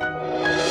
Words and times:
Música 0.00 0.67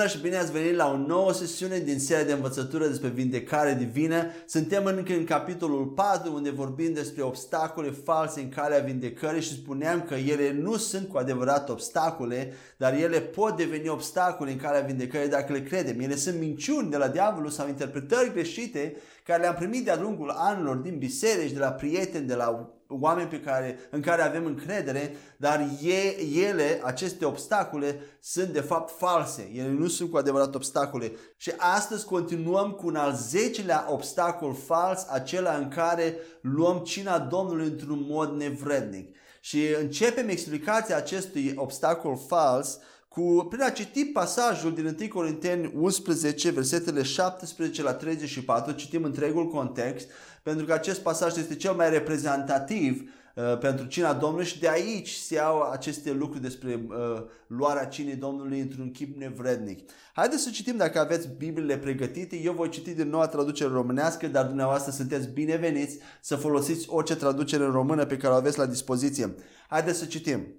Bună 0.00 0.12
și 0.12 0.20
bine 0.20 0.36
ați 0.36 0.52
venit 0.52 0.74
la 0.74 0.90
o 0.90 0.96
nouă 0.96 1.32
sesiune 1.32 1.78
din 1.78 1.98
seria 1.98 2.24
de 2.24 2.32
învățătură 2.32 2.86
despre 2.86 3.08
vindecare 3.08 3.74
divină. 3.74 4.26
Suntem 4.46 4.84
încă 4.84 5.12
în 5.12 5.24
capitolul 5.24 5.86
4 5.86 6.34
unde 6.34 6.50
vorbim 6.50 6.92
despre 6.92 7.22
obstacole 7.22 7.90
false 7.90 8.40
în 8.40 8.48
calea 8.48 8.78
vindecării 8.78 9.42
și 9.42 9.52
spuneam 9.52 10.02
că 10.02 10.14
ele 10.14 10.52
nu 10.52 10.76
sunt 10.76 11.08
cu 11.08 11.18
adevărat 11.18 11.68
obstacole, 11.68 12.52
dar 12.76 12.94
ele 12.94 13.20
pot 13.20 13.56
deveni 13.56 13.88
obstacole 13.88 14.50
în 14.50 14.56
calea 14.56 14.80
vindecării 14.80 15.28
dacă 15.28 15.52
le 15.52 15.62
credem. 15.62 16.00
Ele 16.00 16.16
sunt 16.16 16.38
minciuni 16.38 16.90
de 16.90 16.96
la 16.96 17.08
diavolul 17.08 17.50
sau 17.50 17.68
interpretări 17.68 18.32
greșite 18.32 18.96
care 19.24 19.40
le-am 19.40 19.54
primit 19.54 19.84
de-a 19.84 20.00
lungul 20.00 20.30
anilor 20.30 20.76
din 20.76 20.98
biserici, 20.98 21.52
de 21.52 21.58
la 21.58 21.70
prieteni, 21.70 22.26
de 22.26 22.34
la 22.34 22.79
oameni 22.90 23.28
pe 23.28 23.40
care, 23.40 23.78
în 23.90 24.00
care 24.00 24.22
avem 24.22 24.46
încredere, 24.46 25.16
dar 25.36 25.68
e, 25.82 26.22
ele, 26.22 26.80
aceste 26.84 27.24
obstacole, 27.24 28.00
sunt 28.20 28.48
de 28.48 28.60
fapt 28.60 28.98
false. 28.98 29.50
Ele 29.54 29.70
nu 29.70 29.88
sunt 29.88 30.10
cu 30.10 30.16
adevărat 30.16 30.54
obstacole. 30.54 31.12
Și 31.36 31.52
astăzi 31.56 32.04
continuăm 32.04 32.70
cu 32.70 32.86
un 32.86 32.96
al 32.96 33.14
zecelea 33.14 33.86
obstacol 33.88 34.54
fals, 34.54 35.06
acela 35.08 35.54
în 35.54 35.68
care 35.68 36.16
luăm 36.40 36.78
cina 36.78 37.18
Domnului 37.18 37.66
într-un 37.66 38.06
mod 38.08 38.30
nevrednic. 38.30 39.16
Și 39.40 39.66
începem 39.80 40.28
explicația 40.28 40.96
acestui 40.96 41.52
obstacol 41.56 42.16
fals 42.26 42.78
cu, 43.08 43.46
prin 43.48 43.62
a 43.62 43.70
citi 43.70 44.04
pasajul 44.04 44.74
din 44.74 44.96
1 45.00 45.08
Corinteni 45.08 45.72
11, 45.76 46.50
versetele 46.50 47.02
17 47.02 47.82
la 47.82 47.92
34, 47.92 48.72
citim 48.72 49.04
întregul 49.04 49.48
context, 49.48 50.08
pentru 50.42 50.66
că 50.66 50.72
acest 50.72 51.00
pasaj 51.00 51.36
este 51.36 51.56
cel 51.56 51.72
mai 51.72 51.90
reprezentativ 51.90 53.10
uh, 53.34 53.58
pentru 53.58 53.86
cina 53.86 54.14
Domnului 54.14 54.46
și 54.46 54.60
de 54.60 54.68
aici 54.68 55.10
se 55.10 55.34
iau 55.34 55.60
aceste 55.60 56.12
lucruri 56.12 56.42
despre 56.42 56.86
uh, 56.88 57.22
luarea 57.46 57.84
cinei 57.84 58.14
Domnului 58.14 58.60
într-un 58.60 58.90
chip 58.90 59.16
nevrednic. 59.16 59.90
Haideți 60.12 60.42
să 60.42 60.50
citim 60.50 60.76
dacă 60.76 60.98
aveți 60.98 61.28
Bibliile 61.28 61.78
pregătite. 61.78 62.36
Eu 62.36 62.52
voi 62.52 62.68
citi 62.68 62.94
din 62.94 63.08
noua 63.08 63.26
traducere 63.26 63.70
românească, 63.70 64.26
dar 64.26 64.46
dumneavoastră 64.46 64.92
sunteți 64.92 65.28
bineveniți 65.28 65.98
să 66.20 66.36
folosiți 66.36 66.88
orice 66.88 67.16
traducere 67.16 67.64
în 67.64 67.72
română 67.72 68.06
pe 68.06 68.16
care 68.16 68.32
o 68.32 68.36
aveți 68.36 68.58
la 68.58 68.66
dispoziție. 68.66 69.34
Haideți 69.68 69.98
să 69.98 70.04
citim. 70.04 70.54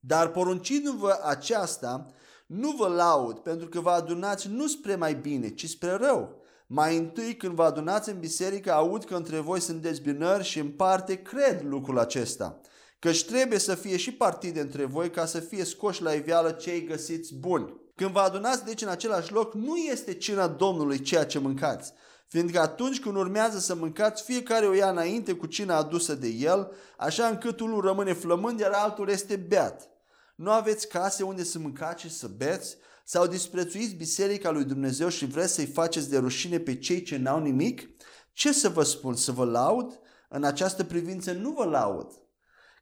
Dar 0.00 0.28
poruncindu-vă 0.28 1.18
aceasta, 1.24 2.06
nu 2.46 2.70
vă 2.70 2.88
laud 2.88 3.38
pentru 3.38 3.68
că 3.68 3.80
vă 3.80 3.90
adunați 3.90 4.48
nu 4.48 4.66
spre 4.66 4.94
mai 4.94 5.14
bine, 5.14 5.48
ci 5.48 5.68
spre 5.68 5.90
rău. 5.90 6.44
Mai 6.66 6.96
întâi 6.96 7.36
când 7.36 7.54
vă 7.54 7.62
adunați 7.62 8.10
în 8.10 8.18
biserică, 8.18 8.72
aud 8.72 9.04
că 9.04 9.14
între 9.14 9.38
voi 9.38 9.60
sunt 9.60 9.82
dezbinări 9.82 10.44
și 10.44 10.58
în 10.58 10.70
parte 10.70 11.22
cred 11.22 11.62
lucrul 11.64 11.98
acesta. 11.98 12.60
Căci 12.98 13.24
trebuie 13.24 13.58
să 13.58 13.74
fie 13.74 13.96
și 13.96 14.12
partide 14.12 14.60
între 14.60 14.84
voi 14.84 15.10
ca 15.10 15.26
să 15.26 15.40
fie 15.40 15.64
scoși 15.64 16.02
la 16.02 16.12
iveală 16.12 16.50
cei 16.50 16.84
găsiți 16.84 17.34
buni. 17.34 17.74
Când 17.94 18.10
vă 18.10 18.20
adunați 18.20 18.64
deci 18.64 18.82
în 18.82 18.88
același 18.88 19.32
loc, 19.32 19.54
nu 19.54 19.76
este 19.76 20.14
cina 20.14 20.48
Domnului 20.48 21.00
ceea 21.00 21.26
ce 21.26 21.38
mâncați, 21.38 21.92
fiindcă 22.28 22.60
atunci 22.60 23.00
când 23.00 23.16
urmează 23.16 23.58
să 23.58 23.74
mâncați, 23.74 24.22
fiecare 24.22 24.66
o 24.66 24.72
ia 24.72 24.90
înainte 24.90 25.32
cu 25.32 25.46
cina 25.46 25.76
adusă 25.76 26.14
de 26.14 26.28
el, 26.28 26.72
așa 26.96 27.26
încât 27.26 27.60
unul 27.60 27.80
rămâne 27.80 28.12
flămând, 28.12 28.60
iar 28.60 28.72
altul 28.72 29.08
este 29.08 29.36
beat. 29.36 29.90
Nu 30.34 30.50
aveți 30.50 30.88
case 30.88 31.22
unde 31.22 31.42
să 31.44 31.58
mâncați 31.58 32.02
și 32.02 32.10
să 32.10 32.26
beți? 32.36 32.76
Sau 33.08 33.26
disprețuiți 33.26 33.94
biserica 33.94 34.50
lui 34.50 34.64
Dumnezeu 34.64 35.08
și 35.08 35.26
vreți 35.26 35.52
să-i 35.52 35.66
faceți 35.66 36.10
de 36.10 36.18
rușine 36.18 36.58
pe 36.58 36.78
cei 36.78 37.02
ce 37.02 37.16
n-au 37.16 37.40
nimic? 37.40 37.90
Ce 38.32 38.52
să 38.52 38.68
vă 38.68 38.82
spun? 38.82 39.14
Să 39.14 39.32
vă 39.32 39.44
laud? 39.44 40.00
În 40.28 40.44
această 40.44 40.84
privință 40.84 41.32
nu 41.32 41.50
vă 41.50 41.64
laud. 41.64 42.06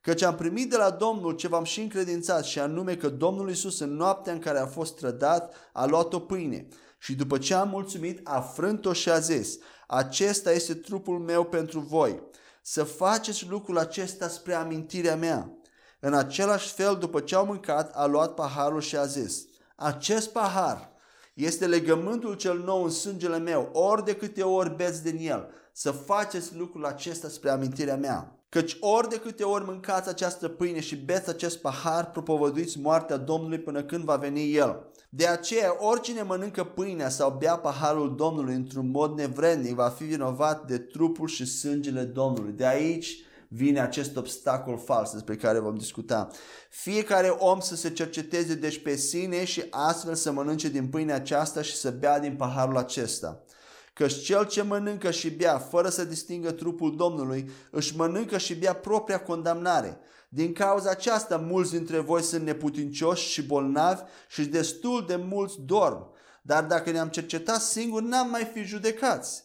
Căci 0.00 0.22
am 0.22 0.34
primit 0.34 0.70
de 0.70 0.76
la 0.76 0.90
Domnul 0.90 1.32
ce 1.32 1.48
v-am 1.48 1.64
și 1.64 1.80
încredințat 1.80 2.44
și 2.44 2.58
anume 2.58 2.96
că 2.96 3.08
Domnul 3.08 3.48
Iisus 3.48 3.80
în 3.80 3.96
noaptea 3.96 4.32
în 4.32 4.38
care 4.38 4.58
a 4.58 4.66
fost 4.66 4.96
trădat 4.96 5.54
a 5.72 5.86
luat 5.86 6.12
o 6.12 6.20
pâine 6.20 6.68
și 6.98 7.14
după 7.14 7.38
ce 7.38 7.54
a 7.54 7.64
mulțumit 7.64 8.20
a 8.22 8.40
frânt-o 8.40 8.92
și 8.92 9.10
a 9.10 9.18
zis 9.18 9.58
acesta 9.86 10.52
este 10.52 10.74
trupul 10.74 11.18
meu 11.18 11.44
pentru 11.44 11.80
voi. 11.80 12.22
Să 12.62 12.84
faceți 12.84 13.48
lucrul 13.48 13.78
acesta 13.78 14.28
spre 14.28 14.54
amintirea 14.54 15.16
mea. 15.16 15.58
În 16.00 16.14
același 16.14 16.72
fel, 16.72 16.96
după 16.96 17.20
ce 17.20 17.34
au 17.34 17.46
mâncat, 17.46 17.92
a 17.94 18.06
luat 18.06 18.34
paharul 18.34 18.80
și 18.80 18.96
a 18.96 19.04
zis, 19.04 19.46
acest 19.74 20.32
pahar 20.32 20.92
este 21.34 21.66
legământul 21.66 22.34
cel 22.34 22.58
nou 22.58 22.82
în 22.82 22.90
sângele 22.90 23.38
meu, 23.38 23.70
ori 23.72 24.04
de 24.04 24.16
câte 24.16 24.42
ori 24.42 24.76
beți 24.76 25.02
din 25.02 25.28
el, 25.28 25.48
să 25.72 25.90
faceți 25.90 26.56
lucrul 26.56 26.84
acesta 26.84 27.28
spre 27.28 27.50
amintirea 27.50 27.96
mea. 27.96 28.38
Căci 28.48 28.76
ori 28.80 29.08
de 29.08 29.16
câte 29.16 29.42
ori 29.44 29.64
mâncați 29.64 30.08
această 30.08 30.48
pâine 30.48 30.80
și 30.80 30.96
beți 30.96 31.28
acest 31.28 31.58
pahar, 31.58 32.10
propovăduiți 32.10 32.78
moartea 32.78 33.16
Domnului 33.16 33.58
până 33.58 33.82
când 33.82 34.04
va 34.04 34.16
veni 34.16 34.54
El. 34.54 34.92
De 35.08 35.26
aceea, 35.26 35.76
oricine 35.78 36.22
mănâncă 36.22 36.64
pâinea 36.64 37.08
sau 37.08 37.36
bea 37.38 37.56
paharul 37.56 38.16
Domnului 38.16 38.54
într-un 38.54 38.90
mod 38.90 39.18
nevrednic 39.18 39.74
va 39.74 39.88
fi 39.88 40.04
vinovat 40.04 40.66
de 40.66 40.78
trupul 40.78 41.28
și 41.28 41.46
sângele 41.46 42.02
Domnului. 42.02 42.52
De 42.52 42.66
aici 42.66 43.16
vine 43.48 43.80
acest 43.80 44.16
obstacol 44.16 44.78
fals 44.78 45.12
despre 45.12 45.36
care 45.36 45.58
vom 45.58 45.74
discuta. 45.76 46.28
Fiecare 46.70 47.28
om 47.28 47.60
să 47.60 47.76
se 47.76 47.90
cerceteze 47.90 48.54
deci 48.54 48.82
pe 48.82 48.96
sine 48.96 49.44
și 49.44 49.64
astfel 49.70 50.14
să 50.14 50.32
mănânce 50.32 50.68
din 50.68 50.88
pâinea 50.88 51.14
aceasta 51.14 51.62
și 51.62 51.74
să 51.74 51.90
bea 51.90 52.18
din 52.18 52.36
paharul 52.36 52.76
acesta. 52.76 53.44
Căci 53.92 54.22
cel 54.22 54.46
ce 54.46 54.62
mănâncă 54.62 55.10
și 55.10 55.30
bea 55.30 55.58
fără 55.58 55.88
să 55.88 56.04
distingă 56.04 56.50
trupul 56.50 56.96
Domnului, 56.96 57.50
își 57.70 57.96
mănâncă 57.96 58.38
și 58.38 58.54
bea 58.54 58.74
propria 58.74 59.20
condamnare. 59.20 59.98
Din 60.28 60.52
cauza 60.52 60.90
aceasta, 60.90 61.36
mulți 61.36 61.70
dintre 61.70 61.98
voi 61.98 62.22
sunt 62.22 62.44
neputincioși 62.44 63.28
și 63.28 63.42
bolnavi 63.42 64.02
și 64.28 64.44
destul 64.44 65.04
de 65.06 65.16
mulți 65.16 65.60
dorm. 65.60 66.12
Dar 66.42 66.64
dacă 66.64 66.90
ne-am 66.90 67.08
cercetat 67.08 67.60
singuri, 67.60 68.04
n-am 68.04 68.30
mai 68.30 68.50
fi 68.52 68.62
judecați. 68.62 69.44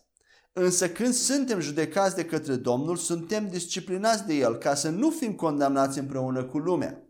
Însă 0.54 0.90
când 0.90 1.14
suntem 1.14 1.60
judecați 1.60 2.16
de 2.16 2.26
către 2.26 2.56
Domnul, 2.56 2.96
suntem 2.96 3.48
disciplinați 3.48 4.26
de 4.26 4.34
El 4.34 4.56
ca 4.56 4.76
să 4.76 4.90
nu 4.90 5.10
fim 5.10 5.34
condamnați 5.34 6.00
împreună 6.00 6.44
cu 6.44 6.58
lumea. 6.58 7.04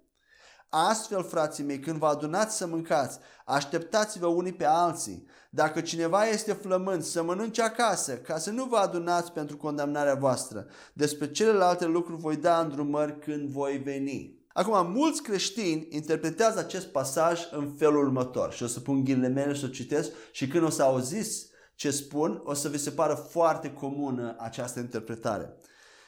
Astfel, 0.69 1.23
frații 1.23 1.63
mei, 1.63 1.79
când 1.79 1.97
vă 1.97 2.05
adunați 2.05 2.57
să 2.57 2.67
mâncați, 2.67 3.19
așteptați-vă 3.45 4.27
unii 4.27 4.53
pe 4.53 4.65
alții. 4.65 5.27
Dacă 5.49 5.81
cineva 5.81 6.25
este 6.25 6.53
flămând, 6.53 7.03
să 7.03 7.23
mănânce 7.23 7.61
acasă, 7.61 8.17
ca 8.17 8.37
să 8.37 8.51
nu 8.51 8.65
vă 8.65 8.77
adunați 8.77 9.31
pentru 9.31 9.57
condamnarea 9.57 10.15
voastră. 10.15 10.65
Despre 10.93 11.31
celelalte 11.31 11.85
lucruri 11.85 12.21
voi 12.21 12.35
da 12.35 12.59
îndrumări 12.59 13.19
când 13.19 13.49
voi 13.49 13.77
veni. 13.77 14.37
Acum, 14.53 14.91
mulți 14.91 15.21
creștini 15.21 15.87
interpretează 15.89 16.59
acest 16.59 16.85
pasaj 16.85 17.41
în 17.51 17.73
felul 17.77 18.03
următor 18.03 18.53
și 18.53 18.63
o 18.63 18.67
să 18.67 18.79
pun 18.79 19.03
ghilele 19.03 19.27
mele 19.27 19.53
și 19.53 19.65
o 19.65 19.67
citesc 19.67 20.11
și 20.31 20.47
când 20.47 20.63
o 20.63 20.69
să 20.69 20.83
auziți 20.83 21.48
ce 21.79 21.91
spun, 21.91 22.41
o 22.43 22.53
să 22.53 22.69
vi 22.69 22.77
se 22.77 22.91
pară 22.91 23.13
foarte 23.13 23.73
comună 23.73 24.35
această 24.39 24.79
interpretare. 24.79 25.53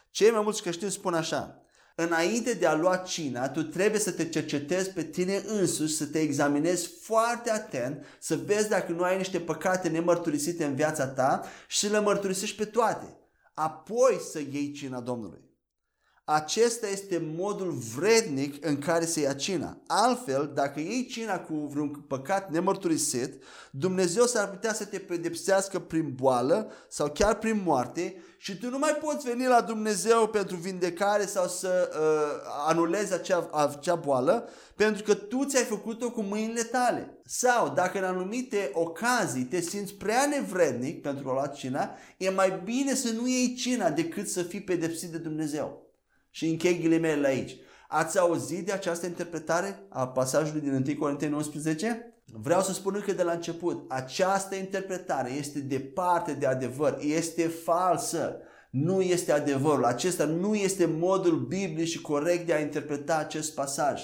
Cei 0.10 0.32
mai 0.32 0.42
mulți 0.42 0.62
creștini 0.62 0.92
spun 0.92 1.14
așa, 1.14 1.62
înainte 1.96 2.54
de 2.54 2.66
a 2.66 2.76
lua 2.76 2.96
cina, 2.96 3.50
tu 3.50 3.64
trebuie 3.64 4.00
să 4.00 4.12
te 4.12 4.30
cercetezi 4.30 4.90
pe 4.90 5.04
tine 5.04 5.44
însuși, 5.46 5.96
să 5.96 6.06
te 6.06 6.20
examinezi 6.20 6.90
foarte 7.02 7.52
atent, 7.52 8.06
să 8.20 8.36
vezi 8.36 8.70
dacă 8.70 8.92
nu 8.92 9.04
ai 9.04 9.18
niște 9.18 9.40
păcate 9.40 9.90
nemărturisite 9.90 10.66
în 10.66 10.76
viața 10.76 11.08
ta 11.08 11.44
și 11.68 11.78
să 11.78 11.88
le 11.88 12.00
mărturisești 12.00 12.58
pe 12.58 12.66
toate. 12.66 13.18
Apoi 13.54 14.20
să 14.32 14.40
iei 14.40 14.72
cina 14.72 15.00
Domnului. 15.00 15.51
Acesta 16.24 16.88
este 16.88 17.32
modul 17.36 17.72
vrednic 17.96 18.66
în 18.66 18.78
care 18.78 19.06
se 19.06 19.22
ia 19.22 19.34
cina. 19.34 19.78
Altfel, 19.88 20.52
dacă 20.54 20.80
iei 20.80 21.06
cina 21.06 21.40
cu 21.40 21.54
vreun 21.54 21.90
păcat 22.08 22.52
nemărturisit, 22.52 23.44
Dumnezeu 23.72 24.26
s-ar 24.26 24.50
putea 24.50 24.74
să 24.74 24.86
te 24.86 25.00
pedepsească 25.00 25.80
prin 25.80 26.14
boală 26.16 26.72
sau 26.90 27.10
chiar 27.10 27.38
prin 27.38 27.62
moarte 27.66 28.24
și 28.38 28.58
tu 28.58 28.70
nu 28.70 28.78
mai 28.78 28.98
poți 29.02 29.28
veni 29.28 29.46
la 29.46 29.62
Dumnezeu 29.62 30.28
pentru 30.28 30.56
vindecare 30.56 31.26
sau 31.26 31.48
să 31.48 31.90
uh, 31.94 32.52
anulezi 32.68 33.14
acea, 33.14 33.50
acea 33.54 33.96
boală 33.96 34.50
pentru 34.76 35.04
că 35.04 35.14
tu 35.14 35.46
ți-ai 35.46 35.64
făcut-o 35.64 36.12
cu 36.12 36.22
mâinile 36.22 36.64
tale. 36.64 37.20
Sau 37.26 37.74
dacă 37.74 37.98
în 37.98 38.04
anumite 38.04 38.70
ocazii 38.74 39.44
te 39.44 39.62
simți 39.62 39.94
prea 39.94 40.26
nevrednic 40.26 41.02
pentru 41.02 41.30
a 41.30 41.34
lua 41.34 41.48
cina, 41.48 41.96
e 42.18 42.30
mai 42.30 42.62
bine 42.64 42.96
să 42.96 43.12
nu 43.12 43.28
iei 43.28 43.54
cina 43.54 43.90
decât 43.90 44.30
să 44.30 44.44
fii 44.44 44.62
pedepsit 44.62 45.10
de 45.10 45.18
Dumnezeu. 45.18 45.91
Și 46.32 46.48
închei 46.48 46.80
ghilimele 46.80 47.28
aici. 47.28 47.56
Ați 47.88 48.20
auzit 48.20 48.66
de 48.66 48.72
această 48.72 49.06
interpretare 49.06 49.86
a 49.90 50.08
pasajului 50.08 50.62
din 50.62 50.84
1 50.88 50.96
Corinteni 51.00 51.34
11? 51.34 52.14
Vreau 52.26 52.62
să 52.62 52.74
spun 52.74 52.94
încă 52.96 53.12
de 53.12 53.24
la 53.24 53.32
început, 53.32 53.92
această 53.92 54.56
interpretare 54.56 55.32
este 55.32 55.60
departe 55.60 56.34
de 56.34 56.46
adevăr, 56.46 56.98
este 57.02 57.48
falsă, 57.48 58.38
nu 58.70 59.02
este 59.02 59.32
adevărul. 59.32 59.86
Acesta 59.86 60.26
nu 60.26 60.56
este 60.56 60.86
modul 60.86 61.40
biblic 61.40 61.86
și 61.86 62.02
corect 62.02 62.46
de 62.46 62.54
a 62.54 62.60
interpreta 62.60 63.18
acest 63.18 63.54
pasaj. 63.54 64.02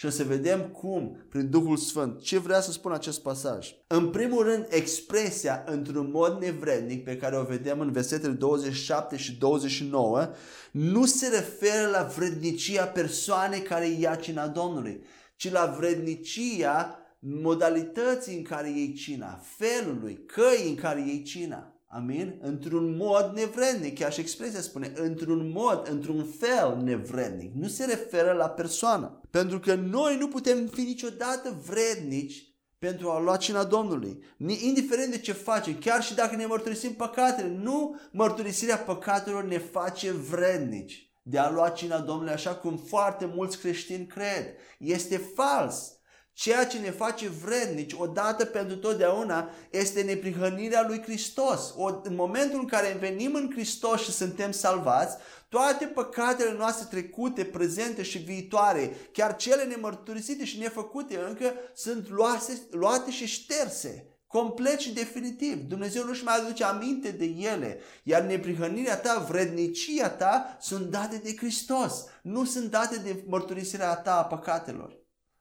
Și 0.00 0.06
o 0.06 0.10
să 0.10 0.24
vedem 0.24 0.60
cum, 0.60 1.26
prin 1.28 1.50
Duhul 1.50 1.76
Sfânt, 1.76 2.20
ce 2.20 2.38
vrea 2.38 2.60
să 2.60 2.72
spună 2.72 2.94
acest 2.94 3.22
pasaj. 3.22 3.74
În 3.86 4.10
primul 4.10 4.42
rând, 4.44 4.66
expresia 4.68 5.64
într-un 5.66 6.10
mod 6.10 6.40
nevrednic 6.40 7.04
pe 7.04 7.16
care 7.16 7.36
o 7.36 7.42
vedem 7.42 7.80
în 7.80 7.92
versetele 7.92 8.32
27 8.32 9.16
și 9.16 9.32
29 9.32 10.28
nu 10.70 11.06
se 11.06 11.28
referă 11.28 11.88
la 11.90 12.02
vrednicia 12.02 12.86
persoanei 12.86 13.62
care 13.62 13.88
ia 13.88 14.14
cina 14.14 14.48
Domnului, 14.48 15.02
ci 15.36 15.50
la 15.50 15.74
vrednicia 15.78 16.98
modalității 17.18 18.36
în 18.36 18.42
care 18.42 18.70
iei 18.70 18.92
cina, 18.92 19.40
felului, 19.56 20.24
căii 20.26 20.68
în 20.68 20.74
care 20.74 21.00
iei 21.00 21.22
cina. 21.22 21.74
Amin? 21.92 22.38
Într-un 22.40 22.96
mod 22.96 23.32
nevrednic. 23.34 23.98
Chiar 23.98 24.12
și 24.12 24.20
expresia 24.20 24.60
spune, 24.60 24.92
într-un 24.94 25.50
mod, 25.50 25.88
într-un 25.90 26.26
fel 26.38 26.80
nevrednic. 26.82 27.54
Nu 27.54 27.68
se 27.68 27.84
referă 27.84 28.32
la 28.32 28.48
persoană. 28.48 29.20
Pentru 29.30 29.58
că 29.58 29.74
noi 29.74 30.16
nu 30.16 30.28
putem 30.28 30.66
fi 30.66 30.80
niciodată 30.80 31.60
vrednici 31.66 32.54
pentru 32.78 33.10
a 33.10 33.20
lua 33.20 33.36
cina 33.36 33.64
Domnului. 33.64 34.22
Indiferent 34.38 35.10
de 35.10 35.18
ce 35.18 35.32
facem, 35.32 35.78
chiar 35.78 36.02
și 36.02 36.14
dacă 36.14 36.36
ne 36.36 36.46
mărturisim 36.46 36.92
păcatele, 36.92 37.48
nu 37.48 38.00
mărturisirea 38.12 38.78
păcatelor 38.78 39.44
ne 39.44 39.58
face 39.58 40.12
vrednici 40.12 41.12
de 41.22 41.38
a 41.38 41.50
lua 41.50 41.68
cina 41.68 41.98
Domnului 41.98 42.32
așa 42.32 42.54
cum 42.54 42.76
foarte 42.76 43.32
mulți 43.34 43.58
creștini 43.58 44.06
cred. 44.06 44.46
Este 44.78 45.16
fals. 45.16 45.99
Ceea 46.40 46.66
ce 46.66 46.78
ne 46.78 46.90
face 46.90 47.28
vrednici 47.28 47.94
odată 47.98 48.44
pentru 48.44 48.76
totdeauna 48.76 49.50
este 49.70 50.02
neprihănirea 50.02 50.84
lui 50.86 51.02
Hristos. 51.02 51.74
O, 51.76 52.00
în 52.02 52.14
momentul 52.14 52.58
în 52.58 52.66
care 52.66 52.96
venim 53.00 53.34
în 53.34 53.50
Hristos 53.52 54.02
și 54.02 54.10
suntem 54.10 54.50
salvați, 54.50 55.16
toate 55.48 55.84
păcatele 55.84 56.52
noastre 56.52 56.86
trecute, 56.90 57.44
prezente 57.44 58.02
și 58.02 58.18
viitoare, 58.18 58.96
chiar 59.12 59.36
cele 59.36 59.64
nemărturisite 59.64 60.44
și 60.44 60.58
nefăcute 60.58 61.18
încă, 61.28 61.52
sunt 61.74 62.08
luate, 62.08 62.52
luate 62.70 63.10
și 63.10 63.26
șterse. 63.26 64.06
Complet 64.26 64.78
și 64.78 64.92
definitiv. 64.92 65.62
Dumnezeu 65.68 66.04
nu-și 66.04 66.24
mai 66.24 66.36
aduce 66.36 66.64
aminte 66.64 67.10
de 67.10 67.24
ele. 67.24 67.80
Iar 68.02 68.22
neprihănirea 68.22 68.96
ta, 68.96 69.26
vrednicia 69.28 70.08
ta 70.08 70.56
sunt 70.60 70.86
date 70.86 71.16
de 71.16 71.36
Hristos. 71.36 72.04
Nu 72.22 72.44
sunt 72.44 72.70
date 72.70 72.96
de 72.96 73.24
mărturisirea 73.26 73.94
ta 73.94 74.18
a 74.18 74.24
păcatelor. 74.24 74.99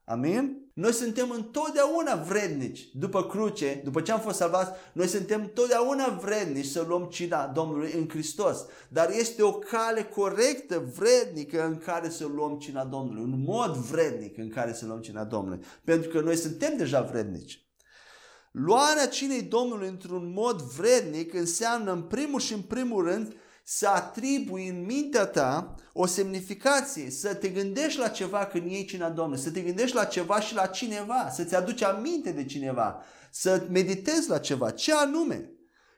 Amin? 0.10 0.72
Noi 0.74 0.94
suntem 0.94 1.30
întotdeauna 1.32 2.16
vrednici 2.16 2.90
după 2.94 3.24
cruce, 3.26 3.82
după 3.84 4.02
ce 4.02 4.12
am 4.12 4.20
fost 4.20 4.38
salvați, 4.38 4.72
noi 4.94 5.08
suntem 5.08 5.42
întotdeauna 5.42 6.08
vrednici 6.08 6.66
să 6.66 6.86
luăm 6.88 7.04
cina 7.04 7.48
Domnului 7.48 7.92
în 7.98 8.10
Hristos. 8.10 8.66
Dar 8.88 9.10
este 9.10 9.44
o 9.44 9.52
cale 9.52 10.04
corectă, 10.04 10.84
vrednică 10.98 11.66
în 11.66 11.78
care 11.78 12.10
să 12.10 12.28
luăm 12.28 12.58
cina 12.58 12.84
Domnului, 12.84 13.22
un 13.22 13.44
mod 13.46 13.76
vrednic 13.76 14.38
în 14.38 14.50
care 14.50 14.74
să 14.74 14.86
luăm 14.86 15.00
cina 15.00 15.24
Domnului. 15.24 15.66
Pentru 15.84 16.10
că 16.10 16.20
noi 16.20 16.36
suntem 16.36 16.78
deja 16.78 17.02
vrednici. 17.02 17.68
Luarea 18.52 19.08
cinei 19.08 19.42
Domnului 19.42 19.88
într-un 19.88 20.32
mod 20.34 20.62
vrednic 20.62 21.34
înseamnă 21.34 21.92
în 21.92 22.02
primul 22.02 22.40
și 22.40 22.54
în 22.54 22.62
primul 22.62 23.06
rând 23.06 23.36
să 23.72 23.88
atribui 23.88 24.68
în 24.68 24.86
mintea 24.86 25.26
ta 25.26 25.76
o 25.94 26.06
semnificație, 26.06 27.10
să 27.10 27.36
te 27.36 27.48
gândești 27.48 28.00
la 28.00 28.08
ceva 28.08 28.46
când 28.46 28.72
iei 28.72 28.86
cina 28.86 29.10
Domnului, 29.10 29.44
să 29.44 29.52
te 29.52 29.62
gândești 29.62 29.96
la 29.96 30.04
ceva 30.04 30.40
și 30.40 30.56
la 30.56 30.66
cineva, 30.66 31.30
să-ți 31.32 31.56
aduci 31.56 31.84
aminte 31.84 32.32
de 32.32 32.46
cineva, 32.46 33.04
să 33.32 33.64
meditezi 33.70 34.30
la 34.30 34.38
ceva. 34.38 34.70
Ce 34.70 34.94
anume? 34.94 35.52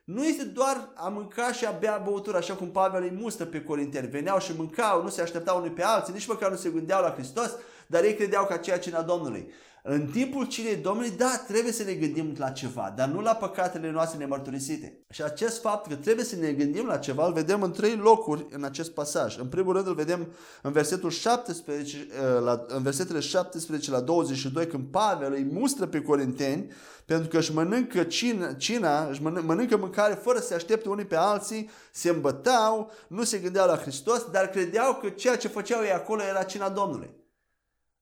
Nu 0.04 0.26
este 0.26 0.44
doar 0.44 0.92
a 0.96 1.08
mânca 1.08 1.52
și 1.52 1.66
a 1.66 1.72
bea 1.72 2.02
băutură, 2.04 2.38
așa 2.38 2.54
cum 2.54 2.72
Pavel 2.72 3.04
îi 3.04 3.18
mustră 3.22 3.46
pe 3.46 3.62
corinteni. 3.62 4.08
Veneau 4.08 4.40
și 4.40 4.54
mâncau, 4.58 5.04
nu 5.04 5.10
se 5.10 5.22
așteptau 5.22 5.60
unii 5.60 5.72
pe 5.72 5.84
alții, 5.84 6.14
nici 6.14 6.28
măcar 6.28 6.50
nu 6.50 6.58
se 6.58 6.70
gândeau 6.70 7.02
la 7.02 7.14
Hristos, 7.14 7.52
dar 7.88 8.04
ei 8.04 8.16
credeau 8.16 8.46
că 8.46 8.54
aceea 8.54 8.80
cina 8.80 9.02
Domnului. 9.02 9.52
În 9.84 10.08
timpul 10.08 10.48
cinei 10.48 10.76
Domnului, 10.76 11.12
da, 11.12 11.44
trebuie 11.48 11.74
să 11.74 11.84
ne 11.84 11.94
gândim 11.94 12.36
la 12.38 12.50
ceva, 12.50 12.94
dar 12.96 13.08
nu 13.08 13.22
la 13.22 13.36
păcatele 13.36 13.92
noastre 13.92 14.18
nemărturisite. 14.18 15.06
Și 15.10 15.24
acest 15.24 15.62
fapt 15.62 15.88
că 15.88 15.96
trebuie 15.96 16.26
să 16.26 16.36
ne 16.36 16.52
gândim 16.52 16.86
la 16.86 16.98
ceva, 16.98 17.26
îl 17.26 17.34
vedem 17.34 17.62
în 17.62 17.72
trei 17.72 17.96
locuri 17.96 18.46
în 18.50 18.64
acest 18.64 18.92
pasaj. 18.92 19.38
În 19.38 19.48
primul 19.48 19.74
rând 19.74 19.88
îl 19.88 19.94
vedem 19.94 20.28
în 20.62 20.72
versetul 20.72 21.10
17, 21.10 21.98
eh, 21.98 22.42
la, 22.44 22.66
în 22.68 22.84
versetele 22.84 23.20
17 23.20 23.92
la 23.92 24.00
22, 24.00 24.68
când 24.68 24.88
Pavel 24.92 25.34
îi 25.34 25.48
mustră 25.52 25.86
pe 25.86 26.02
corinteni 26.02 26.72
pentru 27.06 27.28
că 27.28 27.38
își 27.38 27.54
mănâncă 27.54 28.04
cina, 28.04 28.54
cina 28.54 29.08
își 29.08 29.22
mănâncă 29.22 29.78
mâncare 29.78 30.14
fără 30.14 30.40
să 30.40 30.46
se 30.46 30.54
aștepte 30.54 30.90
unii 30.90 31.06
pe 31.06 31.16
alții, 31.16 31.70
se 31.92 32.10
îmbătau, 32.10 32.92
nu 33.08 33.24
se 33.24 33.38
gândeau 33.38 33.68
la 33.68 33.78
Hristos, 33.78 34.26
dar 34.32 34.48
credeau 34.48 34.96
că 34.96 35.10
ceea 35.10 35.38
ce 35.38 35.48
făceau 35.48 35.82
ei 35.84 35.92
acolo 35.92 36.22
era 36.22 36.44
cina 36.44 36.70
Domnului. 36.70 37.20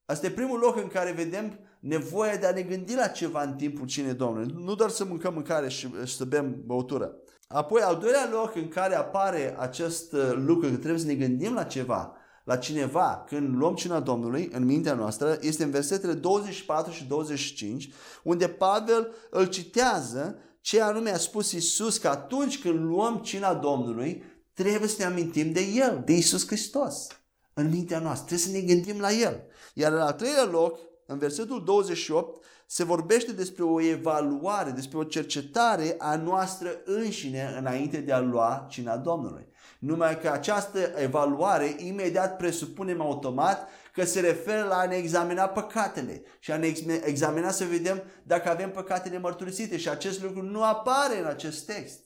Asta 0.05 0.25
e 0.25 0.29
primul 0.29 0.59
loc 0.59 0.75
în 0.75 0.87
care 0.87 1.11
vedem 1.11 1.59
nevoia 1.79 2.35
de 2.35 2.45
a 2.45 2.51
ne 2.51 2.61
gândi 2.61 2.95
la 2.95 3.07
ceva 3.07 3.43
în 3.43 3.53
timpul 3.53 3.87
cinei 3.87 4.13
Domnului. 4.13 4.53
Nu 4.57 4.75
doar 4.75 4.89
să 4.89 5.05
mâncăm 5.05 5.33
mâncare 5.33 5.69
și, 5.69 5.93
și 6.05 6.15
să 6.15 6.25
bem 6.25 6.61
băutură. 6.65 7.15
Apoi, 7.47 7.81
al 7.81 7.97
doilea 7.97 8.29
loc 8.31 8.55
în 8.55 8.67
care 8.67 8.95
apare 8.95 9.55
acest 9.59 10.13
uh, 10.13 10.31
lucru, 10.35 10.69
că 10.69 10.75
trebuie 10.75 10.99
să 10.99 11.05
ne 11.05 11.15
gândim 11.15 11.53
la 11.53 11.63
ceva, 11.63 12.15
la 12.43 12.57
cineva, 12.57 13.23
când 13.27 13.55
luăm 13.55 13.75
cina 13.75 13.99
Domnului 13.99 14.49
în 14.51 14.65
mintea 14.65 14.93
noastră, 14.93 15.37
este 15.41 15.63
în 15.63 15.71
versetele 15.71 16.13
24 16.13 16.91
și 16.91 17.05
25, 17.05 17.89
unde 18.23 18.47
Pavel 18.47 19.13
îl 19.29 19.45
citează 19.45 20.37
ce 20.61 20.81
anume 20.81 21.09
a 21.09 21.17
spus 21.17 21.51
Isus 21.51 21.97
că 21.97 22.07
atunci 22.07 22.61
când 22.61 22.79
luăm 22.79 23.15
cina 23.17 23.53
Domnului, 23.53 24.23
trebuie 24.53 24.89
să 24.89 24.95
ne 24.99 25.05
amintim 25.05 25.51
de 25.51 25.61
El, 25.61 26.01
de 26.05 26.13
Isus 26.13 26.47
Hristos 26.47 27.07
în 27.53 27.69
mintea 27.69 27.99
noastră. 27.99 28.25
Trebuie 28.25 28.47
să 28.47 28.51
ne 28.51 28.73
gândim 28.73 28.99
la 28.99 29.11
El. 29.11 29.43
Iar 29.73 29.91
în 29.91 29.99
al 29.99 30.13
treilea 30.13 30.45
loc, 30.45 30.79
în 31.09 31.17
versetul 31.17 31.63
28, 31.63 32.43
se 32.65 32.83
vorbește 32.83 33.31
despre 33.31 33.63
o 33.63 33.81
evaluare, 33.81 34.69
despre 34.69 34.97
o 34.97 35.03
cercetare 35.03 35.95
a 35.97 36.15
noastră 36.15 36.81
înșine 36.85 37.55
înainte 37.57 37.97
de 37.97 38.11
a 38.11 38.19
lua 38.19 38.67
cina 38.69 38.97
Domnului. 38.97 39.47
Numai 39.79 40.19
că 40.19 40.29
această 40.29 40.79
evaluare 40.95 41.75
imediat 41.77 42.37
presupunem 42.37 43.01
automat 43.01 43.67
că 43.93 44.05
se 44.05 44.19
referă 44.19 44.63
la 44.63 44.75
a 44.75 44.85
ne 44.85 44.95
examina 44.95 45.47
păcatele 45.47 46.23
și 46.39 46.51
a 46.51 46.57
ne 46.57 46.73
examina 47.03 47.51
să 47.51 47.65
vedem 47.65 48.03
dacă 48.23 48.49
avem 48.49 48.71
păcatele 48.71 49.17
mărturisite 49.17 49.77
și 49.77 49.89
acest 49.89 50.23
lucru 50.23 50.41
nu 50.41 50.63
apare 50.63 51.19
în 51.19 51.25
acest 51.25 51.65
text. 51.65 51.99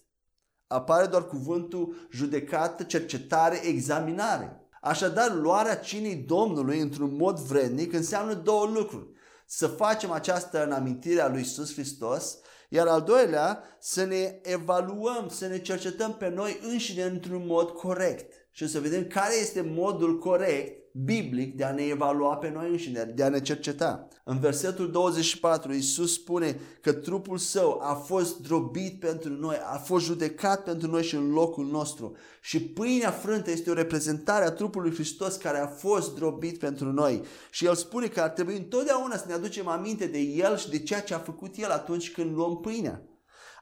Apare 0.67 1.05
doar 1.05 1.25
cuvântul 1.25 2.07
judecată, 2.11 2.83
cercetare, 2.83 3.65
examinare. 3.65 4.62
Așadar, 4.85 5.33
luarea 5.33 5.75
cinei 5.75 6.15
Domnului 6.15 6.79
într-un 6.79 7.15
mod 7.15 7.39
vrednic 7.39 7.93
înseamnă 7.93 8.33
două 8.33 8.65
lucruri. 8.65 9.07
Să 9.45 9.67
facem 9.67 10.11
aceasta 10.11 10.61
în 10.61 10.71
amintirea 10.71 11.27
lui 11.27 11.37
Iisus 11.37 11.73
Hristos, 11.73 12.37
iar 12.69 12.87
al 12.87 13.01
doilea, 13.01 13.63
să 13.79 14.03
ne 14.03 14.39
evaluăm, 14.41 15.27
să 15.29 15.47
ne 15.47 15.61
cercetăm 15.61 16.13
pe 16.13 16.29
noi 16.29 16.59
înșine 16.61 17.03
într-un 17.03 17.45
mod 17.45 17.69
corect 17.69 18.33
și 18.51 18.67
să 18.67 18.79
vedem 18.79 19.07
care 19.07 19.33
este 19.39 19.61
modul 19.61 20.19
corect 20.19 20.82
biblic 20.95 21.55
de 21.55 21.63
a 21.63 21.71
ne 21.71 21.83
evalua 21.83 22.35
pe 22.35 22.49
noi 22.49 22.69
înșine, 22.69 23.03
de 23.03 23.23
a 23.23 23.29
ne 23.29 23.41
cerceta. 23.41 24.07
În 24.23 24.39
versetul 24.39 24.91
24, 24.91 25.73
Iisus 25.73 26.13
spune 26.13 26.59
că 26.81 26.93
trupul 26.93 27.37
său 27.37 27.79
a 27.81 27.93
fost 27.93 28.39
drobit 28.39 28.99
pentru 28.99 29.29
noi, 29.29 29.55
a 29.73 29.77
fost 29.77 30.05
judecat 30.05 30.63
pentru 30.63 30.89
noi 30.89 31.03
și 31.03 31.15
în 31.15 31.31
locul 31.31 31.65
nostru. 31.65 32.15
Și 32.41 32.61
pâinea 32.61 33.11
frântă 33.11 33.51
este 33.51 33.69
o 33.69 33.73
reprezentare 33.73 34.45
a 34.45 34.51
trupului 34.51 34.93
Hristos 34.93 35.35
care 35.35 35.59
a 35.59 35.67
fost 35.67 36.15
drobit 36.15 36.59
pentru 36.59 36.91
noi. 36.91 37.21
Și 37.51 37.65
El 37.65 37.75
spune 37.75 38.07
că 38.07 38.21
ar 38.21 38.29
trebui 38.29 38.57
întotdeauna 38.57 39.17
să 39.17 39.25
ne 39.27 39.33
aducem 39.33 39.67
aminte 39.67 40.05
de 40.05 40.19
El 40.19 40.57
și 40.57 40.69
de 40.69 40.79
ceea 40.79 41.01
ce 41.01 41.13
a 41.13 41.19
făcut 41.19 41.57
El 41.57 41.69
atunci 41.69 42.11
când 42.11 42.35
luăm 42.35 42.57
pâinea. 42.57 43.01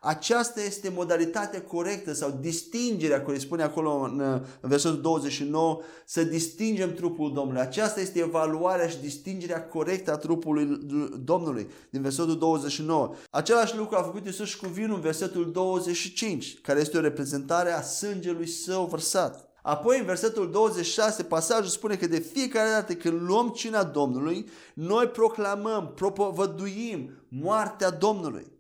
Aceasta 0.04 0.62
este 0.62 0.92
modalitatea 0.96 1.62
corectă 1.62 2.14
sau 2.14 2.38
distingerea, 2.40 3.22
care 3.22 3.38
spune 3.38 3.64
acolo 3.64 4.00
în, 4.00 4.20
în 4.60 4.70
versetul 4.70 5.02
29, 5.02 5.82
să 6.06 6.24
distingem 6.24 6.94
trupul 6.94 7.34
Domnului. 7.34 7.62
Aceasta 7.62 8.00
este 8.00 8.20
evaluarea 8.20 8.88
și 8.88 8.98
distingerea 8.98 9.68
corectă 9.68 10.12
a 10.12 10.18
trupului 10.18 10.80
Domnului 11.24 11.68
din 11.90 12.02
versetul 12.02 12.38
29. 12.38 13.14
Același 13.30 13.78
lucru 13.78 13.96
a 13.98 14.02
făcut 14.02 14.26
Iisus 14.26 14.48
și 14.48 14.58
cu 14.58 14.68
vinul 14.68 14.96
în 14.96 15.02
versetul 15.02 15.52
25, 15.52 16.60
care 16.62 16.80
este 16.80 16.98
o 16.98 17.02
reprezentare 17.02 17.72
a 17.72 17.82
sângelui 17.82 18.48
său 18.48 18.86
vărsat. 18.86 19.50
Apoi 19.62 20.00
în 20.00 20.06
versetul 20.06 20.52
26 20.52 21.24
pasajul 21.24 21.66
spune 21.66 21.96
că 21.96 22.08
de 22.08 22.20
fiecare 22.20 22.70
dată 22.70 22.94
când 22.94 23.22
luăm 23.22 23.50
cina 23.50 23.84
Domnului, 23.84 24.50
noi 24.74 25.08
proclamăm, 25.08 25.92
propovăduim 25.96 27.12
moartea 27.28 27.90
Domnului 27.90 28.60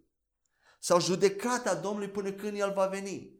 sau 0.84 1.02
judecata 1.02 1.74
Domnului 1.74 2.08
până 2.08 2.32
când 2.32 2.60
El 2.60 2.72
va 2.76 2.86
veni. 2.86 3.40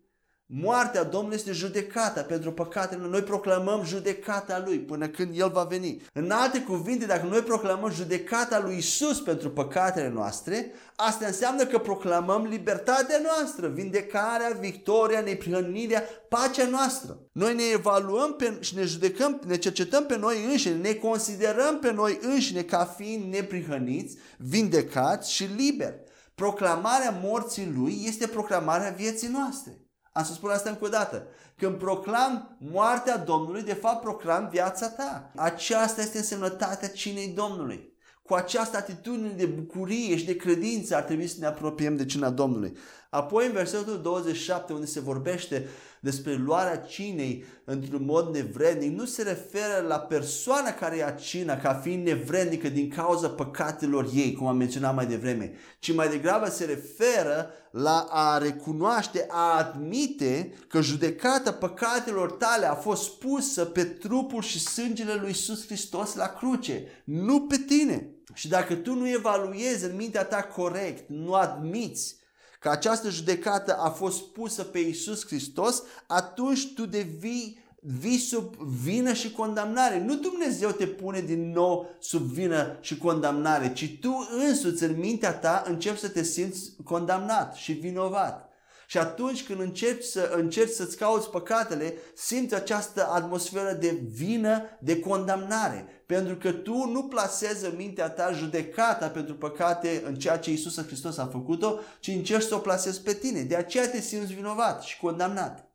Moartea 0.54 1.04
Domnului 1.04 1.38
este 1.38 1.52
judecata 1.52 2.22
pentru 2.22 2.52
păcatele. 2.52 3.08
Noi 3.08 3.22
proclamăm 3.22 3.84
judecata 3.86 4.64
Lui 4.66 4.80
până 4.80 5.08
când 5.08 5.40
El 5.40 5.50
va 5.50 5.64
veni. 5.64 6.02
În 6.14 6.32
alte 6.32 6.62
cuvinte, 6.62 7.06
dacă 7.06 7.26
noi 7.26 7.42
proclamăm 7.42 7.92
judecata 7.92 8.60
Lui 8.60 8.78
Isus 8.78 9.20
pentru 9.20 9.50
păcatele 9.50 10.10
noastre, 10.10 10.72
asta 10.96 11.26
înseamnă 11.26 11.66
că 11.66 11.78
proclamăm 11.78 12.46
libertatea 12.46 13.22
noastră, 13.24 13.68
vindecarea, 13.68 14.58
victoria, 14.60 15.22
neprihănirea, 15.22 16.04
pacea 16.30 16.68
noastră. 16.68 17.20
Noi 17.32 17.56
ne 17.56 17.64
evaluăm 17.74 18.34
pe, 18.34 18.58
și 18.60 18.76
ne 18.76 18.84
judecăm, 18.84 19.42
ne 19.48 19.58
cercetăm 19.58 20.06
pe 20.06 20.18
noi 20.18 20.46
înșine, 20.46 20.76
ne 20.76 20.94
considerăm 20.94 21.80
pe 21.80 21.92
noi 21.92 22.20
înșine 22.22 22.62
ca 22.62 22.86
fiind 22.86 23.34
neprihăniți, 23.34 24.18
vindecați 24.38 25.34
și 25.34 25.48
liberi. 25.56 26.10
Proclamarea 26.42 27.20
morții 27.24 27.72
Lui 27.76 28.04
este 28.06 28.28
proclamarea 28.28 28.90
vieții 28.90 29.28
noastre. 29.28 29.72
Am 30.12 30.24
să 30.24 30.34
spun 30.34 30.50
asta 30.50 30.70
încă 30.70 30.86
o 30.86 30.88
dată. 30.88 31.28
Când 31.58 31.78
proclam 31.78 32.58
moartea 32.72 33.18
Domnului, 33.18 33.64
de 33.64 33.74
fapt 33.74 34.02
proclam 34.02 34.50
viața 34.52 34.90
ta. 34.90 35.32
Aceasta 35.36 36.02
este 36.02 36.18
însemnătatea 36.18 36.88
cinei 36.88 37.28
Domnului. 37.28 37.98
Cu 38.24 38.34
această 38.34 38.78
atitudine 38.78 39.30
de 39.30 39.46
bucurie 39.46 40.18
și 40.18 40.26
de 40.26 40.36
credință 40.36 40.96
ar 40.96 41.02
trebui 41.02 41.28
să 41.28 41.36
ne 41.40 41.46
apropiem 41.46 41.96
de 41.96 42.06
cina 42.06 42.30
Domnului. 42.30 42.78
Apoi 43.14 43.46
în 43.46 43.52
versetul 43.52 44.02
27 44.02 44.74
unde 44.74 44.86
se 44.86 45.00
vorbește 45.00 45.68
despre 46.00 46.34
luarea 46.34 46.78
cinei 46.78 47.46
într-un 47.64 48.06
mod 48.06 48.36
nevrednic, 48.36 48.98
nu 48.98 49.06
se 49.06 49.24
referă 49.24 49.86
la 49.88 50.00
persoana 50.00 50.72
care 50.72 50.98
ia 50.98 51.12
cina 51.12 51.58
ca 51.58 51.74
fiind 51.74 52.06
nevrednică 52.06 52.70
din 52.70 52.90
cauza 52.90 53.30
păcatelor 53.30 54.10
ei, 54.14 54.34
cum 54.34 54.48
am 54.48 54.58
menționat 54.58 54.96
mai 54.96 55.06
devreme, 55.06 55.54
ci 55.80 55.94
mai 55.94 56.10
degrabă 56.10 56.50
se 56.50 56.66
referă 56.66 57.50
la 57.72 58.08
a 58.10 58.38
recunoaște, 58.38 59.26
a 59.30 59.58
admite 59.58 60.54
că 60.68 60.82
judecata 60.82 61.54
păcatelor 61.54 62.32
tale 62.32 62.66
a 62.66 62.76
fost 62.76 63.18
pusă 63.20 63.66
pe 63.66 63.84
trupul 63.84 64.42
și 64.42 64.60
sângele 64.60 65.14
lui 65.14 65.28
Iisus 65.28 65.66
Hristos 65.66 66.16
la 66.16 66.28
cruce, 66.28 67.04
nu 67.04 67.42
pe 67.42 67.58
tine. 67.58 68.10
Și 68.34 68.48
dacă 68.48 68.76
tu 68.76 68.94
nu 68.94 69.10
evaluezi 69.10 69.86
în 69.86 69.96
mintea 69.96 70.24
ta 70.24 70.44
corect, 70.44 71.10
nu 71.10 71.34
admiți 71.34 72.20
că 72.62 72.70
această 72.70 73.10
judecată 73.10 73.76
a 73.76 73.90
fost 73.90 74.24
pusă 74.24 74.64
pe 74.64 74.80
Iisus 74.80 75.26
Hristos, 75.26 75.84
atunci 76.08 76.74
tu 76.74 76.86
devii 76.86 77.60
vii 77.84 78.18
sub 78.18 78.56
vină 78.56 79.14
și 79.14 79.32
condamnare. 79.32 80.04
Nu 80.04 80.16
Dumnezeu 80.16 80.70
te 80.70 80.88
pune 80.88 81.22
din 81.22 81.52
nou 81.52 81.90
sub 82.00 82.22
vină 82.22 82.78
și 82.82 82.98
condamnare, 82.98 83.74
ci 83.74 83.98
tu 84.02 84.28
însuți 84.48 84.84
în 84.84 85.00
mintea 85.00 85.34
ta 85.34 85.64
începi 85.68 86.00
să 86.00 86.10
te 86.10 86.24
simți 86.24 86.72
condamnat 86.84 87.56
și 87.56 87.72
vinovat. 87.72 88.51
Și 88.92 88.98
atunci 88.98 89.44
când 89.44 89.60
încerci, 89.60 90.04
să, 90.04 90.32
încerci 90.36 90.72
să-ți 90.72 90.98
cauți 90.98 91.30
păcatele, 91.30 91.94
simți 92.16 92.56
această 92.56 93.08
atmosferă 93.08 93.74
de 93.74 94.02
vină, 94.12 94.64
de 94.80 95.00
condamnare. 95.00 96.04
Pentru 96.06 96.36
că 96.36 96.52
tu 96.52 96.74
nu 96.74 97.04
plasezi 97.04 97.66
în 97.66 97.76
mintea 97.76 98.10
ta 98.10 98.32
judecata 98.32 99.08
pentru 99.08 99.36
păcate 99.36 100.04
în 100.06 100.16
ceea 100.16 100.40
ce 100.40 100.52
Isus 100.52 100.86
Hristos 100.86 101.18
a 101.18 101.26
făcut-o, 101.26 101.80
ci 102.00 102.08
încerci 102.08 102.48
să 102.48 102.56
o 102.56 102.60
plasezi 102.60 103.02
pe 103.02 103.14
tine. 103.14 103.42
De 103.42 103.56
aceea 103.56 103.90
te 103.90 104.02
simți 104.02 104.34
vinovat 104.34 104.82
și 104.82 105.00
condamnat. 105.00 105.72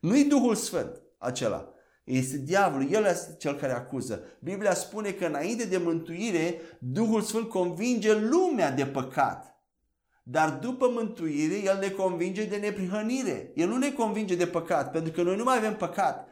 Nu-i 0.00 0.24
Duhul 0.24 0.54
Sfânt 0.54 1.02
acela. 1.18 1.72
Este 2.04 2.36
diavolul, 2.36 2.92
el 2.92 3.04
este 3.04 3.36
cel 3.38 3.56
care 3.56 3.72
acuză. 3.72 4.22
Biblia 4.40 4.74
spune 4.74 5.10
că 5.10 5.24
înainte 5.24 5.64
de 5.64 5.76
mântuire, 5.76 6.60
Duhul 6.78 7.22
Sfânt 7.22 7.48
convinge 7.48 8.14
lumea 8.14 8.70
de 8.70 8.86
păcat. 8.86 9.51
Dar 10.22 10.50
după 10.50 10.88
mântuire, 10.92 11.62
El 11.62 11.78
ne 11.80 11.88
convinge 11.88 12.44
de 12.44 12.56
neprihănire. 12.56 13.52
El 13.54 13.68
nu 13.68 13.76
ne 13.76 13.92
convinge 13.92 14.34
de 14.34 14.46
păcat, 14.46 14.90
pentru 14.90 15.12
că 15.12 15.22
noi 15.22 15.36
nu 15.36 15.44
mai 15.44 15.56
avem 15.56 15.76
păcat. 15.76 16.28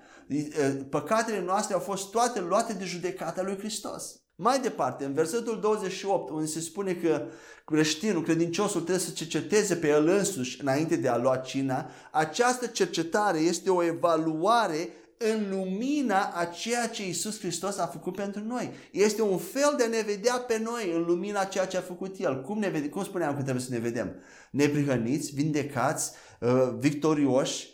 Păcatele 0.88 1.40
noastre 1.40 1.74
au 1.74 1.80
fost 1.80 2.10
toate 2.10 2.40
luate 2.40 2.72
de 2.72 2.84
judecata 2.84 3.42
lui 3.42 3.58
Hristos. 3.58 4.20
Mai 4.34 4.60
departe, 4.60 5.04
în 5.04 5.12
versetul 5.12 5.60
28, 5.60 6.30
unde 6.30 6.46
se 6.46 6.60
spune 6.60 6.94
că 6.94 7.26
creștinul, 7.64 8.22
credinciosul 8.22 8.80
trebuie 8.80 9.04
să 9.04 9.12
cerceteze 9.12 9.76
pe 9.76 9.88
el 9.88 10.08
însuși 10.08 10.60
înainte 10.60 10.96
de 10.96 11.08
a 11.08 11.16
lua 11.16 11.36
cina, 11.36 11.90
această 12.10 12.66
cercetare 12.66 13.38
este 13.38 13.70
o 13.70 13.82
evaluare 13.82 14.88
în 15.28 15.50
lumina 15.50 16.32
a 16.34 16.44
ceea 16.44 16.88
ce 16.88 17.08
Isus 17.08 17.38
Hristos 17.38 17.78
a 17.78 17.86
făcut 17.86 18.14
pentru 18.14 18.42
noi. 18.44 18.72
Este 18.90 19.22
un 19.22 19.38
fel 19.38 19.74
de 19.76 19.84
a 19.84 19.88
ne 19.88 20.02
vedea 20.06 20.34
pe 20.34 20.58
noi 20.58 20.92
în 20.94 21.02
lumina 21.02 21.44
ceea 21.44 21.66
ce 21.66 21.76
a 21.76 21.80
făcut 21.80 22.18
El. 22.18 22.42
Cum, 22.42 22.58
ne 22.58 22.68
vede, 22.68 22.88
cum 22.88 23.04
spuneam 23.04 23.34
că 23.36 23.42
trebuie 23.42 23.64
să 23.64 23.70
ne 23.70 23.78
vedem? 23.78 24.14
Neprihăniți, 24.50 25.34
vindecați, 25.34 26.12
uh, 26.40 26.74
victorioși, 26.78 27.68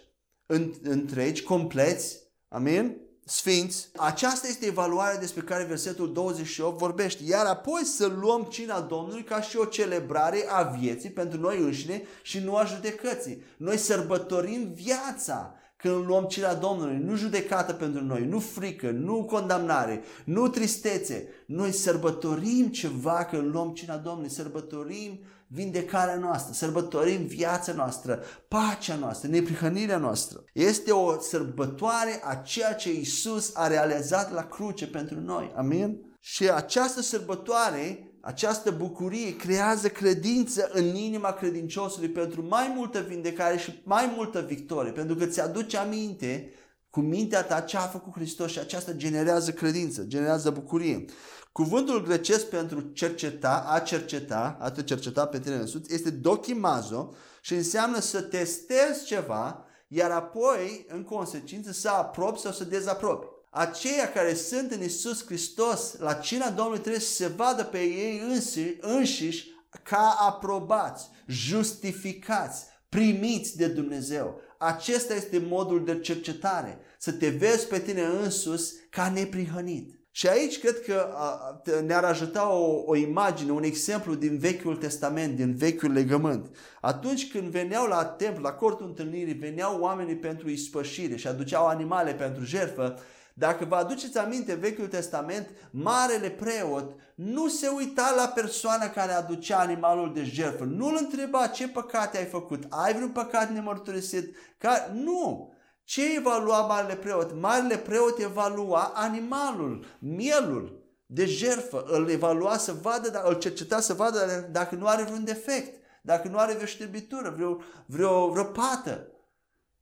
întregi, 0.83 1.43
compleți, 1.43 2.19
amin? 2.49 2.97
Sfinți. 3.25 3.89
Aceasta 3.97 4.47
este 4.47 4.67
evaluarea 4.67 5.19
despre 5.19 5.43
care 5.43 5.65
versetul 5.65 6.13
28 6.13 6.79
vorbește. 6.79 7.23
Iar 7.27 7.47
apoi 7.47 7.85
să 7.85 8.07
luăm 8.07 8.43
cina 8.43 8.81
Domnului 8.81 9.25
ca 9.25 9.41
și 9.41 9.57
o 9.57 9.65
celebrare 9.65 10.45
a 10.49 10.63
vieții 10.63 11.11
pentru 11.11 11.41
noi 11.41 11.59
înșine 11.59 12.03
și 12.23 12.39
nu 12.39 12.57
a 12.57 12.65
judecății. 12.65 13.43
Noi 13.57 13.77
sărbătorim 13.77 14.73
viața 14.75 15.56
când 15.77 16.07
luăm 16.07 16.25
cina 16.25 16.55
Domnului, 16.55 16.99
nu 16.99 17.17
judecată 17.17 17.73
pentru 17.73 18.05
noi, 18.05 18.25
nu 18.25 18.39
frică, 18.39 18.91
nu 18.91 19.25
condamnare, 19.25 20.03
nu 20.25 20.49
tristețe. 20.49 21.29
Noi 21.47 21.73
sărbătorim 21.73 22.67
ceva 22.67 23.25
când 23.25 23.53
luăm 23.53 23.73
cina 23.73 23.97
Domnului, 23.97 24.31
sărbătorim 24.31 25.21
vindecarea 25.47 26.17
noastră, 26.17 26.53
sărbătorim 26.53 27.27
viața 27.27 27.73
noastră, 27.73 28.23
pacea 28.49 28.95
noastră, 28.95 29.29
neprihănirea 29.29 29.99
noastră. 29.99 30.45
Este 30.53 30.93
o 30.93 31.21
sărbătoare 31.21 32.21
a 32.25 32.35
ceea 32.35 32.75
ce 32.75 32.93
Isus 32.93 33.51
a 33.55 33.67
realizat 33.67 34.33
la 34.33 34.43
cruce 34.43 34.87
pentru 34.87 35.21
noi. 35.21 35.53
Amin? 35.57 35.99
Și 36.21 36.51
această 36.51 37.01
sărbătoare 37.01 38.06
această 38.27 38.71
bucurie 38.71 39.37
creează 39.37 39.89
credință 39.89 40.69
în 40.73 40.95
inima 40.95 41.33
credinciosului 41.33 42.09
pentru 42.09 42.47
mai 42.49 42.73
multă 42.77 43.01
vindecare 43.01 43.57
și 43.57 43.81
mai 43.85 44.13
multă 44.17 44.41
victorie, 44.41 44.93
pentru 44.93 45.15
că 45.15 45.27
ți 45.27 45.41
aduce 45.41 45.77
aminte 45.77 46.53
cu 46.91 47.01
mintea 47.01 47.43
ta 47.43 47.61
ce 47.61 47.77
a 47.77 47.81
făcut 47.81 48.13
Hristos 48.13 48.51
și 48.51 48.59
aceasta 48.59 48.93
generează 48.93 49.53
credință, 49.53 50.03
generează 50.03 50.51
bucurie. 50.51 51.05
Cuvântul 51.53 52.03
grecesc 52.03 52.47
pentru 52.47 52.81
cerceta, 52.81 53.65
a 53.69 53.79
cerceta, 53.79 54.57
a 54.61 54.71
te 54.71 54.83
cerceta 54.83 55.27
pe 55.27 55.41
tine 55.41 55.55
însuți, 55.55 55.95
este 55.95 56.11
dokimazo 56.11 57.15
și 57.41 57.55
înseamnă 57.55 58.01
să 58.01 58.23
testezi 58.23 59.05
ceva, 59.05 59.65
iar 59.89 60.11
apoi, 60.11 60.87
în 60.89 61.03
consecință, 61.03 61.73
să 61.73 61.89
aprobi 61.89 62.39
sau 62.39 62.53
să 62.53 62.65
dezaprobi 62.65 63.36
aceia 63.57 64.13
care 64.13 64.35
sunt 64.35 64.71
în 64.71 64.83
Isus 64.83 65.25
Hristos, 65.25 65.97
la 65.99 66.13
cina 66.13 66.51
Domnului 66.51 66.81
trebuie 66.81 67.01
să 67.01 67.15
se 67.15 67.27
vadă 67.27 67.65
pe 67.65 67.79
ei 67.79 68.21
înși, 68.29 68.77
înșiși 68.81 69.47
ca 69.83 70.17
aprobați, 70.19 71.09
justificați, 71.27 72.65
primiți 72.89 73.57
de 73.57 73.67
Dumnezeu. 73.67 74.41
Acesta 74.59 75.15
este 75.15 75.45
modul 75.49 75.85
de 75.85 75.99
cercetare, 75.99 76.79
să 76.99 77.13
te 77.13 77.29
vezi 77.29 77.67
pe 77.67 77.79
tine 77.79 78.03
însus 78.03 78.73
ca 78.91 79.11
neprihănit. 79.15 79.95
Și 80.11 80.29
aici 80.29 80.59
cred 80.59 80.81
că 80.81 81.09
ne-ar 81.87 82.05
ajuta 82.05 82.53
o, 82.53 82.83
o 82.87 82.97
imagine, 82.97 83.51
un 83.51 83.63
exemplu 83.63 84.15
din 84.15 84.39
Vechiul 84.39 84.77
Testament, 84.77 85.37
din 85.37 85.55
Vechiul 85.55 85.93
Legământ. 85.93 86.57
Atunci 86.81 87.31
când 87.31 87.49
veneau 87.49 87.87
la 87.87 88.05
templu, 88.05 88.43
la 88.43 88.53
cortul 88.53 88.87
întâlnirii, 88.87 89.35
veneau 89.35 89.81
oamenii 89.81 90.17
pentru 90.17 90.51
ispășire 90.51 91.17
și 91.17 91.27
aduceau 91.27 91.67
animale 91.67 92.15
pentru 92.15 92.45
jertfă, 92.45 92.99
dacă 93.39 93.65
vă 93.65 93.75
aduceți 93.75 94.19
aminte, 94.19 94.55
Vechiul 94.55 94.87
Testament, 94.87 95.49
Marele 95.71 96.31
Preot 96.31 96.95
nu 97.15 97.49
se 97.49 97.69
uita 97.69 98.13
la 98.17 98.27
persoana 98.27 98.89
care 98.89 99.13
aducea 99.13 99.59
animalul 99.59 100.13
de 100.15 100.25
jertfă. 100.25 100.65
Nu 100.65 100.87
îl 100.87 100.97
întreba 101.01 101.47
ce 101.47 101.69
păcate 101.69 102.19
ai 102.19 102.25
făcut, 102.25 102.65
ai 102.69 102.95
vreun 102.95 103.11
păcat 103.11 103.51
nemărturisit? 103.51 104.37
Ca... 104.59 104.91
Nu! 104.93 105.55
Ce 105.85 106.17
evalua 106.17 106.61
Marele 106.61 106.95
Preot? 106.95 107.41
Marele 107.41 107.77
Preot 107.77 108.19
evalua 108.19 108.93
animalul, 108.95 109.85
mielul 109.99 110.85
de 111.07 111.27
jertfă. 111.27 111.85
Îl 111.87 112.11
evalua 112.11 112.57
să 112.57 112.73
vadă, 112.73 113.23
îl 113.25 113.35
cerceta 113.35 113.81
să 113.81 113.95
vadă 113.95 114.49
dacă 114.51 114.75
nu 114.75 114.87
are 114.87 115.03
vreun 115.03 115.25
defect, 115.25 115.83
dacă 116.03 116.29
nu 116.29 116.39
are 116.39 116.53
vreo 116.53 116.67
șterbitură, 116.67 117.33
vreo, 117.37 117.61
vreo, 117.87 118.29
vreo 118.29 118.45
pată. 118.45 119.11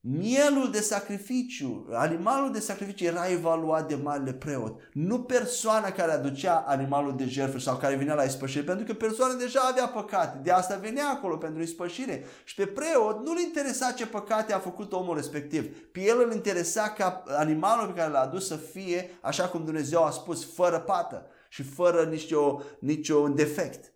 Mielul 0.06 0.70
de 0.70 0.80
sacrificiu, 0.80 1.86
animalul 1.92 2.52
de 2.52 2.60
sacrificiu 2.60 3.04
era 3.04 3.30
evaluat 3.30 3.88
de 3.88 3.94
marele 3.94 4.32
preot, 4.32 4.80
nu 4.92 5.22
persoana 5.22 5.90
care 5.90 6.12
aducea 6.12 6.64
animalul 6.66 7.16
de 7.16 7.26
jertfă 7.28 7.58
sau 7.58 7.76
care 7.76 7.94
venea 7.94 8.14
la 8.14 8.22
ispășire, 8.22 8.62
pentru 8.62 8.86
că 8.86 8.92
persoana 8.92 9.34
deja 9.34 9.60
avea 9.60 9.86
păcate, 9.86 10.38
de 10.42 10.50
asta 10.50 10.76
venea 10.76 11.08
acolo 11.08 11.36
pentru 11.36 11.62
ispășire. 11.62 12.24
Și 12.44 12.54
pe 12.54 12.66
preot 12.66 13.24
nu-l 13.24 13.38
interesa 13.38 13.92
ce 13.92 14.06
păcate 14.06 14.52
a 14.52 14.58
făcut 14.58 14.92
omul 14.92 15.16
respectiv, 15.16 15.76
pe 15.92 16.00
el 16.00 16.22
îl 16.26 16.32
interesa 16.32 16.88
ca 16.88 17.22
animalul 17.26 17.86
pe 17.86 17.98
care 17.98 18.10
l-a 18.10 18.20
adus 18.20 18.46
să 18.46 18.56
fie, 18.56 19.10
așa 19.20 19.48
cum 19.48 19.64
Dumnezeu 19.64 20.04
a 20.04 20.10
spus, 20.10 20.54
fără 20.54 20.78
pată 20.78 21.26
și 21.48 21.62
fără 21.62 22.02
nicio, 22.02 22.60
nicio 22.78 23.28
defect. 23.28 23.92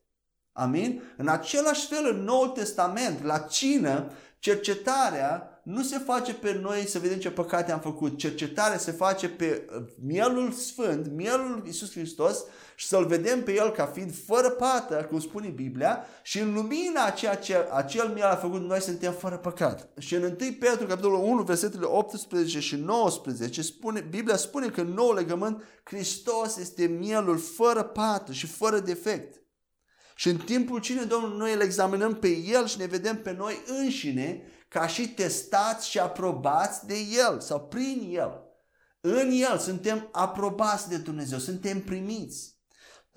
Amin? 0.52 1.02
În 1.16 1.28
același 1.28 1.86
fel, 1.86 2.08
în 2.10 2.24
Noul 2.24 2.48
Testament, 2.48 3.24
la 3.24 3.38
cină, 3.38 4.10
cercetarea 4.38 5.47
nu 5.68 5.82
se 5.82 5.98
face 5.98 6.34
pe 6.34 6.58
noi 6.62 6.86
să 6.86 6.98
vedem 6.98 7.18
ce 7.18 7.30
păcate 7.30 7.72
am 7.72 7.80
făcut. 7.80 8.18
Cercetarea 8.18 8.78
se 8.78 8.90
face 8.90 9.28
pe 9.28 9.68
uh, 9.76 9.84
mielul 10.06 10.52
sfânt, 10.52 11.12
mielul 11.14 11.62
Iisus 11.66 11.90
Hristos 11.90 12.44
și 12.74 12.86
să-L 12.86 13.06
vedem 13.06 13.42
pe 13.42 13.54
El 13.54 13.70
ca 13.70 13.86
fiind 13.86 14.14
fără 14.26 14.50
pată, 14.50 15.06
cum 15.10 15.20
spune 15.20 15.48
Biblia, 15.48 16.04
și 16.22 16.38
în 16.38 16.54
lumina 16.54 17.04
a 17.04 17.10
ceea 17.10 17.34
ce 17.34 17.56
acel 17.72 18.08
miel 18.08 18.26
a 18.26 18.36
făcut, 18.36 18.60
noi 18.60 18.80
suntem 18.80 19.12
fără 19.12 19.36
păcat. 19.36 19.88
Și 19.98 20.14
în 20.14 20.22
1 20.22 20.34
Petru, 20.34 20.86
capitolul 20.86 21.20
1, 21.22 21.42
versetele 21.42 21.84
18 21.84 22.60
și 22.60 22.76
19, 22.76 23.62
spune, 23.62 24.00
Biblia 24.10 24.36
spune 24.36 24.68
că 24.68 24.80
în 24.80 24.92
nou 24.92 25.14
legământ 25.14 25.62
Hristos 25.82 26.56
este 26.56 26.86
mielul 26.86 27.38
fără 27.38 27.82
pată 27.82 28.32
și 28.32 28.46
fără 28.46 28.78
defect. 28.78 29.42
Și 30.14 30.28
în 30.28 30.36
timpul 30.36 30.80
cine 30.80 31.02
Domnul 31.02 31.36
noi 31.36 31.54
îl 31.54 31.60
examinăm 31.60 32.14
pe 32.14 32.28
El 32.28 32.66
și 32.66 32.78
ne 32.78 32.86
vedem 32.86 33.22
pe 33.22 33.34
noi 33.38 33.62
înșine 33.66 34.42
ca 34.68 34.86
și 34.86 35.08
testați 35.08 35.88
și 35.88 35.98
aprobați 35.98 36.86
de 36.86 36.94
El 37.28 37.40
sau 37.40 37.60
prin 37.60 38.10
El. 38.12 38.42
În 39.00 39.30
El 39.30 39.58
suntem 39.58 40.08
aprobați 40.12 40.88
de 40.88 40.96
Dumnezeu, 40.96 41.38
suntem 41.38 41.80
primiți. 41.80 42.56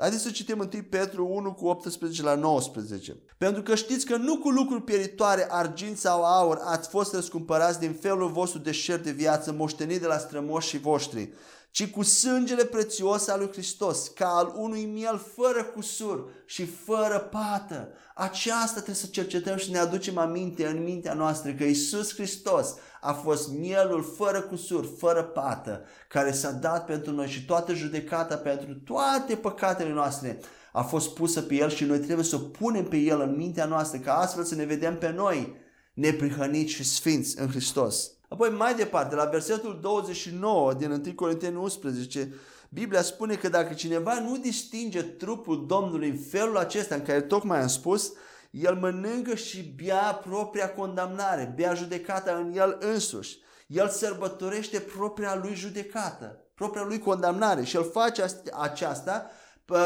Haideți 0.02 0.24
să 0.24 0.32
citim 0.32 0.60
1 0.60 0.84
Petru 0.90 1.28
1 1.28 1.54
cu 1.54 1.68
18 1.68 2.22
la 2.22 2.36
19. 2.36 3.24
Pentru 3.38 3.62
că 3.62 3.76
știți 3.76 4.06
că 4.06 4.16
nu 4.16 4.38
cu 4.38 4.50
lucruri 4.50 4.84
pieritoare, 4.84 5.48
argint 5.50 5.98
sau 5.98 6.24
aur, 6.24 6.60
ați 6.64 6.90
fost 6.90 7.14
răscumpărați 7.14 7.80
din 7.80 7.94
felul 7.94 8.32
vostru 8.32 8.60
de 8.60 8.72
șer 8.72 9.00
de 9.00 9.12
viață 9.12 9.52
moștenit 9.52 10.02
de 10.02 10.08
la 10.08 10.18
strămoșii 10.18 10.80
voștri, 10.80 11.34
ci 11.72 11.90
cu 11.90 12.04
sângele 12.04 12.66
prețios 12.66 13.28
al 13.28 13.40
lui 13.40 13.52
Hristos, 13.52 14.08
ca 14.08 14.28
al 14.28 14.54
unui 14.56 14.86
miel 14.86 15.26
fără 15.36 15.64
cusur 15.64 16.32
și 16.46 16.66
fără 16.66 17.20
pată. 17.20 17.90
Aceasta 18.16 18.74
trebuie 18.74 18.96
să 18.96 19.08
cercetăm 19.12 19.58
și 19.58 19.72
ne 19.72 19.78
aducem 19.78 20.18
aminte 20.18 20.68
în 20.68 20.84
mintea 20.84 21.14
noastră 21.14 21.52
că 21.52 21.64
Isus 21.64 22.14
Hristos 22.14 22.76
a 23.02 23.14
fost 23.14 23.52
mielul 23.52 24.14
fără 24.18 24.42
cusur, 24.42 24.90
fără 24.98 25.24
pată, 25.24 25.86
care 26.08 26.32
s-a 26.32 26.52
dat 26.52 26.86
pentru 26.86 27.14
noi 27.14 27.28
și 27.28 27.46
toată 27.46 27.74
judecata 27.74 28.36
pentru 28.36 28.74
toate 28.74 29.36
păcatele 29.36 29.90
noastre 29.90 30.40
a 30.72 30.82
fost 30.82 31.14
pusă 31.14 31.42
pe 31.42 31.56
El 31.56 31.70
și 31.70 31.84
noi 31.84 32.00
trebuie 32.00 32.26
să 32.26 32.36
o 32.36 32.40
punem 32.40 32.84
pe 32.84 32.98
El 32.98 33.22
în 33.22 33.36
mintea 33.36 33.66
noastră 33.66 34.00
ca 34.00 34.14
astfel 34.14 34.44
să 34.44 34.56
ne 34.56 34.66
vedem 34.66 34.98
pe 34.98 35.12
noi 35.12 35.56
neprihăniți 35.94 36.74
și 36.74 36.84
sfinți 36.84 37.40
în 37.40 37.50
Hristos. 37.50 38.12
Apoi 38.32 38.50
mai 38.50 38.76
departe, 38.76 39.16
la 39.16 39.26
versetul 39.26 39.80
29 39.82 40.74
din 40.74 40.92
1 40.92 41.14
Corinteni 41.16 41.56
11, 41.56 42.34
Biblia 42.70 43.02
spune 43.02 43.36
că 43.36 43.50
dacă 43.50 43.74
cineva 43.74 44.20
nu 44.20 44.38
distinge 44.38 45.02
trupul 45.02 45.66
Domnului 45.66 46.10
în 46.10 46.18
felul 46.18 46.58
acesta 46.58 46.96
în 46.96 47.02
care 47.02 47.22
tocmai 47.22 47.62
am 47.62 47.68
spus, 47.68 48.14
el 48.52 48.76
mănâncă 48.76 49.36
și 49.36 49.74
bea 49.84 50.22
propria 50.24 50.74
condamnare, 50.74 51.54
bea 51.56 51.74
judecata 51.74 52.36
în 52.36 52.58
el 52.58 52.78
însuși. 52.80 53.38
El 53.68 53.90
sărbătorește 53.90 54.80
propria 54.80 55.36
lui 55.36 55.56
judecată, 55.56 56.46
propria 56.56 56.84
lui 56.84 57.00
condamnare 57.00 57.64
și 57.64 57.76
el 57.76 57.90
face 57.92 58.26
aceasta 58.60 59.30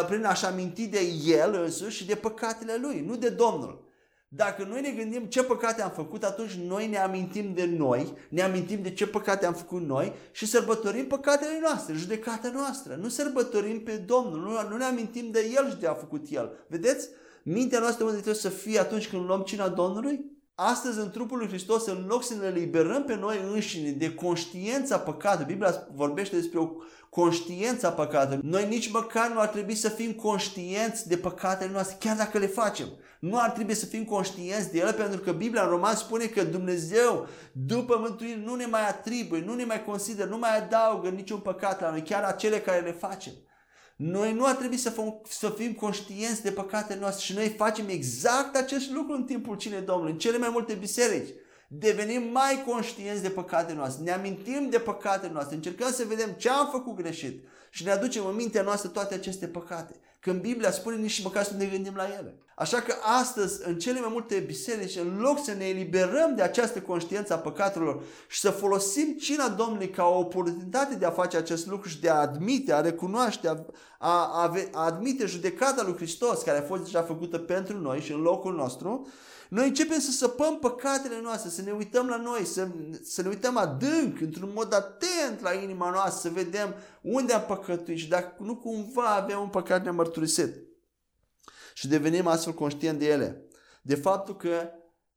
prin 0.07 0.25
a-și 0.25 0.45
aminti 0.45 0.87
de 0.87 1.01
el 1.25 1.53
însuși 1.53 1.97
și 1.97 2.05
de 2.05 2.15
păcatele 2.15 2.77
lui, 2.81 3.03
nu 3.07 3.15
de 3.15 3.29
Domnul. 3.29 3.85
Dacă 4.27 4.63
noi 4.63 4.81
ne 4.81 4.89
gândim 4.89 5.25
ce 5.25 5.43
păcate 5.43 5.81
am 5.81 5.91
făcut, 5.91 6.23
atunci 6.23 6.53
noi 6.53 6.87
ne 6.87 6.97
amintim 6.97 7.53
de 7.53 7.65
noi, 7.65 8.13
ne 8.29 8.41
amintim 8.41 8.81
de 8.81 8.93
ce 8.93 9.07
păcate 9.07 9.45
am 9.45 9.53
făcut 9.53 9.81
noi 9.81 10.13
și 10.31 10.45
sărbătorim 10.45 11.07
păcatele 11.07 11.59
noastre, 11.61 11.93
judecata 11.93 12.49
noastră. 12.53 12.95
Nu 12.95 13.07
sărbătorim 13.07 13.83
pe 13.83 13.95
Domnul, 13.95 14.39
nu, 14.39 14.69
nu 14.69 14.77
ne 14.77 14.83
amintim 14.83 15.31
de 15.31 15.51
El 15.55 15.69
și 15.69 15.77
de 15.77 15.87
a 15.87 15.93
făcut 15.93 16.25
El. 16.29 16.65
Vedeți? 16.67 17.09
Mintea 17.43 17.79
noastră 17.79 18.03
unde 18.03 18.15
trebuie 18.15 18.41
să 18.41 18.49
fie 18.49 18.79
atunci 18.79 19.07
când 19.07 19.25
luăm 19.25 19.41
cina 19.41 19.69
Domnului? 19.69 20.34
Astăzi, 20.57 20.99
în 20.99 21.09
trupul 21.09 21.37
lui 21.37 21.47
Hristos, 21.47 21.85
în 21.85 22.05
loc 22.07 22.23
să 22.23 22.33
ne 22.35 22.49
liberăm 22.49 23.03
pe 23.03 23.15
noi 23.15 23.39
înșine 23.53 23.91
de 23.91 24.13
conștiința 24.13 24.99
păcatului, 24.99 25.45
Biblia 25.45 25.87
vorbește 25.95 26.35
despre 26.35 26.59
o 26.59 26.69
conștiință 27.09 27.87
a 27.87 27.91
păcatului. 27.91 28.39
Noi 28.43 28.67
nici 28.67 28.91
măcar 28.91 29.31
nu 29.31 29.39
ar 29.39 29.47
trebui 29.47 29.75
să 29.75 29.89
fim 29.89 30.11
conștienți 30.11 31.07
de 31.07 31.17
păcatele 31.17 31.71
noastre, 31.71 31.97
chiar 31.99 32.17
dacă 32.17 32.37
le 32.37 32.47
facem. 32.47 32.87
Nu 33.19 33.39
ar 33.39 33.49
trebui 33.49 33.73
să 33.73 33.85
fim 33.85 34.03
conștienți 34.03 34.71
de 34.71 34.79
ele, 34.79 34.93
pentru 34.93 35.19
că 35.19 35.31
Biblia 35.31 35.63
în 35.63 35.69
Roman 35.69 35.95
spune 35.95 36.25
că 36.25 36.43
Dumnezeu, 36.43 37.27
după 37.51 37.97
mântuire, 37.99 38.41
nu 38.45 38.55
ne 38.55 38.65
mai 38.65 38.87
atribuie, 38.87 39.43
nu 39.45 39.53
ne 39.53 39.65
mai 39.65 39.83
consideră, 39.83 40.29
nu 40.29 40.37
mai 40.37 40.57
adaugă 40.57 41.09
niciun 41.09 41.39
păcat 41.39 41.81
la 41.81 41.89
noi, 41.89 42.01
chiar 42.01 42.23
acele 42.23 42.59
care 42.59 42.79
le 42.79 42.91
facem. 42.91 43.33
Noi 43.95 44.33
nu 44.33 44.45
ar 44.45 44.55
trebui 44.55 44.77
să, 44.77 44.89
fim, 44.89 45.21
să 45.29 45.49
fim 45.49 45.73
conștienți 45.73 46.43
de 46.43 46.51
păcatele 46.51 46.99
noastre 46.99 47.23
și 47.23 47.33
noi 47.33 47.49
facem 47.49 47.87
exact 47.87 48.55
acest 48.55 48.89
lucru 48.89 49.13
în 49.13 49.23
timpul 49.23 49.55
cinei 49.55 49.81
Domnului, 49.81 50.11
în 50.11 50.17
cele 50.17 50.37
mai 50.37 50.49
multe 50.49 50.73
biserici. 50.73 51.33
Devenim 51.67 52.23
mai 52.31 52.63
conștienți 52.67 53.21
de 53.21 53.29
păcatele 53.29 53.77
noastre, 53.77 54.03
ne 54.03 54.11
amintim 54.11 54.69
de 54.69 54.79
păcatele 54.79 55.31
noastre, 55.31 55.55
încercăm 55.55 55.91
să 55.91 56.05
vedem 56.07 56.29
ce 56.31 56.49
am 56.49 56.69
făcut 56.71 56.95
greșit 56.95 57.47
și 57.69 57.83
ne 57.83 57.91
aducem 57.91 58.25
în 58.25 58.35
mintea 58.35 58.61
noastră 58.61 58.89
toate 58.89 59.13
aceste 59.13 59.47
păcate. 59.47 59.95
Când 60.25 60.41
Biblia 60.41 60.71
spune 60.71 60.95
nici 60.95 61.23
măcar 61.23 61.43
să 61.43 61.53
ne 61.57 61.65
gândim 61.65 61.95
la 61.95 62.03
ele. 62.19 62.39
Așa 62.55 62.81
că 62.81 62.93
astăzi, 63.19 63.67
în 63.67 63.79
cele 63.79 63.99
mai 63.99 64.09
multe 64.11 64.39
biserici, 64.39 64.95
în 64.95 65.17
loc 65.19 65.43
să 65.43 65.53
ne 65.53 65.65
eliberăm 65.65 66.35
de 66.35 66.41
această 66.41 66.81
conștiință 66.81 67.33
a 67.33 67.37
păcatelor 67.37 68.03
și 68.27 68.39
să 68.39 68.49
folosim 68.49 69.17
cina 69.19 69.49
Domnului 69.49 69.89
ca 69.89 70.03
o 70.03 70.19
oportunitate 70.19 70.95
de 70.95 71.05
a 71.05 71.11
face 71.11 71.37
acest 71.37 71.67
lucru 71.67 71.89
și 71.89 71.99
de 71.99 72.09
a 72.09 72.15
admite, 72.15 72.73
a 72.73 72.81
recunoaște, 72.81 73.47
a, 73.47 73.57
a, 73.99 74.51
a 74.71 74.85
admite 74.85 75.25
judecata 75.25 75.83
lui 75.83 75.95
Hristos 75.95 76.41
care 76.41 76.57
a 76.57 76.61
fost 76.61 76.83
deja 76.83 77.01
făcută 77.01 77.37
pentru 77.37 77.77
noi 77.77 77.99
și 77.99 78.11
în 78.11 78.21
locul 78.21 78.55
nostru, 78.55 79.07
noi 79.49 79.67
începem 79.67 79.99
să 79.99 80.11
săpăm 80.11 80.59
păcatele 80.59 81.21
noastre, 81.21 81.49
să 81.49 81.61
ne 81.61 81.71
uităm 81.71 82.07
la 82.07 82.17
noi, 82.17 82.45
să, 82.45 82.67
să 83.03 83.21
ne 83.21 83.27
uităm 83.27 83.57
adânc, 83.57 84.21
într-un 84.21 84.51
mod 84.55 84.73
atent 84.73 85.41
la 85.41 85.53
inima 85.53 85.89
noastră, 85.89 86.29
să 86.29 86.35
vedem 86.35 86.75
unde 87.01 87.33
am 87.33 87.45
păcătuit 87.47 87.97
și 87.97 88.07
dacă 88.07 88.35
nu 88.39 88.55
cumva 88.55 89.05
avem 89.05 89.39
un 89.39 89.49
păcat 89.49 89.83
nemărturisit. 89.83 90.55
Și 91.73 91.87
devenim 91.87 92.27
astfel 92.27 92.53
conștient 92.53 92.99
de 92.99 93.05
ele. 93.05 93.45
De 93.81 93.95
faptul 93.95 94.35
că 94.35 94.69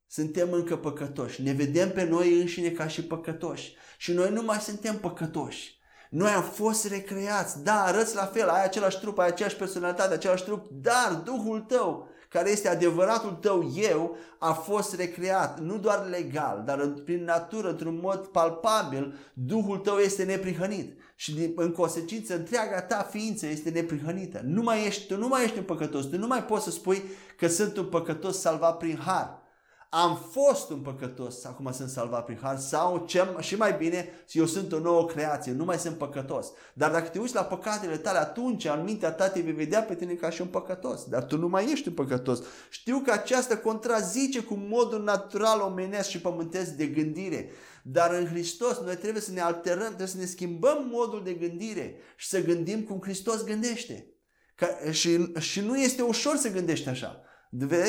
suntem 0.06 0.52
încă 0.52 0.76
păcătoși. 0.76 1.42
Ne 1.42 1.52
vedem 1.52 1.90
pe 1.90 2.04
noi 2.04 2.40
înșine 2.40 2.70
ca 2.70 2.88
și 2.88 3.04
păcătoși. 3.04 3.76
Și 3.98 4.12
noi 4.12 4.30
nu 4.30 4.42
mai 4.42 4.58
suntem 4.58 4.98
păcătoși. 4.98 5.78
Noi 6.10 6.30
am 6.30 6.42
fost 6.42 6.88
recreați. 6.88 7.62
Da, 7.62 7.82
arăți 7.82 8.14
la 8.14 8.24
fel, 8.24 8.48
ai 8.48 8.64
același 8.64 8.98
trup, 9.00 9.18
ai 9.18 9.26
aceeași 9.26 9.56
personalitate, 9.56 10.14
același 10.14 10.44
trup, 10.44 10.66
dar 10.70 11.22
Duhul 11.24 11.60
tău 11.60 12.07
care 12.28 12.50
este 12.50 12.68
adevăratul 12.68 13.30
tău 13.30 13.72
eu, 13.90 14.16
a 14.38 14.52
fost 14.52 14.94
recreat, 14.94 15.60
nu 15.60 15.78
doar 15.78 16.06
legal, 16.08 16.62
dar 16.66 16.86
prin 17.04 17.24
natură, 17.24 17.68
într-un 17.68 17.98
mod 18.02 18.26
palpabil, 18.26 19.14
Duhul 19.32 19.78
tău 19.78 19.96
este 19.96 20.24
neprihănit. 20.24 21.00
Și 21.14 21.52
în 21.56 21.72
consecință, 21.72 22.34
întreaga 22.34 22.82
ta 22.82 23.08
ființă 23.10 23.46
este 23.46 23.70
neprihănită. 23.70 24.40
Nu 24.44 24.62
mai 24.62 24.86
ești, 24.86 25.06
tu 25.06 25.16
nu 25.16 25.28
mai 25.28 25.44
ești 25.44 25.58
un 25.58 25.64
păcătos, 25.64 26.04
tu 26.04 26.18
nu 26.18 26.26
mai 26.26 26.44
poți 26.44 26.64
să 26.64 26.70
spui 26.70 27.02
că 27.36 27.48
sunt 27.48 27.76
un 27.76 27.84
păcătos 27.84 28.40
salvat 28.40 28.76
prin 28.76 28.96
har 28.96 29.46
am 29.90 30.16
fost 30.30 30.70
un 30.70 30.80
păcătos, 30.80 31.44
acum 31.44 31.72
sunt 31.72 31.88
salvat 31.88 32.24
prin 32.24 32.38
har, 32.42 32.58
sau 32.58 33.04
ce, 33.06 33.34
și 33.40 33.56
mai 33.56 33.72
bine, 33.72 34.08
eu 34.30 34.46
sunt 34.46 34.72
o 34.72 34.78
nouă 34.78 35.06
creație, 35.06 35.52
nu 35.52 35.64
mai 35.64 35.78
sunt 35.78 35.96
păcătos. 35.96 36.52
Dar 36.74 36.90
dacă 36.90 37.08
te 37.08 37.18
uiți 37.18 37.34
la 37.34 37.44
păcatele 37.44 37.96
tale, 37.96 38.18
atunci 38.18 38.64
în 38.64 38.82
mintea 38.84 39.12
ta 39.12 39.28
te 39.28 39.40
vei 39.40 39.52
vedea 39.52 39.82
pe 39.82 39.94
tine 39.94 40.12
ca 40.12 40.30
și 40.30 40.40
un 40.40 40.46
păcătos. 40.46 41.04
Dar 41.04 41.24
tu 41.24 41.38
nu 41.38 41.48
mai 41.48 41.72
ești 41.72 41.88
un 41.88 41.94
păcătos. 41.94 42.42
Știu 42.70 42.98
că 42.98 43.12
aceasta 43.12 43.56
contrazice 43.56 44.42
cu 44.42 44.54
modul 44.54 45.02
natural 45.02 45.60
omenesc 45.60 46.08
și 46.08 46.20
pământesc 46.20 46.70
de 46.70 46.86
gândire. 46.86 47.50
Dar 47.82 48.14
în 48.14 48.26
Hristos 48.26 48.78
noi 48.78 48.96
trebuie 48.96 49.22
să 49.22 49.32
ne 49.32 49.40
alterăm, 49.40 49.86
trebuie 49.86 50.06
să 50.06 50.18
ne 50.18 50.24
schimbăm 50.24 50.88
modul 50.90 51.22
de 51.24 51.32
gândire 51.32 51.96
și 52.16 52.28
să 52.28 52.42
gândim 52.42 52.82
cum 52.82 53.00
Hristos 53.00 53.44
gândește. 53.44 54.12
Ca, 54.54 54.66
și, 54.90 55.32
și 55.38 55.60
nu 55.60 55.78
este 55.78 56.02
ușor 56.02 56.36
să 56.36 56.50
gândești 56.50 56.88
așa. 56.88 57.22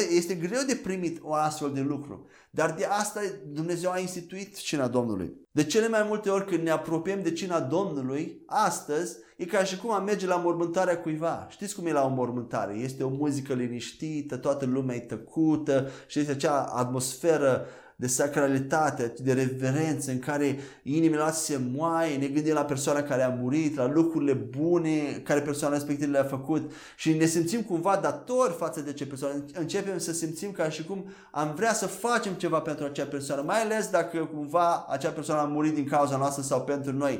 Este 0.10 0.36
greu 0.36 0.62
de 0.68 0.80
primit 0.84 1.20
o 1.22 1.34
astfel 1.34 1.72
de 1.74 1.82
lucru. 1.82 2.28
Dar 2.52 2.74
de 2.74 2.86
asta 2.86 3.20
Dumnezeu 3.48 3.92
a 3.92 4.00
instituit 4.00 4.58
cina 4.58 4.88
Domnului. 4.88 5.34
De 5.52 5.64
cele 5.64 5.88
mai 5.88 6.06
multe 6.08 6.30
ori 6.30 6.46
când 6.46 6.64
ne 6.64 6.70
apropiem 6.70 7.24
de 7.24 7.32
cina 7.32 7.60
Domnului, 7.60 8.44
astăzi, 8.46 9.18
e 9.38 9.46
ca 9.46 9.64
și 9.64 9.78
cum 9.78 9.92
am 9.92 10.04
merge 10.04 10.28
la 10.28 10.36
mormântarea 10.36 11.00
cuiva. 11.00 11.48
Știți 11.50 11.76
cum 11.76 11.86
e 11.86 11.92
la 11.92 12.06
o 12.06 12.10
mormântare? 12.10 12.74
Este 12.74 13.04
o 13.04 13.10
muzică 13.10 13.54
liniștită, 13.54 14.38
toată 14.38 14.66
lumea 14.66 14.96
e 14.96 15.00
tăcută 15.00 15.90
și 16.08 16.20
este 16.20 16.32
acea 16.32 16.62
atmosferă 16.64 17.66
de 18.00 18.08
sacralitate, 18.08 19.14
de 19.18 19.34
reverență, 19.34 20.12
în 20.12 20.20
care 20.20 20.60
inimile 20.84 21.20
noastre 21.20 21.56
se 21.56 21.62
moaie, 21.76 22.18
ne 22.18 22.28
gândim 22.28 22.54
la 22.54 22.66
persoana 22.66 23.04
care 23.04 23.24
a 23.24 23.30
murit, 23.30 23.76
la 23.76 23.88
lucrurile 23.88 24.34
bune 24.34 25.22
care 25.24 25.42
persoana 25.42 25.74
respectivă 25.74 26.12
le-a 26.12 26.24
făcut 26.24 26.72
și 26.96 27.14
ne 27.14 27.26
simțim 27.26 27.62
cumva 27.62 27.96
datori 27.96 28.54
față 28.54 28.82
de 28.82 28.94
ce 28.94 29.08
persoană. 29.08 29.46
Începem 29.54 29.98
să 29.98 30.14
simțim 30.14 30.52
ca 30.52 30.70
și 30.70 30.86
cum 30.86 31.06
am 31.32 31.54
vrea 31.56 31.74
să 31.74 31.88
facem 31.88 32.34
ceva 32.34 32.60
pentru 32.60 32.86
acea 32.86 33.06
persoană, 33.06 33.42
mai 33.42 33.62
ales 33.62 33.88
dacă 33.88 34.18
cumva 34.26 34.86
acea 34.90 35.10
persoană 35.10 35.42
a 35.42 35.46
murit 35.46 35.74
din 35.74 35.88
cauza 35.88 36.18
noastră 36.18 36.44
sau 36.44 36.62
pentru 36.62 36.92
noi. 36.92 37.20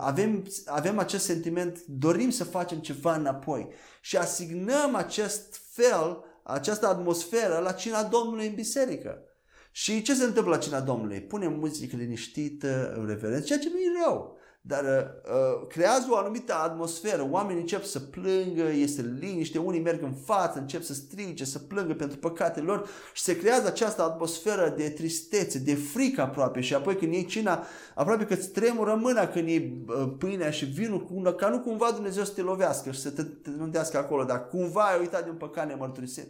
Avem, 0.00 0.46
avem 0.66 0.98
acest 0.98 1.24
sentiment, 1.24 1.78
dorim 1.86 2.30
să 2.30 2.44
facem 2.44 2.78
ceva 2.78 3.14
înapoi 3.14 3.68
și 4.00 4.16
asignăm 4.16 4.94
acest 4.94 5.60
fel, 5.72 6.24
această 6.42 6.88
atmosferă 6.88 7.60
la 7.62 7.72
cina 7.72 8.02
Domnului 8.02 8.46
în 8.46 8.54
biserică. 8.54 9.24
Și 9.70 10.02
ce 10.02 10.14
se 10.14 10.24
întâmplă 10.24 10.52
la 10.52 10.60
cina 10.60 10.80
Domnului? 10.80 11.20
Pune 11.20 11.48
muzică 11.48 11.96
liniștită, 11.96 13.02
reverență, 13.06 13.44
ceea 13.44 13.58
ce 13.58 13.68
nu 13.72 13.78
e 13.78 14.04
rău. 14.04 14.38
Dar 14.62 14.84
uh, 14.84 15.66
creează 15.68 16.06
o 16.10 16.16
anumită 16.16 16.54
atmosferă, 16.54 17.28
oamenii 17.30 17.60
încep 17.60 17.84
să 17.84 18.00
plângă, 18.00 18.62
este 18.62 19.16
liniște, 19.18 19.58
unii 19.58 19.80
merg 19.80 20.02
în 20.02 20.12
față, 20.12 20.58
încep 20.58 20.82
să 20.82 20.94
strige, 20.94 21.44
să 21.44 21.58
plângă 21.58 21.94
pentru 21.94 22.18
păcatele 22.18 22.66
lor 22.66 22.88
și 23.12 23.22
se 23.22 23.38
creează 23.38 23.66
această 23.66 24.02
atmosferă 24.02 24.74
de 24.76 24.90
tristețe, 24.90 25.58
de 25.58 25.74
frică 25.74 26.20
aproape 26.20 26.60
și 26.60 26.74
apoi 26.74 26.96
când 26.96 27.12
iei 27.12 27.24
cina, 27.24 27.64
aproape 27.94 28.24
că 28.24 28.34
îți 28.34 28.50
tremură 28.50 28.94
mâna 28.94 29.28
când 29.28 29.48
iei 29.48 29.84
uh, 29.86 30.12
pâinea 30.18 30.50
și 30.50 30.64
vinul, 30.64 31.34
ca 31.36 31.48
nu 31.48 31.60
cumva 31.60 31.90
Dumnezeu 31.90 32.24
să 32.24 32.32
te 32.32 32.42
lovească 32.42 32.90
și 32.90 33.00
să 33.00 33.10
te 33.10 33.50
nundească 33.50 33.98
acolo, 33.98 34.24
dar 34.24 34.46
cumva 34.46 34.82
ai 34.82 35.00
uitat 35.00 35.24
de 35.24 35.30
un 35.30 35.36
păcat 35.36 35.66
nemărturisit. 35.66 36.28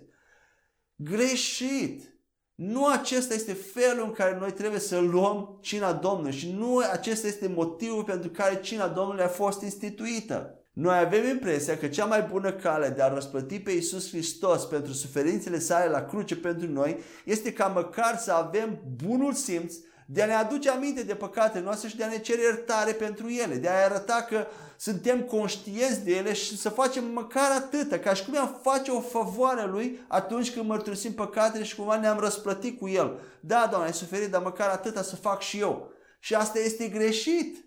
Greșit! 0.95 2.20
Nu 2.63 2.87
acesta 2.87 3.35
este 3.35 3.53
felul 3.53 4.05
în 4.05 4.13
care 4.13 4.37
noi 4.41 4.53
trebuie 4.53 4.81
să 4.81 4.99
luăm 4.99 5.59
cina 5.61 5.93
Domnului 5.93 6.33
și 6.33 6.55
nu 6.59 6.77
acesta 6.93 7.27
este 7.27 7.49
motivul 7.49 8.05
pentru 8.05 8.31
care 8.31 8.61
cina 8.61 8.89
Domnului 8.89 9.23
a 9.23 9.29
fost 9.29 9.63
instituită. 9.63 10.65
Noi 10.73 10.99
avem 10.99 11.29
impresia 11.29 11.79
că 11.79 11.87
cea 11.87 12.05
mai 12.05 12.23
bună 12.23 12.53
cale 12.53 12.89
de 12.89 13.03
a 13.03 13.15
răsplăti 13.15 13.61
pe 13.61 13.71
Iisus 13.71 14.09
Hristos 14.09 14.65
pentru 14.65 14.93
suferințele 14.93 15.59
sale 15.59 15.91
la 15.91 16.05
cruce 16.05 16.37
pentru 16.37 16.73
noi 16.73 16.99
este 17.25 17.53
ca 17.53 17.67
măcar 17.67 18.19
să 18.19 18.33
avem 18.33 18.81
bunul 19.05 19.33
simț 19.33 19.75
de 20.07 20.23
a 20.23 20.27
ne 20.27 20.35
aduce 20.35 20.71
aminte 20.71 21.03
de 21.03 21.15
păcatele 21.15 21.65
noastre 21.65 21.89
și 21.89 21.97
de 21.97 22.05
a 22.05 22.09
ne 22.09 22.19
cere 22.19 22.43
iertare 22.43 22.93
pentru 22.93 23.29
ele, 23.29 23.55
de 23.55 23.69
a 23.69 23.85
arăta 23.85 24.27
că 24.29 24.47
suntem 24.81 25.21
conștienți 25.23 26.05
de 26.05 26.17
ele 26.17 26.33
și 26.33 26.57
să 26.57 26.69
facem 26.69 27.05
măcar 27.05 27.51
atâta, 27.51 27.99
ca 27.99 28.15
și 28.15 28.25
cum 28.25 28.39
am 28.39 28.59
face 28.63 28.91
o 28.91 29.01
favoare 29.01 29.67
lui 29.67 30.01
atunci 30.09 30.53
când 30.53 30.67
mărturisim 30.67 31.13
păcatele 31.13 31.65
și 31.65 31.77
cumva 31.77 31.97
ne-am 31.97 32.19
răsplătit 32.19 32.79
cu 32.79 32.89
el. 32.89 33.19
Da, 33.41 33.67
Doamne, 33.71 33.87
ai 33.87 33.95
suferit, 33.95 34.31
dar 34.31 34.43
măcar 34.43 34.69
atâta 34.69 35.03
să 35.03 35.17
fac 35.17 35.41
și 35.41 35.59
eu. 35.59 35.93
Și 36.21 36.35
asta 36.35 36.59
este 36.59 36.89
greșit. 36.89 37.65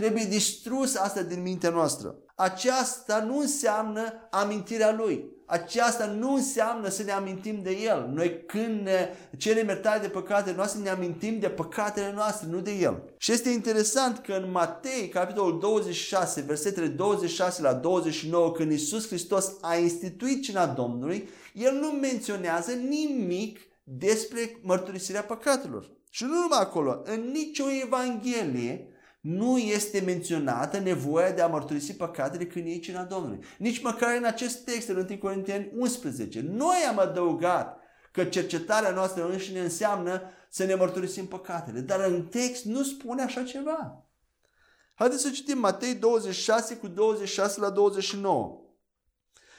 Trebuie 0.00 0.24
distrus 0.24 0.96
asta 0.96 1.22
din 1.22 1.42
mintea 1.42 1.70
noastră. 1.70 2.14
Aceasta 2.34 3.22
nu 3.26 3.38
înseamnă 3.38 4.28
amintirea 4.30 4.92
lui. 4.92 5.24
Aceasta 5.46 6.06
nu 6.06 6.34
înseamnă 6.34 6.88
să 6.88 7.02
ne 7.02 7.10
amintim 7.10 7.62
de 7.62 7.70
El. 7.70 8.10
Noi 8.14 8.44
când 8.46 8.80
ne 8.80 9.08
cerem 9.36 9.66
iertare 9.66 10.00
de 10.00 10.08
păcatele 10.08 10.56
noastre, 10.56 10.80
ne 10.80 10.88
amintim 10.88 11.38
de 11.38 11.48
păcatele 11.48 12.12
noastre, 12.14 12.48
nu 12.50 12.60
de 12.60 12.72
El. 12.72 13.02
Și 13.16 13.32
este 13.32 13.50
interesant 13.50 14.18
că 14.18 14.32
în 14.32 14.50
Matei, 14.50 15.08
capitolul 15.08 15.60
26, 15.60 16.40
versetele 16.40 16.86
26 16.86 17.62
la 17.62 17.72
29, 17.72 18.52
când 18.52 18.72
Isus 18.72 19.06
Hristos 19.06 19.52
a 19.60 19.76
instituit 19.76 20.42
cina 20.42 20.66
Domnului, 20.66 21.28
El 21.54 21.74
nu 21.74 21.88
menționează 21.88 22.72
nimic 22.72 23.58
despre 23.84 24.58
mărturisirea 24.62 25.22
păcatelor. 25.22 25.90
Și 26.10 26.24
nu 26.24 26.34
numai 26.34 26.60
acolo, 26.60 27.02
în 27.04 27.30
nicio 27.32 27.64
evanghelie 27.84 28.84
nu 29.20 29.58
este 29.58 30.00
menționată 30.00 30.78
nevoia 30.78 31.30
de 31.30 31.40
a 31.40 31.46
mărturisi 31.46 31.96
păcatele 31.96 32.46
când 32.46 32.66
e 32.66 32.78
cina 32.78 33.02
Domnului. 33.02 33.44
Nici 33.58 33.82
măcar 33.82 34.16
în 34.16 34.24
acest 34.24 34.64
text, 34.64 34.88
în 34.88 34.96
1 34.96 35.18
Corinteni 35.18 35.70
11. 35.76 36.40
Noi 36.40 36.76
am 36.88 36.98
adăugat 36.98 37.78
că 38.12 38.24
cercetarea 38.24 38.90
noastră 38.90 39.30
înșine 39.30 39.60
înseamnă 39.60 40.22
să 40.50 40.64
ne 40.64 40.74
mărturisim 40.74 41.26
păcatele. 41.26 41.80
Dar 41.80 42.00
în 42.00 42.26
text 42.26 42.64
nu 42.64 42.82
spune 42.82 43.22
așa 43.22 43.42
ceva. 43.42 44.04
Haideți 44.94 45.22
să 45.22 45.30
citim 45.30 45.58
Matei 45.58 45.94
26 45.94 46.76
cu 46.76 46.88
26 46.88 47.60
la 47.60 47.70
29. 47.70 48.64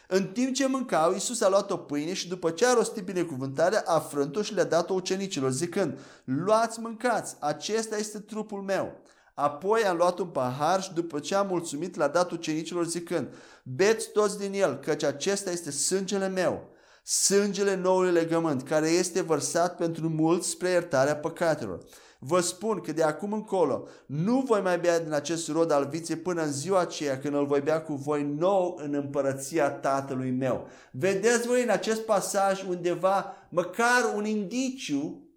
În 0.08 0.28
timp 0.28 0.54
ce 0.54 0.68
mâncau, 0.68 1.14
Iisus 1.14 1.42
a 1.42 1.50
luat 1.50 1.72
o 1.72 1.78
pâine 1.78 2.14
și 2.14 2.28
după 2.28 2.52
ce 2.52 2.66
a 2.66 2.74
rostit 2.74 3.04
binecuvântarea, 3.04 3.84
a 3.86 4.00
frânt-o 4.00 4.42
și 4.42 4.54
le-a 4.54 4.64
dat-o 4.64 4.94
ucenicilor, 4.94 5.52
zicând, 5.52 6.00
luați, 6.24 6.80
mâncați, 6.80 7.36
acesta 7.40 7.98
este 7.98 8.20
trupul 8.20 8.62
meu. 8.62 9.02
Apoi 9.34 9.84
am 9.84 9.98
luat 9.98 10.20
un 10.20 10.28
pahar 10.28 10.82
și 10.82 10.94
după 10.94 11.20
ce 11.20 11.36
am 11.36 11.48
mulțumit 11.48 11.96
l-a 11.96 12.08
dat 12.08 12.32
ucenicilor 12.32 12.86
zicând, 12.86 13.28
beți 13.64 14.12
toți 14.12 14.40
din 14.40 14.54
el, 14.54 14.76
căci 14.76 15.04
acesta 15.04 15.52
este 15.52 15.72
sângele 15.72 16.28
meu, 16.28 16.70
sângele 17.04 17.76
noului 17.76 18.12
legământ, 18.12 18.62
care 18.64 18.90
este 18.90 19.22
vărsat 19.22 19.76
pentru 19.76 20.10
mulți 20.10 20.50
spre 20.50 20.70
iertarea 20.70 21.16
păcatelor. 21.16 21.84
Vă 22.20 22.40
spun 22.40 22.80
că 22.80 22.92
de 22.92 23.04
acum 23.04 23.34
încolo 23.34 23.88
nu 24.06 24.44
voi 24.48 24.62
mai 24.62 24.80
bea 24.80 25.00
din 25.00 25.14
acest 25.14 25.50
rod 25.50 25.72
al 25.72 25.88
viței 25.90 26.16
până 26.16 26.42
în 26.42 26.52
ziua 26.52 26.80
aceea 26.80 27.20
când 27.20 27.34
îl 27.34 27.46
voi 27.46 27.62
bea 27.62 27.82
cu 27.82 27.94
voi 27.94 28.24
nou 28.24 28.80
în 28.84 28.94
împărăția 28.94 29.72
tatălui 29.72 30.32
meu. 30.32 30.68
Vedeți 30.92 31.48
voi 31.48 31.64
în 31.64 31.70
acest 31.70 32.02
pasaj 32.02 32.64
undeva 32.68 33.34
măcar 33.50 34.14
un 34.16 34.26
indiciu 34.26 35.31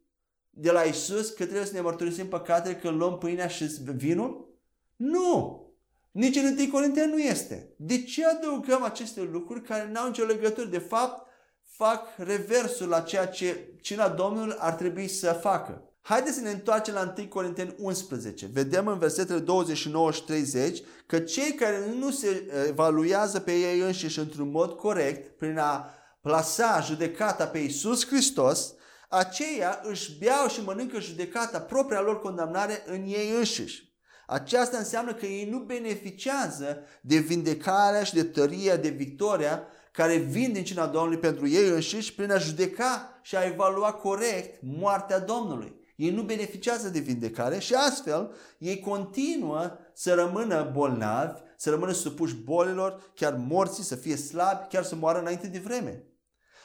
de 0.56 0.70
la 0.70 0.82
Isus 0.82 1.28
că 1.28 1.44
trebuie 1.44 1.66
să 1.66 1.72
ne 1.72 1.80
mărturisim 1.80 2.26
păcatele 2.28 2.76
când 2.76 2.98
luăm 2.98 3.18
pâinea 3.18 3.48
și 3.48 3.64
vinul? 3.96 4.58
Nu! 4.96 5.62
Nici 6.10 6.36
în 6.36 6.56
1 6.58 6.70
Corinteni 6.70 7.12
nu 7.12 7.18
este. 7.18 7.74
De 7.76 8.02
ce 8.02 8.26
adăugăm 8.26 8.82
aceste 8.82 9.28
lucruri 9.32 9.62
care 9.62 9.90
nu 9.92 10.00
au 10.00 10.06
nicio 10.06 10.24
legătură? 10.24 10.66
De 10.66 10.78
fapt, 10.78 11.26
fac 11.62 12.06
reversul 12.16 12.88
la 12.88 13.00
ceea 13.00 13.26
ce 13.26 13.74
cina 13.80 14.08
Domnului 14.08 14.56
ar 14.58 14.72
trebui 14.72 15.08
să 15.08 15.38
facă. 15.40 15.88
Haideți 16.00 16.36
să 16.36 16.40
ne 16.40 16.50
întoarcem 16.50 16.94
la 16.94 17.14
1 17.18 17.28
Corinteni 17.28 17.74
11. 17.78 18.46
Vedem 18.52 18.86
în 18.86 18.98
versetele 18.98 19.38
29 19.38 20.12
și 20.12 20.24
30 20.24 20.82
că 21.06 21.18
cei 21.18 21.52
care 21.52 21.94
nu 21.98 22.10
se 22.10 22.50
evaluează 22.68 23.40
pe 23.40 23.52
ei 23.52 23.80
înșiși 23.80 24.18
într-un 24.18 24.50
mod 24.50 24.72
corect, 24.72 25.38
prin 25.38 25.58
a 25.58 25.90
plasa 26.20 26.80
judecata 26.80 27.46
pe 27.46 27.58
Isus 27.58 28.06
Hristos, 28.06 28.74
aceia 29.14 29.80
își 29.82 30.18
beau 30.18 30.48
și 30.48 30.62
mănâncă 30.64 31.00
judecata, 31.00 31.60
propria 31.60 32.00
lor 32.00 32.20
condamnare 32.20 32.82
în 32.86 33.02
ei 33.06 33.30
înșiși. 33.36 33.92
Aceasta 34.26 34.76
înseamnă 34.76 35.14
că 35.14 35.26
ei 35.26 35.48
nu 35.50 35.58
beneficiază 35.58 36.78
de 37.02 37.16
vindecarea 37.16 38.04
și 38.04 38.14
de 38.14 38.24
tăria, 38.24 38.76
de 38.76 38.88
victoria 38.88 39.62
care 39.92 40.16
vin 40.16 40.52
din 40.52 40.64
cina 40.64 40.86
Domnului 40.86 41.18
pentru 41.18 41.48
ei 41.48 41.68
înșiși 41.68 42.14
prin 42.14 42.30
a 42.30 42.38
judeca 42.38 43.18
și 43.22 43.36
a 43.36 43.44
evalua 43.44 43.92
corect 43.92 44.58
moartea 44.62 45.18
Domnului. 45.18 45.82
Ei 45.96 46.10
nu 46.10 46.22
beneficiază 46.22 46.88
de 46.88 46.98
vindecare 46.98 47.58
și 47.58 47.74
astfel 47.74 48.34
ei 48.58 48.80
continuă 48.80 49.78
să 49.92 50.14
rămână 50.14 50.70
bolnavi, 50.72 51.40
să 51.56 51.70
rămână 51.70 51.92
supuși 51.92 52.34
bolilor, 52.34 53.10
chiar 53.14 53.34
morții, 53.48 53.84
să 53.84 53.94
fie 53.94 54.16
slabi, 54.16 54.66
chiar 54.68 54.82
să 54.84 54.96
moară 54.96 55.20
înainte 55.20 55.46
de 55.46 55.58
vreme. 55.58 56.04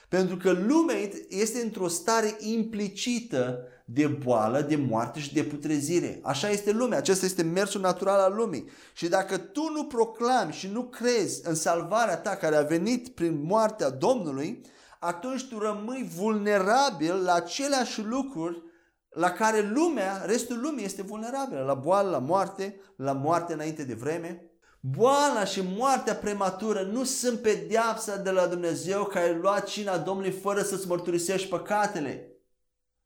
Pentru 0.10 0.38
că 0.38 0.52
lumea 0.52 0.96
este 1.30 1.62
într-o 1.62 1.88
stare 1.88 2.36
implicită 2.40 3.60
de 3.86 4.08
boală, 4.08 4.62
de 4.62 4.76
moarte 4.76 5.20
și 5.20 5.34
de 5.34 5.44
putrezire. 5.44 6.20
Așa 6.24 6.50
este 6.50 6.72
lumea, 6.72 6.98
acesta 6.98 7.26
este 7.26 7.44
mersul 7.44 7.82
natural 7.82 8.20
al 8.20 8.36
lumii. 8.36 8.70
Și 8.94 9.08
dacă 9.08 9.38
tu 9.38 9.72
nu 9.74 9.86
proclami 9.86 10.52
și 10.52 10.68
nu 10.68 10.84
crezi 10.84 11.48
în 11.48 11.56
salvarea 11.56 12.18
ta 12.18 12.36
care 12.36 12.56
a 12.56 12.62
venit 12.62 13.10
prin 13.10 13.42
moartea 13.44 13.90
Domnului, 13.90 14.62
atunci 15.00 15.48
tu 15.48 15.60
rămâi 15.60 16.10
vulnerabil 16.16 17.24
la 17.24 17.34
aceleași 17.34 18.02
lucruri 18.02 18.64
la 19.10 19.32
care 19.32 19.70
lumea, 19.74 20.24
restul 20.26 20.60
lumii 20.62 20.86
este 20.86 21.02
vulnerabilă, 21.02 21.64
la 21.64 21.74
boală, 21.74 22.10
la 22.10 22.20
moarte, 22.20 22.80
la 22.96 23.12
moarte 23.12 23.54
înainte 23.54 23.84
de 23.84 23.94
vreme. 23.94 24.49
Boala 24.80 25.46
și 25.46 25.62
moartea 25.78 26.16
prematură 26.16 26.82
nu 26.82 27.04
sunt 27.04 27.40
pedeapsa 27.40 28.16
de 28.16 28.30
la 28.30 28.48
Dumnezeu 28.48 29.04
care 29.06 29.26
ai 29.26 29.36
luat 29.36 29.68
cina 29.68 29.98
Domnului 29.98 30.32
fără 30.32 30.62
să-ți 30.62 30.88
mărturisești 30.88 31.48
păcatele. 31.48 32.34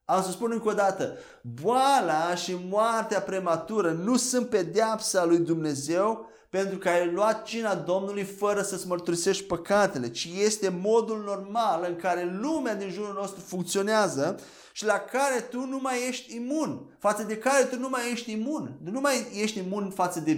Am 0.05 0.23
să 0.23 0.31
spun 0.31 0.51
încă 0.51 0.67
o 0.67 0.73
dată, 0.73 1.17
boala 1.41 2.36
și 2.36 2.57
moartea 2.69 3.21
prematură 3.21 3.91
nu 3.91 4.17
sunt 4.17 4.49
pedeapsa 4.49 5.25
lui 5.25 5.38
Dumnezeu 5.38 6.29
pentru 6.49 6.77
că 6.77 6.89
ai 6.89 7.12
luat 7.12 7.43
cina 7.43 7.75
Domnului 7.75 8.23
fără 8.23 8.62
să-ți 8.62 8.88
mărturisești 8.88 9.43
păcatele, 9.43 10.09
ci 10.09 10.29
este 10.33 10.69
modul 10.69 11.23
normal 11.23 11.86
în 11.88 11.95
care 11.95 12.38
lumea 12.41 12.75
din 12.75 12.89
jurul 12.89 13.13
nostru 13.13 13.41
funcționează 13.41 14.39
și 14.75 14.86
la 14.86 14.99
care 14.99 15.39
tu 15.39 15.65
nu 15.65 15.79
mai 15.81 16.07
ești 16.07 16.36
imun, 16.36 16.95
față 16.99 17.23
de 17.23 17.38
care 17.38 17.63
tu 17.63 17.79
nu 17.79 17.89
mai 17.89 18.12
ești 18.12 18.31
imun. 18.31 18.77
Nu 18.83 18.99
mai 18.99 19.27
ești 19.41 19.57
imun 19.57 19.89
față 19.89 20.19
de, 20.19 20.33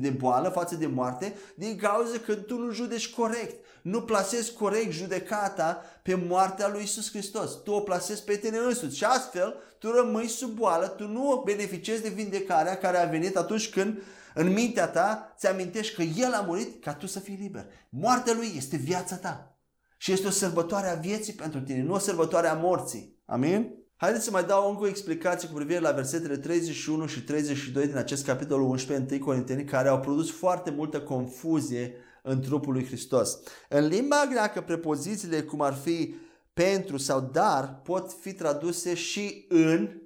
de 0.00 0.10
boală, 0.10 0.48
față 0.48 0.74
de 0.74 0.86
moarte, 0.86 1.34
din 1.54 1.76
cauza 1.76 2.18
că 2.18 2.34
tu 2.34 2.58
nu 2.58 2.70
judeci 2.70 3.14
corect, 3.14 3.64
nu 3.82 4.02
plasezi 4.02 4.52
corect 4.52 4.92
judecata 4.92 5.82
pe 6.02 6.14
moartea 6.14 6.68
lui 6.68 6.82
Isus 6.82 7.10
Hristos. 7.10 7.62
Tu 7.62 7.72
o 7.72 7.80
plasezi 7.80 8.24
pe 8.24 8.36
tine 8.36 8.58
însuți 8.58 8.96
și 8.96 9.04
astfel 9.04 9.54
tu 9.78 9.90
rămâi 9.90 10.28
sub 10.28 10.50
boală, 10.50 10.86
tu 10.86 11.06
nu 11.06 11.42
beneficiezi 11.44 12.02
de 12.02 12.08
vindecarea 12.08 12.78
care 12.78 12.98
a 12.98 13.08
venit 13.08 13.36
atunci 13.36 13.70
când 13.70 14.02
în 14.34 14.52
mintea 14.52 14.88
ta 14.88 15.34
ți 15.38 15.46
amintești 15.46 15.94
că 15.94 16.02
El 16.02 16.32
a 16.32 16.40
murit 16.40 16.82
ca 16.82 16.94
tu 16.94 17.06
să 17.06 17.20
fii 17.20 17.38
liber. 17.40 17.66
Moartea 17.88 18.34
Lui 18.34 18.52
este 18.56 18.76
viața 18.76 19.16
ta. 19.16 19.58
Și 19.96 20.12
este 20.12 20.26
o 20.26 20.30
sărbătoare 20.30 20.88
a 20.88 20.94
vieții 20.94 21.32
pentru 21.32 21.60
tine, 21.60 21.82
nu 21.82 21.94
o 21.94 21.98
sărbătoare 21.98 22.48
a 22.48 22.54
morții. 22.54 23.16
Amin? 23.24 23.77
Haideți 24.00 24.24
să 24.24 24.30
mai 24.30 24.44
dau 24.44 24.70
încă 24.70 24.82
o 24.82 24.86
explicație 24.88 25.48
cu 25.48 25.54
privire 25.54 25.78
la 25.78 25.90
versetele 25.90 26.36
31 26.36 27.06
și 27.06 27.22
32 27.22 27.86
din 27.86 27.96
acest 27.96 28.24
capitol 28.24 28.60
11 28.60 29.14
1 29.14 29.24
Corinteni 29.24 29.64
care 29.64 29.88
au 29.88 30.00
produs 30.00 30.30
foarte 30.30 30.70
multă 30.70 31.00
confuzie 31.00 31.94
în 32.22 32.40
trupul 32.40 32.72
lui 32.72 32.86
Hristos. 32.86 33.38
În 33.68 33.86
limba 33.86 34.26
greacă, 34.30 34.60
prepozițiile 34.60 35.42
cum 35.42 35.60
ar 35.60 35.74
fi 35.74 36.14
pentru 36.52 36.96
sau 36.96 37.30
dar 37.32 37.80
pot 37.84 38.12
fi 38.20 38.32
traduse 38.32 38.94
și 38.94 39.46
în, 39.48 40.02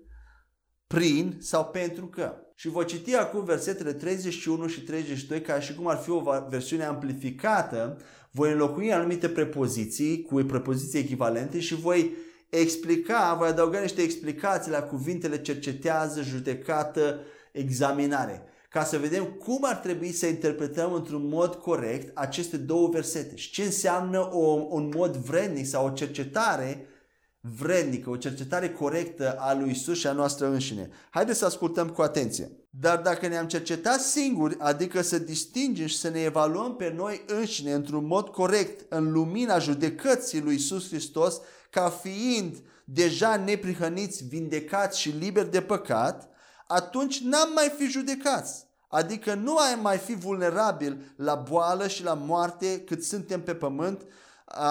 prin 0.86 1.36
sau 1.40 1.64
pentru 1.64 2.06
că. 2.06 2.34
Și 2.54 2.68
voi 2.68 2.84
citi 2.84 3.14
acum 3.14 3.44
versetele 3.44 3.92
31 3.92 4.66
și 4.66 4.82
32 4.82 5.40
ca 5.40 5.60
și 5.60 5.74
cum 5.74 5.86
ar 5.86 5.96
fi 5.96 6.10
o 6.10 6.22
versiune 6.48 6.84
amplificată. 6.84 7.96
Voi 8.30 8.50
înlocui 8.52 8.92
anumite 8.92 9.28
prepoziții 9.28 10.22
cu 10.22 10.34
prepoziții 10.34 10.98
echivalente 10.98 11.60
și 11.60 11.74
voi 11.74 12.30
explica, 12.60 13.34
voi 13.38 13.48
adăuga 13.48 13.80
niște 13.80 14.02
explicații 14.02 14.70
la 14.70 14.82
cuvintele 14.82 15.40
cercetează, 15.40 16.22
judecată, 16.22 17.20
examinare 17.52 18.46
ca 18.72 18.84
să 18.84 18.98
vedem 18.98 19.24
cum 19.24 19.58
ar 19.64 19.76
trebui 19.76 20.12
să 20.12 20.26
interpretăm 20.26 20.92
într-un 20.92 21.28
mod 21.28 21.54
corect 21.54 22.16
aceste 22.16 22.56
două 22.56 22.88
versete 22.88 23.36
și 23.36 23.50
ce 23.50 23.62
înseamnă 23.62 24.34
o, 24.34 24.66
un 24.68 24.92
mod 24.94 25.16
vrednic 25.16 25.66
sau 25.66 25.86
o 25.86 25.90
cercetare 25.90 26.86
vrednică, 27.40 28.10
o 28.10 28.16
cercetare 28.16 28.70
corectă 28.70 29.36
a 29.38 29.54
lui 29.54 29.70
Isus 29.70 29.98
și 29.98 30.06
a 30.06 30.12
noastră 30.12 30.46
înșine. 30.46 30.90
Haideți 31.10 31.38
să 31.38 31.44
ascultăm 31.44 31.88
cu 31.88 32.02
atenție. 32.02 32.50
Dar 32.70 32.98
dacă 32.98 33.26
ne-am 33.26 33.46
cercetat 33.46 34.00
singuri, 34.00 34.56
adică 34.58 35.02
să 35.02 35.18
distingem 35.18 35.86
și 35.86 35.98
să 35.98 36.08
ne 36.08 36.20
evaluăm 36.20 36.76
pe 36.76 36.92
noi 36.96 37.22
înșine 37.26 37.72
într-un 37.72 38.06
mod 38.06 38.28
corect 38.28 38.92
în 38.92 39.12
lumina 39.12 39.58
judecății 39.58 40.40
lui 40.40 40.54
Isus 40.54 40.88
Hristos, 40.88 41.40
ca 41.72 41.88
fiind 41.88 42.56
deja 42.84 43.36
neprihăniți, 43.36 44.24
vindecați 44.24 45.00
și 45.00 45.10
liberi 45.10 45.50
de 45.50 45.60
păcat, 45.60 46.28
atunci 46.66 47.20
n-am 47.20 47.52
mai 47.54 47.72
fi 47.78 47.84
judecați. 47.84 48.66
Adică 48.88 49.34
nu 49.34 49.56
ai 49.56 49.78
mai 49.82 49.98
fi 49.98 50.14
vulnerabil 50.14 51.14
la 51.16 51.34
boală 51.34 51.88
și 51.88 52.04
la 52.04 52.14
moarte 52.14 52.80
cât 52.80 53.04
suntem 53.04 53.42
pe 53.42 53.54
pământ, 53.54 54.02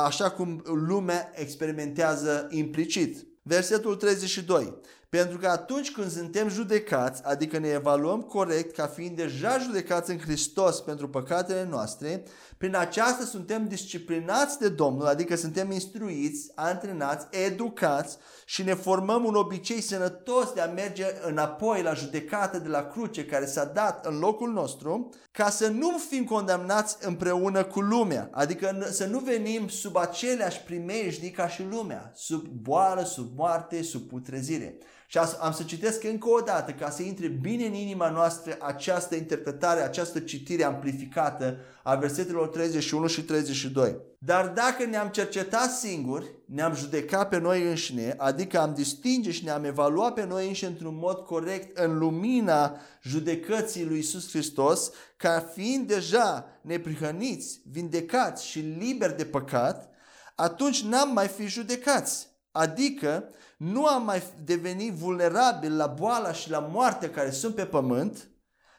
așa 0.06 0.32
cum 0.32 0.62
lumea 0.66 1.32
experimentează 1.34 2.48
implicit. 2.50 3.28
Versetul 3.42 3.96
32. 3.96 4.80
Pentru 5.18 5.38
că 5.38 5.48
atunci 5.48 5.92
când 5.92 6.12
suntem 6.12 6.50
judecați, 6.50 7.22
adică 7.26 7.58
ne 7.58 7.68
evaluăm 7.68 8.22
corect 8.22 8.76
ca 8.76 8.88
fiind 8.88 9.16
deja 9.16 9.58
judecați 9.58 10.12
în 10.12 10.20
Hristos 10.20 10.80
pentru 10.80 11.10
păcatele 11.10 11.68
noastre, 11.70 12.24
prin 12.58 12.76
aceasta 12.76 13.24
suntem 13.24 13.68
disciplinați 13.68 14.60
de 14.60 14.70
Domnul, 14.70 15.06
adică 15.06 15.36
suntem 15.36 15.72
instruiți, 15.72 16.52
antrenați, 16.56 17.28
educați 17.46 18.18
și 18.46 18.64
ne 18.64 18.74
formăm 18.74 19.26
un 19.26 19.36
obicei 19.36 19.82
sănătos 19.82 20.54
de 20.54 20.62
a 20.62 20.72
merge 20.72 21.06
înapoi 21.28 21.82
la 21.82 21.94
judecată 21.94 22.60
de 22.60 22.68
la 22.68 22.88
cruce 22.88 23.26
care 23.26 23.46
s-a 23.46 23.66
dat 23.66 24.06
în 24.06 24.20
locul 24.20 24.52
nostru, 24.52 25.10
ca 25.32 25.50
să 25.50 25.68
nu 25.68 25.98
fim 26.10 26.24
condamnați 26.24 26.98
împreună 27.06 27.64
cu 27.64 27.80
lumea, 27.80 28.30
adică 28.32 28.88
să 28.92 29.06
nu 29.06 29.20
venim 29.20 29.68
sub 29.68 29.96
aceleași 29.96 30.62
primejdii 30.62 31.32
ca 31.32 31.48
și 31.48 31.64
lumea, 31.70 32.12
sub 32.16 32.46
boală, 32.48 33.04
sub 33.04 33.38
moarte, 33.38 33.82
sub 33.84 34.02
putrezire. 34.02 34.78
Și 35.12 35.18
am 35.18 35.52
să 35.52 35.64
citesc 35.64 36.04
încă 36.04 36.30
o 36.30 36.40
dată 36.40 36.72
ca 36.72 36.90
să 36.90 37.02
intre 37.02 37.28
bine 37.28 37.66
în 37.66 37.74
inima 37.74 38.10
noastră 38.10 38.58
această 38.60 39.16
interpretare, 39.16 39.82
această 39.82 40.20
citire 40.20 40.64
amplificată 40.64 41.58
a 41.84 41.96
versetelor 41.96 42.48
31 42.48 43.08
și 43.08 43.24
32. 43.24 43.96
Dar 44.20 44.48
dacă 44.48 44.86
ne-am 44.86 45.08
cercetat 45.08 45.72
singuri, 45.72 46.36
ne-am 46.46 46.76
judecat 46.76 47.30
pe 47.30 47.38
noi 47.38 47.68
înșine, 47.68 48.14
adică 48.18 48.60
am 48.60 48.74
distinge 48.74 49.32
și 49.32 49.44
ne-am 49.44 49.64
evaluat 49.64 50.14
pe 50.14 50.26
noi 50.26 50.48
înșine 50.48 50.70
într-un 50.70 50.96
mod 50.96 51.20
corect 51.20 51.78
în 51.78 51.98
lumina 51.98 52.76
judecății 53.04 53.86
lui 53.86 53.98
Isus 53.98 54.30
Hristos, 54.30 54.92
ca 55.18 55.50
fiind 55.54 55.88
deja 55.88 56.46
neprihăniți, 56.62 57.62
vindecați 57.72 58.46
și 58.46 58.60
liberi 58.60 59.18
de 59.18 59.26
păcat, 59.26 59.90
atunci 60.36 60.84
n-am 60.84 61.14
mai 61.14 61.28
fi 61.28 61.48
judecați. 61.48 62.30
Adică 62.52 63.30
nu 63.62 63.86
am 63.86 64.04
mai 64.04 64.24
devenit 64.44 64.94
vulnerabil 64.94 65.76
la 65.76 65.88
boala 65.88 66.34
și 66.34 66.50
la 66.50 66.60
moartea 66.60 67.10
care 67.10 67.32
sunt 67.32 67.56
pe 67.56 67.66
pământ, 67.66 68.30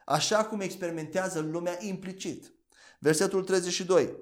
așa 0.04 0.44
cum 0.44 0.60
experimentează 0.60 1.40
lumea 1.40 1.76
implicit. 1.80 2.54
Versetul 2.98 3.44
32. 3.44 4.16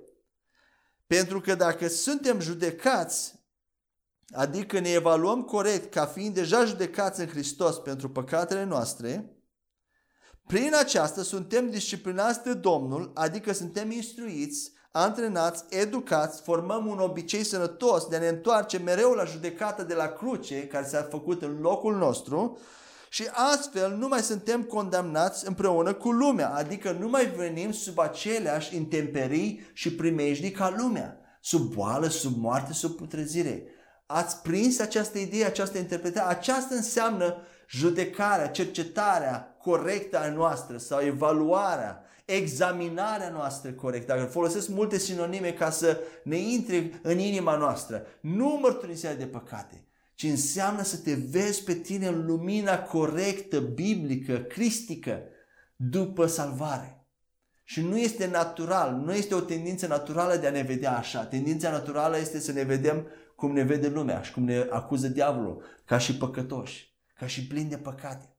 Pentru 1.06 1.40
că 1.40 1.54
dacă 1.54 1.88
suntem 1.88 2.40
judecați, 2.40 3.34
adică 4.30 4.78
ne 4.78 4.90
evaluăm 4.90 5.42
corect 5.42 5.92
ca 5.92 6.06
fiind 6.06 6.34
deja 6.34 6.64
judecați 6.64 7.20
în 7.20 7.26
Hristos 7.26 7.78
pentru 7.78 8.10
păcatele 8.10 8.64
noastre, 8.64 9.36
prin 10.46 10.74
aceasta 10.74 11.22
suntem 11.22 11.70
disciplinați 11.70 12.42
de 12.42 12.54
Domnul, 12.54 13.10
adică 13.14 13.52
suntem 13.52 13.90
instruiți 13.90 14.72
antrenați, 14.92 15.64
educați, 15.68 16.42
formăm 16.42 16.87
un 16.87 16.98
obicei 16.98 17.44
sănătos 17.44 18.07
de 18.07 18.16
a 18.16 18.18
ne 18.18 18.29
întoarce 18.29 18.79
mereu 18.79 19.12
la 19.12 19.24
judecata 19.24 19.83
de 19.83 19.94
la 19.94 20.07
cruce 20.07 20.66
care 20.66 20.87
s-a 20.87 21.07
făcut 21.11 21.42
în 21.42 21.59
locul 21.61 21.96
nostru 21.96 22.59
și 23.09 23.29
astfel 23.33 23.96
nu 23.96 24.09
mai 24.09 24.20
suntem 24.20 24.62
condamnați 24.62 25.46
împreună 25.46 25.92
cu 25.92 26.11
lumea, 26.11 26.55
adică 26.55 26.96
nu 27.00 27.09
mai 27.09 27.26
venim 27.26 27.72
sub 27.72 27.98
aceleași 27.98 28.76
intemperii 28.76 29.70
și 29.72 29.94
primejdii 29.94 30.50
ca 30.50 30.74
lumea, 30.79 31.18
sub 31.40 31.74
boală, 31.74 32.09
sub 32.09 32.37
moarte, 32.37 32.72
sub 32.72 32.96
putrezire. 32.96 33.64
Ați 34.07 34.42
prins 34.42 34.79
această 34.79 35.18
idee, 35.18 35.44
această 35.44 35.79
interpretare? 35.79 36.29
Aceasta 36.29 36.74
înseamnă 36.74 37.37
judecarea, 37.68 38.48
cercetarea 38.48 39.57
corectă 39.59 40.18
a 40.18 40.31
noastră 40.31 40.76
sau 40.76 41.00
evaluarea 41.00 42.05
examinarea 42.36 43.30
noastră 43.30 43.72
corectă. 43.72 44.14
Dacă 44.14 44.24
folosesc 44.24 44.68
multe 44.68 44.98
sinonime 44.98 45.52
ca 45.52 45.70
să 45.70 46.00
ne 46.24 46.36
intre 46.36 47.00
în 47.02 47.18
inima 47.18 47.56
noastră, 47.56 48.06
nu 48.20 48.58
mărturisirea 48.62 49.16
de 49.16 49.26
păcate, 49.26 49.84
ci 50.14 50.22
înseamnă 50.22 50.82
să 50.82 50.96
te 50.96 51.14
vezi 51.14 51.64
pe 51.64 51.74
tine 51.74 52.06
în 52.06 52.26
lumina 52.26 52.82
corectă, 52.82 53.60
biblică, 53.60 54.36
cristică, 54.38 55.22
după 55.76 56.26
salvare. 56.26 57.04
Și 57.64 57.80
nu 57.80 57.98
este 57.98 58.26
natural, 58.26 58.94
nu 58.94 59.14
este 59.14 59.34
o 59.34 59.40
tendință 59.40 59.86
naturală 59.86 60.36
de 60.36 60.46
a 60.46 60.50
ne 60.50 60.62
vedea 60.62 60.96
așa. 60.96 61.24
Tendința 61.24 61.70
naturală 61.70 62.18
este 62.18 62.40
să 62.40 62.52
ne 62.52 62.62
vedem 62.62 63.06
cum 63.36 63.52
ne 63.52 63.62
vede 63.62 63.88
lumea 63.88 64.22
și 64.22 64.32
cum 64.32 64.44
ne 64.44 64.66
acuză 64.70 65.08
diavolul, 65.08 65.62
ca 65.84 65.98
și 65.98 66.16
păcătoși, 66.16 66.94
ca 67.14 67.26
și 67.26 67.46
plini 67.46 67.68
de 67.68 67.76
păcate. 67.76 68.29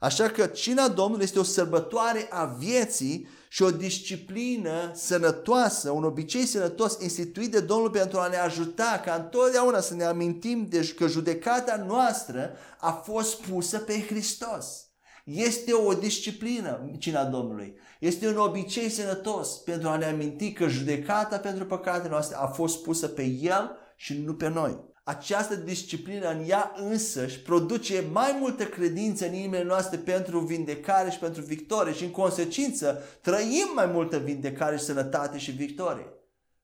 Așa 0.00 0.28
că 0.28 0.46
cina 0.46 0.88
Domnului 0.88 1.24
este 1.24 1.38
o 1.38 1.42
sărbătoare 1.42 2.26
a 2.30 2.44
vieții 2.44 3.28
și 3.48 3.62
o 3.62 3.70
disciplină 3.70 4.90
sănătoasă, 4.94 5.90
un 5.90 6.04
obicei 6.04 6.44
sănătos 6.44 6.98
instituit 7.00 7.50
de 7.50 7.60
Domnul 7.60 7.90
pentru 7.90 8.18
a 8.18 8.26
ne 8.26 8.36
ajuta 8.36 9.02
ca 9.04 9.14
întotdeauna 9.14 9.80
să 9.80 9.94
ne 9.94 10.04
amintim 10.04 10.66
de 10.68 10.92
că 10.96 11.06
judecata 11.06 11.84
noastră 11.86 12.52
a 12.78 12.90
fost 12.90 13.40
pusă 13.40 13.78
pe 13.78 14.04
Hristos. 14.06 14.82
Este 15.24 15.72
o 15.72 15.92
disciplină 15.92 16.90
cina 16.98 17.24
Domnului. 17.24 17.78
Este 18.00 18.28
un 18.28 18.36
obicei 18.36 18.88
sănătos 18.88 19.48
pentru 19.48 19.88
a 19.88 19.96
ne 19.96 20.04
aminti 20.04 20.52
că 20.52 20.68
judecata 20.68 21.38
pentru 21.38 21.66
păcatele 21.66 22.08
noastre 22.08 22.36
a 22.36 22.46
fost 22.46 22.82
pusă 22.82 23.08
pe 23.08 23.22
El 23.22 23.76
și 23.96 24.22
nu 24.24 24.34
pe 24.34 24.48
noi 24.48 24.87
această 25.08 25.54
disciplină 25.54 26.30
în 26.30 26.48
ea 26.48 26.72
însăși 26.76 27.40
produce 27.40 28.04
mai 28.12 28.36
multă 28.40 28.64
credință 28.64 29.26
în 29.26 29.34
inimile 29.34 29.62
noastre 29.62 29.98
pentru 29.98 30.40
vindecare 30.40 31.10
și 31.10 31.18
pentru 31.18 31.42
victorie 31.42 31.92
și 31.92 32.04
în 32.04 32.10
consecință 32.10 33.02
trăim 33.20 33.70
mai 33.74 33.86
multă 33.86 34.18
vindecare 34.18 34.76
și 34.76 34.84
sănătate 34.84 35.38
și 35.38 35.50
victorie. 35.50 36.12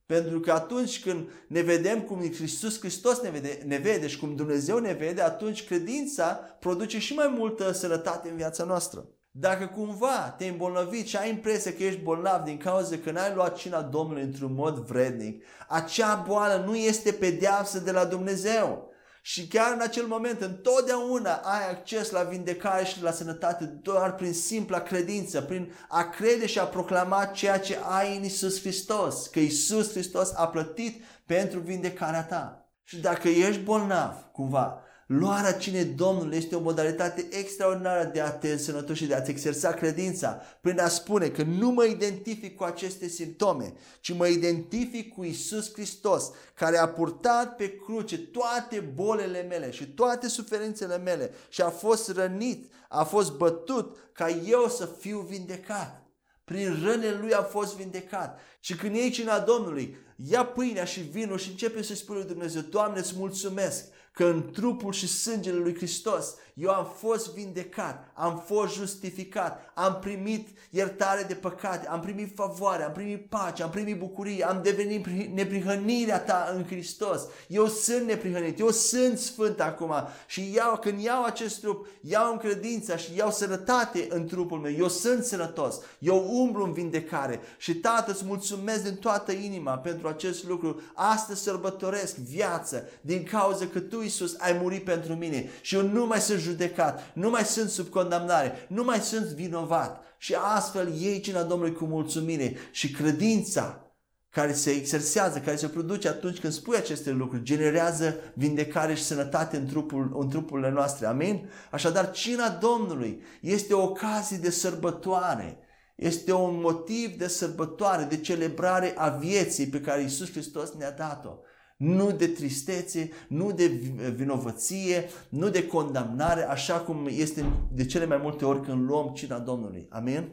Pentru 0.06 0.40
că 0.40 0.52
atunci 0.52 1.00
când 1.00 1.28
ne 1.48 1.60
vedem 1.60 2.00
cum 2.00 2.22
Iisus 2.22 2.78
Hristos 2.78 3.20
ne 3.20 3.30
vede, 3.30 3.62
ne 3.66 3.76
vede 3.76 4.06
și 4.06 4.18
cum 4.18 4.36
Dumnezeu 4.36 4.78
ne 4.78 4.92
vede, 4.92 5.20
atunci 5.20 5.64
credința 5.64 6.26
produce 6.60 6.98
și 6.98 7.14
mai 7.14 7.28
multă 7.36 7.72
sănătate 7.72 8.28
în 8.28 8.36
viața 8.36 8.64
noastră. 8.64 9.08
Dacă 9.36 9.66
cumva 9.66 10.34
te-ai 10.36 10.50
îmbolnăvit 10.50 11.06
și 11.06 11.16
ai 11.16 11.28
impresia 11.28 11.72
că 11.72 11.82
ești 11.82 12.00
bolnav 12.00 12.42
din 12.42 12.56
cauza 12.56 12.96
că 12.96 13.10
n-ai 13.10 13.34
luat 13.34 13.56
cina 13.56 13.82
Domnului 13.82 14.22
într-un 14.22 14.54
mod 14.54 14.78
vrednic, 14.78 15.44
acea 15.68 16.14
boală 16.14 16.64
nu 16.66 16.76
este 16.76 17.12
pedeapsă 17.12 17.78
de 17.78 17.90
la 17.90 18.04
Dumnezeu. 18.04 18.92
Și 19.22 19.46
chiar 19.46 19.72
în 19.72 19.80
acel 19.80 20.06
moment, 20.06 20.40
întotdeauna 20.40 21.32
ai 21.32 21.70
acces 21.70 22.10
la 22.10 22.22
vindecare 22.22 22.84
și 22.84 23.02
la 23.02 23.10
sănătate 23.10 23.64
doar 23.64 24.14
prin 24.14 24.32
simpla 24.32 24.80
credință, 24.80 25.40
prin 25.40 25.72
a 25.88 26.08
crede 26.08 26.46
și 26.46 26.58
a 26.58 26.64
proclama 26.64 27.24
ceea 27.24 27.58
ce 27.58 27.78
ai 27.88 28.16
în 28.16 28.24
Isus 28.24 28.60
Hristos, 28.60 29.26
că 29.26 29.38
Isus 29.38 29.90
Hristos 29.90 30.32
a 30.34 30.48
plătit 30.48 31.04
pentru 31.26 31.60
vindecarea 31.60 32.24
ta. 32.24 32.68
Și 32.82 32.96
dacă 32.96 33.28
ești 33.28 33.60
bolnav, 33.62 34.14
cumva, 34.32 34.82
Luarea 35.06 35.52
cinei 35.52 35.84
Domnului 35.84 36.36
este 36.36 36.56
o 36.56 36.60
modalitate 36.60 37.26
extraordinară 37.30 38.10
de 38.12 38.20
a 38.20 38.30
te 38.30 38.48
însănătoși 38.48 39.02
și 39.02 39.08
de 39.08 39.14
a-ți 39.14 39.30
exersa 39.30 39.72
credința 39.72 40.42
prin 40.60 40.80
a 40.80 40.88
spune 40.88 41.28
că 41.28 41.42
nu 41.42 41.70
mă 41.70 41.84
identific 41.84 42.56
cu 42.56 42.64
aceste 42.64 43.08
simptome, 43.08 43.74
ci 44.00 44.12
mă 44.12 44.26
identific 44.26 45.14
cu 45.14 45.24
Isus 45.24 45.72
Hristos, 45.72 46.30
care 46.54 46.78
a 46.78 46.88
purtat 46.88 47.56
pe 47.56 47.76
cruce 47.76 48.18
toate 48.18 48.90
bolele 48.94 49.42
mele 49.42 49.70
și 49.70 49.86
toate 49.86 50.28
suferințele 50.28 50.98
mele 50.98 51.30
și 51.48 51.60
a 51.62 51.68
fost 51.68 52.10
rănit, 52.10 52.72
a 52.88 53.04
fost 53.04 53.32
bătut 53.32 53.96
ca 54.12 54.28
eu 54.28 54.68
să 54.68 54.88
fiu 54.98 55.20
vindecat. 55.20 56.02
Prin 56.44 56.80
rănele 56.84 57.18
lui 57.20 57.32
a 57.32 57.42
fost 57.42 57.76
vindecat. 57.76 58.38
Și 58.60 58.76
când 58.76 58.94
iei 58.94 59.10
cina 59.10 59.38
Domnului, 59.38 59.96
ia 60.30 60.44
pâinea 60.44 60.84
și 60.84 61.00
vinul 61.00 61.38
și 61.38 61.50
începe 61.50 61.82
să 61.82 61.94
spui 61.94 62.16
lui 62.16 62.24
Dumnezeu, 62.24 62.60
Doamne, 62.60 62.98
îți 62.98 63.14
mulțumesc 63.16 63.84
că 64.14 64.24
în 64.24 64.50
trupul 64.52 64.92
și 64.92 65.08
sângele 65.08 65.58
lui 65.58 65.74
Hristos 65.74 66.34
eu 66.54 66.70
am 66.70 66.92
fost 66.96 67.32
vindecat, 67.32 68.10
am 68.12 68.42
fost 68.46 68.74
justificat, 68.74 69.72
am 69.74 69.98
primit 70.00 70.48
iertare 70.70 71.22
de 71.22 71.34
păcate, 71.34 71.88
am 71.88 72.00
primit 72.00 72.34
favoare, 72.34 72.82
am 72.82 72.92
primit 72.92 73.26
pace, 73.28 73.62
am 73.62 73.70
primit 73.70 73.98
bucurie, 73.98 74.44
am 74.44 74.60
devenit 74.62 75.06
neprihănirea 75.34 76.20
ta 76.20 76.52
în 76.56 76.64
Hristos. 76.64 77.22
Eu 77.48 77.66
sunt 77.66 78.06
neprihănit, 78.06 78.58
eu 78.58 78.70
sunt 78.70 79.18
sfânt 79.18 79.60
acum 79.60 79.94
și 80.26 80.52
iau, 80.54 80.76
când 80.76 81.02
iau 81.02 81.24
acest 81.24 81.60
trup, 81.60 81.86
iau 82.00 82.32
în 82.32 82.38
credința 82.38 82.96
și 82.96 83.16
iau 83.16 83.30
sănătate 83.30 84.06
în 84.08 84.26
trupul 84.26 84.58
meu. 84.58 84.72
Eu 84.72 84.88
sunt 84.88 85.24
sănătos, 85.24 85.80
eu 85.98 86.26
umblu 86.30 86.64
în 86.64 86.72
vindecare 86.72 87.40
și 87.58 87.74
Tată 87.74 88.10
îți 88.10 88.24
mulțumesc 88.24 88.82
din 88.82 88.94
toată 88.94 89.32
inima 89.32 89.78
pentru 89.78 90.08
acest 90.08 90.44
lucru. 90.44 90.80
Astăzi 90.94 91.42
sărbătoresc 91.42 92.16
viață 92.16 92.88
din 93.00 93.22
cauza 93.22 93.66
că 93.66 93.80
Tu, 93.80 94.02
Iisus, 94.02 94.36
ai 94.38 94.58
murit 94.62 94.84
pentru 94.84 95.14
mine 95.14 95.50
și 95.60 95.74
eu 95.74 95.82
nu 95.82 96.06
mai 96.06 96.20
sunt 96.20 96.42
judecat, 96.44 97.12
nu 97.14 97.30
mai 97.30 97.44
sunt 97.44 97.68
sub 97.68 97.88
condamnare, 97.88 98.66
nu 98.68 98.84
mai 98.84 98.98
sunt 98.98 99.24
vinovat. 99.24 100.02
Și 100.18 100.34
astfel 100.34 100.92
iei 100.92 101.20
cina 101.20 101.42
Domnului 101.42 101.74
cu 101.74 101.84
mulțumire 101.84 102.56
și 102.70 102.90
credința 102.90 103.84
care 104.30 104.52
se 104.52 104.70
exersează, 104.70 105.38
care 105.38 105.56
se 105.56 105.68
produce 105.68 106.08
atunci 106.08 106.40
când 106.40 106.52
spui 106.52 106.76
aceste 106.76 107.10
lucruri, 107.10 107.42
generează 107.42 108.14
vindecare 108.34 108.94
și 108.94 109.02
sănătate 109.02 109.56
în, 109.56 109.66
trupul, 109.66 110.16
în 110.20 110.28
trupurile 110.28 110.70
noastre. 110.70 111.06
Amin? 111.06 111.50
Așadar, 111.70 112.10
cina 112.10 112.48
Domnului 112.48 113.22
este 113.40 113.74
o 113.74 113.82
ocazie 113.82 114.36
de 114.36 114.50
sărbătoare. 114.50 115.58
Este 115.96 116.32
un 116.32 116.60
motiv 116.60 117.18
de 117.18 117.28
sărbătoare, 117.28 118.04
de 118.04 118.20
celebrare 118.20 118.94
a 118.96 119.08
vieții 119.08 119.66
pe 119.66 119.80
care 119.80 120.02
Isus 120.02 120.30
Hristos 120.30 120.72
ne-a 120.72 120.90
dat-o 120.90 121.38
nu 121.76 122.12
de 122.12 122.26
tristețe, 122.26 123.10
nu 123.28 123.52
de 123.52 123.66
vinovăție, 124.14 125.08
nu 125.28 125.48
de 125.48 125.66
condamnare, 125.66 126.48
așa 126.48 126.80
cum 126.80 127.06
este 127.10 127.44
de 127.72 127.86
cele 127.86 128.06
mai 128.06 128.18
multe 128.22 128.44
ori 128.44 128.62
când 128.62 128.88
luăm 128.88 129.12
cina 129.14 129.38
Domnului. 129.38 129.86
Amin? 129.90 130.28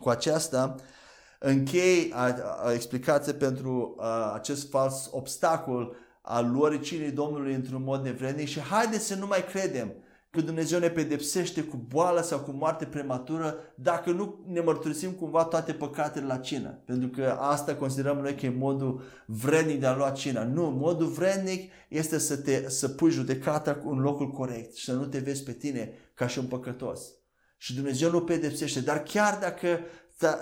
Cu 0.00 0.08
aceasta 0.08 0.74
închei 1.38 2.14
explicație 2.74 3.32
pentru 3.32 3.94
a, 3.98 4.32
acest 4.32 4.70
fals 4.70 5.08
obstacol 5.12 5.96
al 6.22 6.50
luării 6.50 6.80
cinei 6.80 7.10
Domnului 7.10 7.54
într-un 7.54 7.82
mod 7.82 8.04
nevrednic 8.04 8.48
și 8.48 8.60
haideți 8.60 9.06
să 9.06 9.14
nu 9.14 9.26
mai 9.26 9.44
credem 9.44 9.92
că 10.30 10.40
Dumnezeu 10.40 10.78
ne 10.78 10.88
pedepsește 10.88 11.62
cu 11.62 11.76
boală 11.76 12.22
sau 12.22 12.40
cu 12.40 12.50
moarte 12.50 12.84
prematură 12.84 13.56
dacă 13.74 14.10
nu 14.10 14.44
ne 14.46 14.60
mărturisim 14.60 15.10
cumva 15.10 15.44
toate 15.44 15.72
păcatele 15.72 16.26
la 16.26 16.36
cină. 16.36 16.82
Pentru 16.84 17.08
că 17.08 17.36
asta 17.38 17.74
considerăm 17.74 18.18
noi 18.18 18.34
că 18.34 18.46
e 18.46 18.50
modul 18.50 19.02
vrednic 19.26 19.80
de 19.80 19.86
a 19.86 19.96
lua 19.96 20.10
cina. 20.10 20.44
Nu, 20.44 20.70
modul 20.70 21.06
vrednic 21.06 21.72
este 21.88 22.18
să, 22.18 22.36
te, 22.36 22.68
să 22.68 22.88
pui 22.88 23.10
judecata 23.10 23.80
în 23.84 23.98
locul 23.98 24.30
corect 24.30 24.74
și 24.74 24.84
să 24.84 24.92
nu 24.92 25.06
te 25.06 25.18
vezi 25.18 25.42
pe 25.42 25.52
tine 25.52 25.92
ca 26.14 26.26
și 26.26 26.38
un 26.38 26.46
păcătos. 26.46 27.00
Și 27.56 27.74
Dumnezeu 27.74 28.10
nu 28.10 28.20
pedepsește, 28.20 28.80
dar 28.80 29.02
chiar 29.02 29.38
dacă 29.40 29.80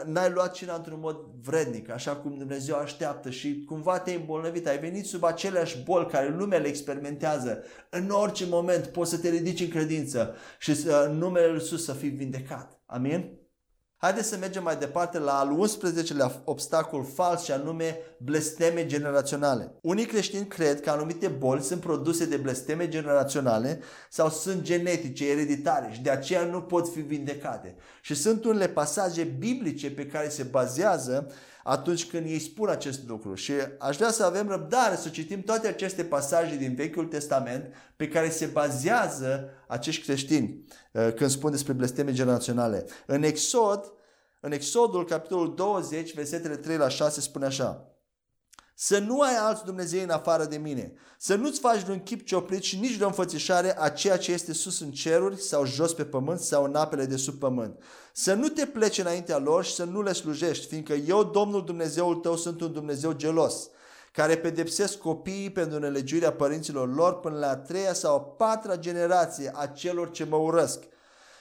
n-ai 0.07 0.31
luat 0.31 0.55
cina 0.55 0.75
într-un 0.75 1.01
mod 1.01 1.17
vrednic, 1.43 1.91
așa 1.91 2.17
cum 2.17 2.39
Dumnezeu 2.39 2.77
așteaptă 2.77 3.31
și 3.31 3.65
cumva 3.67 3.99
te-ai 3.99 4.17
îmbolnăvit, 4.17 4.67
ai 4.67 4.79
venit 4.79 5.07
sub 5.07 5.25
aceleași 5.25 5.83
boli 5.83 6.07
care 6.07 6.35
lumea 6.37 6.59
le 6.59 6.69
experimentează, 6.69 7.63
în 7.91 8.11
orice 8.11 8.47
moment 8.47 8.87
poți 8.87 9.11
să 9.11 9.19
te 9.19 9.29
ridici 9.29 9.61
în 9.61 9.69
credință 9.69 10.35
și 10.59 10.71
în 11.07 11.19
numele 11.19 11.47
Lui 11.47 11.55
Iisus 11.61 11.85
să 11.85 11.93
fii 11.93 12.09
vindecat. 12.09 12.81
Amin? 12.87 13.39
Haideți 14.01 14.29
să 14.29 14.37
mergem 14.37 14.63
mai 14.63 14.77
departe 14.77 15.19
la 15.19 15.39
al 15.39 15.69
11-lea 15.69 16.45
obstacol 16.45 17.05
fals 17.05 17.43
și 17.43 17.53
anume 17.53 17.97
blesteme 18.19 18.87
generaționale. 18.87 19.73
Unii 19.81 20.07
creștini 20.07 20.47
cred 20.47 20.81
că 20.81 20.91
anumite 20.91 21.29
boli 21.29 21.63
sunt 21.63 21.81
produse 21.81 22.27
de 22.27 22.37
blesteme 22.37 22.89
generaționale 22.89 23.81
sau 24.11 24.29
sunt 24.29 24.63
genetice, 24.63 25.31
ereditare 25.31 25.91
și 25.93 26.01
de 26.01 26.11
aceea 26.11 26.45
nu 26.45 26.63
pot 26.63 26.93
fi 26.93 27.01
vindecate. 27.01 27.77
Și 28.01 28.15
sunt 28.15 28.45
unele 28.45 28.69
pasaje 28.69 29.23
biblice 29.23 29.91
pe 29.91 30.07
care 30.07 30.29
se 30.29 30.43
bazează 30.43 31.33
atunci 31.69 32.07
când 32.07 32.27
ei 32.27 32.39
spun 32.39 32.69
acest 32.69 33.09
lucru. 33.09 33.35
Și 33.35 33.53
aș 33.79 33.97
vrea 33.97 34.11
să 34.11 34.25
avem 34.25 34.49
răbdare 34.49 34.97
să 34.97 35.09
citim 35.09 35.43
toate 35.43 35.69
aceste 35.69 36.05
pasaje 36.05 36.57
din 36.57 36.75
Vechiul 36.75 37.07
Testament 37.07 37.75
pe 37.97 38.09
care 38.09 38.31
se 38.31 38.47
bazează 38.47 39.49
acești 39.67 40.05
creștini 40.05 40.65
uh, 40.93 41.13
când 41.15 41.31
spun 41.31 41.51
despre 41.51 41.73
blesteme 41.73 42.13
generaționale. 42.13 42.87
În 43.07 43.23
Exod, 43.23 43.93
în 44.41 44.53
Exodul, 44.53 45.05
capitolul 45.05 45.55
20, 45.55 46.15
versetele 46.15 46.57
3 46.57 46.77
la 46.77 46.89
6 46.89 47.21
spune 47.21 47.47
așa. 47.47 47.88
Să 48.81 48.99
nu 48.99 49.21
ai 49.21 49.37
alți 49.37 49.65
Dumnezei 49.65 50.03
în 50.03 50.11
afară 50.11 50.45
de 50.45 50.57
mine. 50.57 50.93
Să 51.19 51.35
nu-ți 51.35 51.61
faci 51.61 51.83
vreun 51.83 52.03
chip 52.03 52.27
cioplit 52.27 52.63
și 52.63 52.79
nici 52.79 52.97
de 52.97 53.05
o 53.05 53.07
înfățișare 53.07 53.81
a 53.81 53.89
ceea 53.89 54.17
ce 54.19 54.33
este 54.33 54.53
sus 54.53 54.81
în 54.81 54.91
ceruri 54.91 55.41
sau 55.41 55.67
jos 55.67 55.95
pe 55.95 56.05
pământ 56.05 56.41
sau 56.41 56.65
în 56.65 56.75
apele 56.75 57.05
de 57.05 57.17
sub 57.17 57.39
pământ. 57.39 57.83
Să 58.13 58.35
nu 58.35 58.49
te 58.49 58.67
pleci 58.67 58.99
înaintea 58.99 59.39
lor 59.39 59.65
și 59.65 59.75
să 59.75 59.85
nu 59.85 60.03
le 60.03 60.13
slujești, 60.13 60.67
fiindcă 60.67 60.93
eu, 60.93 61.25
Domnul 61.25 61.65
Dumnezeul 61.65 62.15
tău, 62.15 62.37
sunt 62.37 62.61
un 62.61 62.73
Dumnezeu 62.73 63.13
gelos, 63.13 63.69
care 64.13 64.37
pedepsesc 64.37 64.99
copiii 64.99 65.51
pentru 65.51 65.79
nelegiuirea 65.79 66.33
părinților 66.33 66.95
lor 66.95 67.21
până 67.21 67.39
la 67.39 67.49
a 67.49 67.57
treia 67.57 67.93
sau 67.93 68.15
a 68.15 68.21
patra 68.21 68.77
generație 68.77 69.53
a 69.55 69.67
celor 69.67 70.11
ce 70.11 70.25
mă 70.25 70.37
urăsc 70.37 70.83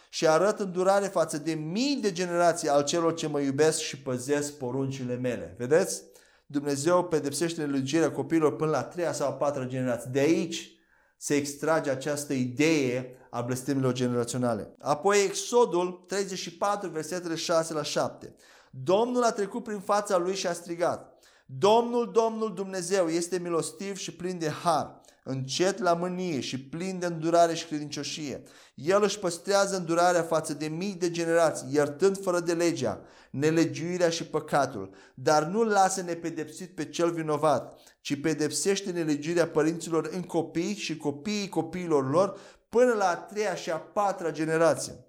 și 0.10 0.28
arăt 0.28 0.60
îndurare 0.60 1.08
față 1.08 1.38
de 1.38 1.54
mii 1.54 2.00
de 2.02 2.12
generații 2.12 2.70
al 2.70 2.84
celor 2.84 3.14
ce 3.14 3.28
mă 3.28 3.40
iubesc 3.40 3.80
și 3.80 3.98
păzesc 4.02 4.54
poruncile 4.54 5.16
mele. 5.16 5.56
Vedeți? 5.58 6.02
Dumnezeu 6.50 7.04
pedepsește 7.04 7.66
nelegiuirea 7.66 8.12
copiilor 8.12 8.56
până 8.56 8.72
la 8.72 8.84
treia 8.84 9.14
sau 9.14 9.28
a 9.28 9.34
patra 9.34 9.66
generație. 9.66 10.10
De 10.14 10.20
aici 10.20 10.72
se 11.18 11.36
extrage 11.36 11.90
această 11.90 12.34
idee 12.34 13.18
a 13.30 13.42
blestemilor 13.42 13.94
generaționale. 13.94 14.76
Apoi 14.80 15.24
Exodul 15.24 16.04
34, 16.08 16.90
versetele 16.90 17.36
6 17.36 17.74
la 17.74 17.84
7. 17.84 18.36
Domnul 18.70 19.24
a 19.24 19.32
trecut 19.32 19.64
prin 19.64 19.80
fața 19.80 20.18
lui 20.18 20.36
și 20.36 20.48
a 20.48 20.54
strigat. 20.54 21.18
Domnul, 21.46 22.12
Domnul 22.12 22.54
Dumnezeu 22.54 23.08
este 23.08 23.40
milostiv 23.40 23.98
și 23.98 24.16
plin 24.16 24.40
de 24.40 24.50
har, 24.50 25.02
încet 25.28 25.80
la 25.80 25.94
mânie 25.94 26.40
și 26.40 26.60
plin 26.60 27.00
de 27.00 27.06
îndurare 27.06 27.54
și 27.54 27.66
credincioșie. 27.66 28.44
El 28.76 29.04
își 29.04 29.20
păstrează 29.20 29.78
îndurarea 29.78 30.22
față 30.22 30.54
de 30.54 30.68
mii 30.68 30.94
de 30.94 31.12
generații, 31.12 31.68
iertând 31.72 32.22
fără 32.22 32.40
de 32.40 32.54
legea, 32.54 33.02
nelegiuirea 33.32 34.10
și 34.10 34.26
păcatul, 34.26 34.94
dar 35.14 35.44
nu 35.44 35.64
lasă 35.64 36.02
nepedepsit 36.02 36.76
pe 36.76 36.86
cel 36.86 37.12
vinovat, 37.12 37.80
ci 38.02 38.22
pedepsește 38.22 38.92
nelegiuirea 38.92 39.48
părinților 39.48 40.10
în 40.12 40.22
copii 40.22 40.76
și 40.76 40.98
copiii 40.98 41.50
copiilor 41.50 42.10
lor 42.10 42.40
până 42.70 42.94
la 42.94 43.08
a 43.08 43.16
treia 43.16 43.56
și 43.56 43.72
a 43.72 43.78
patra 43.78 44.32
generație. 44.32 45.06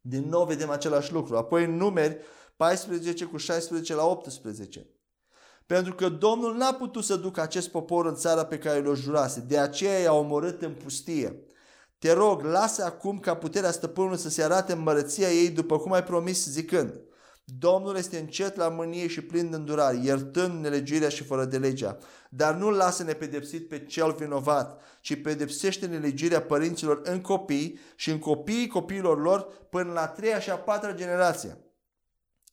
Din 0.00 0.28
nou 0.28 0.44
vedem 0.44 0.70
același 0.70 1.12
lucru. 1.12 1.36
Apoi 1.36 1.64
în 1.64 1.76
numeri 1.76 2.18
14 2.56 3.24
cu 3.24 3.36
16 3.36 3.94
la 3.94 4.06
18. 4.06 4.86
Pentru 5.70 5.94
că 5.94 6.08
Domnul 6.08 6.56
n-a 6.56 6.72
putut 6.72 7.04
să 7.04 7.16
ducă 7.16 7.40
acest 7.40 7.68
popor 7.68 8.06
în 8.06 8.14
țara 8.14 8.44
pe 8.44 8.58
care 8.58 8.78
le-o 8.78 8.94
jurase, 8.94 9.44
de 9.46 9.58
aceea 9.58 9.98
i-a 9.98 10.12
omorât 10.12 10.62
în 10.62 10.72
pustie. 10.72 11.42
Te 11.98 12.12
rog, 12.12 12.42
lasă 12.42 12.84
acum 12.84 13.18
ca 13.18 13.34
puterea 13.34 13.70
stăpânului 13.70 14.18
să 14.18 14.28
se 14.28 14.42
arate 14.42 14.72
în 14.72 14.80
mărăția 14.80 15.28
ei 15.28 15.50
după 15.50 15.78
cum 15.78 15.92
ai 15.92 16.04
promis 16.04 16.46
zicând. 16.46 17.00
Domnul 17.44 17.96
este 17.96 18.18
încet 18.18 18.56
la 18.56 18.68
mânie 18.68 19.06
și 19.06 19.20
plin 19.20 19.50
de 19.50 19.56
îndurare, 19.56 20.00
iertând 20.02 20.62
nelegiuirea 20.62 21.08
și 21.08 21.24
fără 21.24 21.44
de 21.44 21.58
legea. 21.58 21.98
Dar 22.30 22.54
nu 22.54 22.70
lasă 22.70 23.02
nepedepsit 23.02 23.68
pe 23.68 23.78
cel 23.78 24.12
vinovat, 24.18 24.80
ci 25.00 25.22
pedepsește 25.22 25.86
nelegiuirea 25.86 26.42
părinților 26.42 27.00
în 27.04 27.20
copii 27.20 27.78
și 27.96 28.10
în 28.10 28.18
copiii 28.18 28.68
copiilor 28.68 29.20
lor 29.20 29.46
până 29.68 29.92
la 29.92 30.06
treia 30.06 30.40
și 30.40 30.50
a 30.50 30.56
patra 30.56 30.94
generație. 30.94 31.58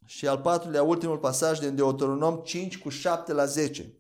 Și 0.10 0.28
al 0.28 0.38
patrulea, 0.38 0.84
ultimul 0.84 1.18
pasaj 1.18 1.60
din 1.60 1.76
Deuteronom 1.76 2.36
5 2.36 2.78
cu 2.78 2.90
7 2.90 3.34
la 3.34 3.46
10. 3.46 3.94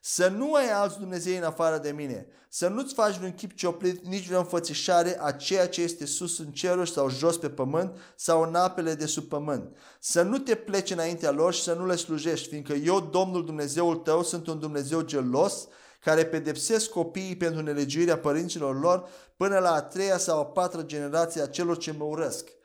Să 0.00 0.28
nu 0.28 0.54
ai 0.54 0.70
alți 0.70 0.98
Dumnezei 0.98 1.36
în 1.36 1.42
afară 1.42 1.78
de 1.78 1.90
mine, 1.90 2.26
să 2.48 2.68
nu-ți 2.68 2.94
faci 2.94 3.16
vreun 3.16 3.34
chip 3.34 3.54
cioplit, 3.54 4.06
nici 4.06 4.26
vreo 4.26 4.38
înfățișare 4.38 5.18
a 5.20 5.32
ceea 5.32 5.68
ce 5.68 5.82
este 5.82 6.06
sus 6.06 6.38
în 6.38 6.46
ceruri 6.46 6.90
sau 6.90 7.10
jos 7.10 7.36
pe 7.36 7.50
pământ 7.50 7.96
sau 8.16 8.42
în 8.42 8.54
apele 8.54 8.94
de 8.94 9.06
sub 9.06 9.24
pământ. 9.24 9.76
Să 10.00 10.22
nu 10.22 10.38
te 10.38 10.54
pleci 10.54 10.90
înaintea 10.90 11.30
lor 11.30 11.54
și 11.54 11.62
să 11.62 11.74
nu 11.74 11.86
le 11.86 11.96
slujești, 11.96 12.48
fiindcă 12.48 12.72
eu, 12.72 13.00
Domnul 13.00 13.44
Dumnezeul 13.44 13.96
tău, 13.96 14.22
sunt 14.22 14.46
un 14.46 14.58
Dumnezeu 14.58 15.00
gelos, 15.00 15.68
care 16.00 16.26
pedepsesc 16.26 16.90
copiii 16.90 17.36
pentru 17.36 17.62
nelegiuirea 17.62 18.18
părinților 18.18 18.80
lor 18.80 19.08
până 19.36 19.58
la 19.58 19.72
a 19.72 19.82
treia 19.82 20.18
sau 20.18 20.40
a 20.40 20.46
patra 20.46 20.82
generație 20.82 21.42
a 21.42 21.46
celor 21.46 21.76
ce 21.78 21.92
mă 21.92 22.04
urăsc 22.04 22.55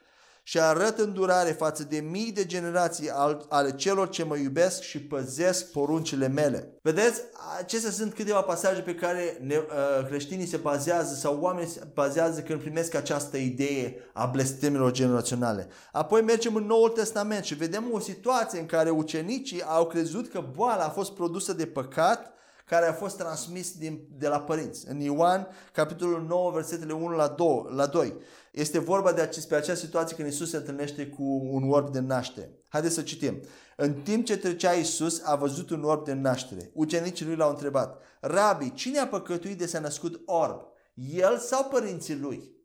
și 0.51 0.59
arăt 0.59 0.99
îndurare 0.99 1.51
față 1.51 1.83
de 1.83 1.99
mii 1.99 2.31
de 2.31 2.45
generații 2.45 3.09
ale 3.49 3.71
celor 3.71 4.09
ce 4.09 4.23
mă 4.23 4.37
iubesc 4.37 4.81
și 4.81 5.01
păzesc 5.01 5.71
poruncile 5.71 6.27
mele. 6.27 6.77
Vedeți, 6.81 7.21
acestea 7.59 7.91
sunt 7.91 8.13
câteva 8.13 8.41
pasaje 8.41 8.81
pe 8.81 8.95
care 8.95 9.37
ne, 9.41 9.55
uh, 9.55 10.05
creștinii 10.07 10.45
se 10.45 10.57
bazează 10.57 11.13
sau 11.13 11.37
oamenii 11.39 11.69
se 11.69 11.81
bazează 11.93 12.41
când 12.41 12.59
primesc 12.59 12.95
această 12.95 13.37
idee 13.37 13.95
a 14.13 14.25
blestemelor 14.25 14.91
generaționale. 14.91 15.67
Apoi 15.91 16.21
mergem 16.21 16.55
în 16.55 16.65
Noul 16.65 16.89
Testament 16.89 17.43
și 17.43 17.55
vedem 17.55 17.85
o 17.91 17.99
situație 17.99 18.59
în 18.59 18.65
care 18.65 18.89
ucenicii 18.89 19.63
au 19.63 19.87
crezut 19.87 20.29
că 20.29 20.43
boala 20.55 20.83
a 20.83 20.89
fost 20.89 21.11
produsă 21.11 21.53
de 21.53 21.65
păcat 21.65 22.33
care 22.71 22.87
a 22.87 22.93
fost 22.93 23.17
transmis 23.17 23.77
din, 23.77 24.07
de 24.17 24.27
la 24.27 24.39
părinți. 24.39 24.89
În 24.89 24.99
Ioan, 24.99 25.47
capitolul 25.73 26.25
9, 26.27 26.51
versetele 26.51 26.93
1 26.93 27.07
la 27.07 27.27
2. 27.27 27.65
La 27.75 27.85
2. 27.85 28.13
Este 28.51 28.79
vorba 28.79 29.11
de 29.11 29.29
despre 29.33 29.55
acea 29.55 29.75
situație 29.75 30.15
când 30.15 30.27
Isus 30.27 30.49
se 30.49 30.57
întâlnește 30.57 31.07
cu 31.07 31.23
un 31.51 31.71
orb 31.71 31.91
de 31.91 31.99
naștere. 31.99 32.51
Haideți 32.67 32.93
să 32.93 33.01
citim. 33.01 33.41
În 33.77 33.93
timp 33.93 34.25
ce 34.25 34.37
trecea 34.37 34.71
Isus, 34.71 35.21
a 35.23 35.35
văzut 35.35 35.69
un 35.69 35.83
orb 35.83 36.05
de 36.05 36.13
naștere. 36.13 36.71
Ucenicii 36.73 37.25
lui 37.25 37.35
l-au 37.35 37.49
întrebat, 37.49 38.01
Rabi, 38.21 38.73
cine 38.73 38.99
a 38.99 39.07
păcătuit 39.07 39.57
de 39.57 39.65
s-a 39.65 39.79
născut 39.79 40.21
orb? 40.25 40.61
El 40.93 41.37
sau 41.37 41.63
părinții 41.63 42.19
lui? 42.19 42.55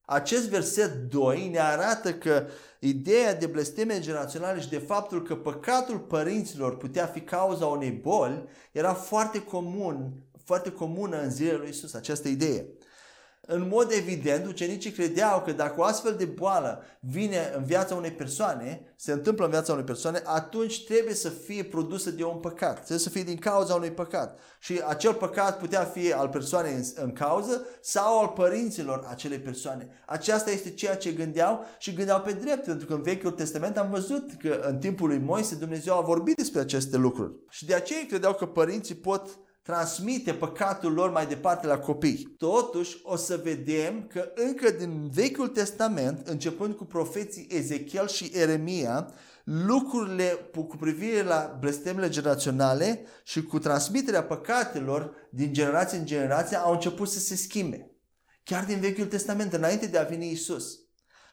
Acest 0.00 0.48
verset 0.48 0.94
2 0.94 1.48
ne 1.48 1.60
arată 1.60 2.14
că 2.14 2.46
ideea 2.80 3.34
de 3.34 3.46
blesteme 3.46 4.00
generaționale 4.00 4.60
și 4.60 4.68
de 4.68 4.78
faptul 4.78 5.22
că 5.22 5.36
păcatul 5.36 5.98
părinților 5.98 6.76
putea 6.76 7.06
fi 7.06 7.20
cauza 7.20 7.66
unei 7.66 7.90
boli 7.90 8.44
era 8.72 8.94
foarte 8.94 9.42
comun, 9.42 10.12
foarte 10.44 10.70
comună 10.70 11.20
în 11.20 11.30
zilele 11.30 11.56
lui 11.56 11.68
Isus, 11.68 11.94
această 11.94 12.28
idee. 12.28 12.66
În 13.48 13.68
mod 13.68 13.90
evident, 13.90 14.46
ucenicii 14.46 14.90
credeau 14.90 15.42
că 15.42 15.52
dacă 15.52 15.80
o 15.80 15.82
astfel 15.82 16.14
de 16.18 16.24
boală 16.24 16.82
vine 17.00 17.52
în 17.56 17.64
viața 17.64 17.94
unei 17.94 18.10
persoane, 18.10 18.94
se 18.96 19.12
întâmplă 19.12 19.44
în 19.44 19.50
viața 19.50 19.72
unei 19.72 19.84
persoane, 19.84 20.22
atunci 20.24 20.84
trebuie 20.84 21.14
să 21.14 21.28
fie 21.28 21.64
produsă 21.64 22.10
de 22.10 22.24
un 22.24 22.36
păcat. 22.36 22.74
Trebuie 22.74 22.98
să 22.98 23.10
fie 23.10 23.22
din 23.22 23.36
cauza 23.36 23.74
unui 23.74 23.90
păcat. 23.90 24.38
Și 24.58 24.80
acel 24.86 25.14
păcat 25.14 25.58
putea 25.58 25.84
fi 25.84 26.12
al 26.12 26.28
persoanei 26.28 26.72
în, 26.72 26.82
în 26.94 27.12
cauză 27.12 27.66
sau 27.80 28.20
al 28.20 28.28
părinților 28.28 29.06
acelei 29.10 29.38
persoane. 29.38 29.88
Aceasta 30.06 30.50
este 30.50 30.70
ceea 30.70 30.96
ce 30.96 31.12
gândeau 31.12 31.64
și 31.78 31.94
gândeau 31.94 32.20
pe 32.20 32.32
drept, 32.32 32.64
pentru 32.64 32.86
că 32.86 32.94
în 32.94 33.02
Vechiul 33.02 33.30
Testament 33.30 33.76
am 33.76 33.90
văzut 33.90 34.30
că 34.38 34.60
în 34.68 34.78
timpul 34.78 35.08
lui 35.08 35.18
Moise 35.18 35.54
Dumnezeu 35.54 35.96
a 35.96 36.00
vorbit 36.00 36.36
despre 36.36 36.60
aceste 36.60 36.96
lucruri. 36.96 37.32
Și 37.48 37.66
de 37.66 37.74
aceea 37.74 38.06
credeau 38.08 38.34
că 38.34 38.46
părinții 38.46 38.94
pot 38.94 39.38
transmite 39.66 40.34
păcatul 40.34 40.92
lor 40.92 41.10
mai 41.10 41.26
departe 41.26 41.66
la 41.66 41.78
copii. 41.78 42.34
Totuși, 42.38 43.00
o 43.02 43.16
să 43.16 43.40
vedem 43.42 44.06
că 44.06 44.28
încă 44.34 44.70
din 44.70 45.08
Vechiul 45.12 45.48
Testament, 45.48 46.26
începând 46.26 46.74
cu 46.74 46.84
profeții 46.84 47.46
Ezechiel 47.50 48.08
și 48.08 48.30
Eremia, 48.34 49.12
lucrurile 49.44 50.50
cu 50.54 50.76
privire 50.76 51.22
la 51.22 51.56
blestemele 51.60 52.08
generaționale 52.08 53.06
și 53.24 53.42
cu 53.42 53.58
transmiterea 53.58 54.24
păcatelor 54.24 55.14
din 55.30 55.52
generație 55.52 55.98
în 55.98 56.06
generație 56.06 56.56
au 56.56 56.72
început 56.72 57.08
să 57.08 57.18
se 57.18 57.36
schimbe. 57.36 57.90
Chiar 58.44 58.64
din 58.64 58.80
Vechiul 58.80 59.06
Testament, 59.06 59.52
înainte 59.52 59.86
de 59.86 59.98
a 59.98 60.04
veni 60.04 60.30
Isus. 60.30 60.78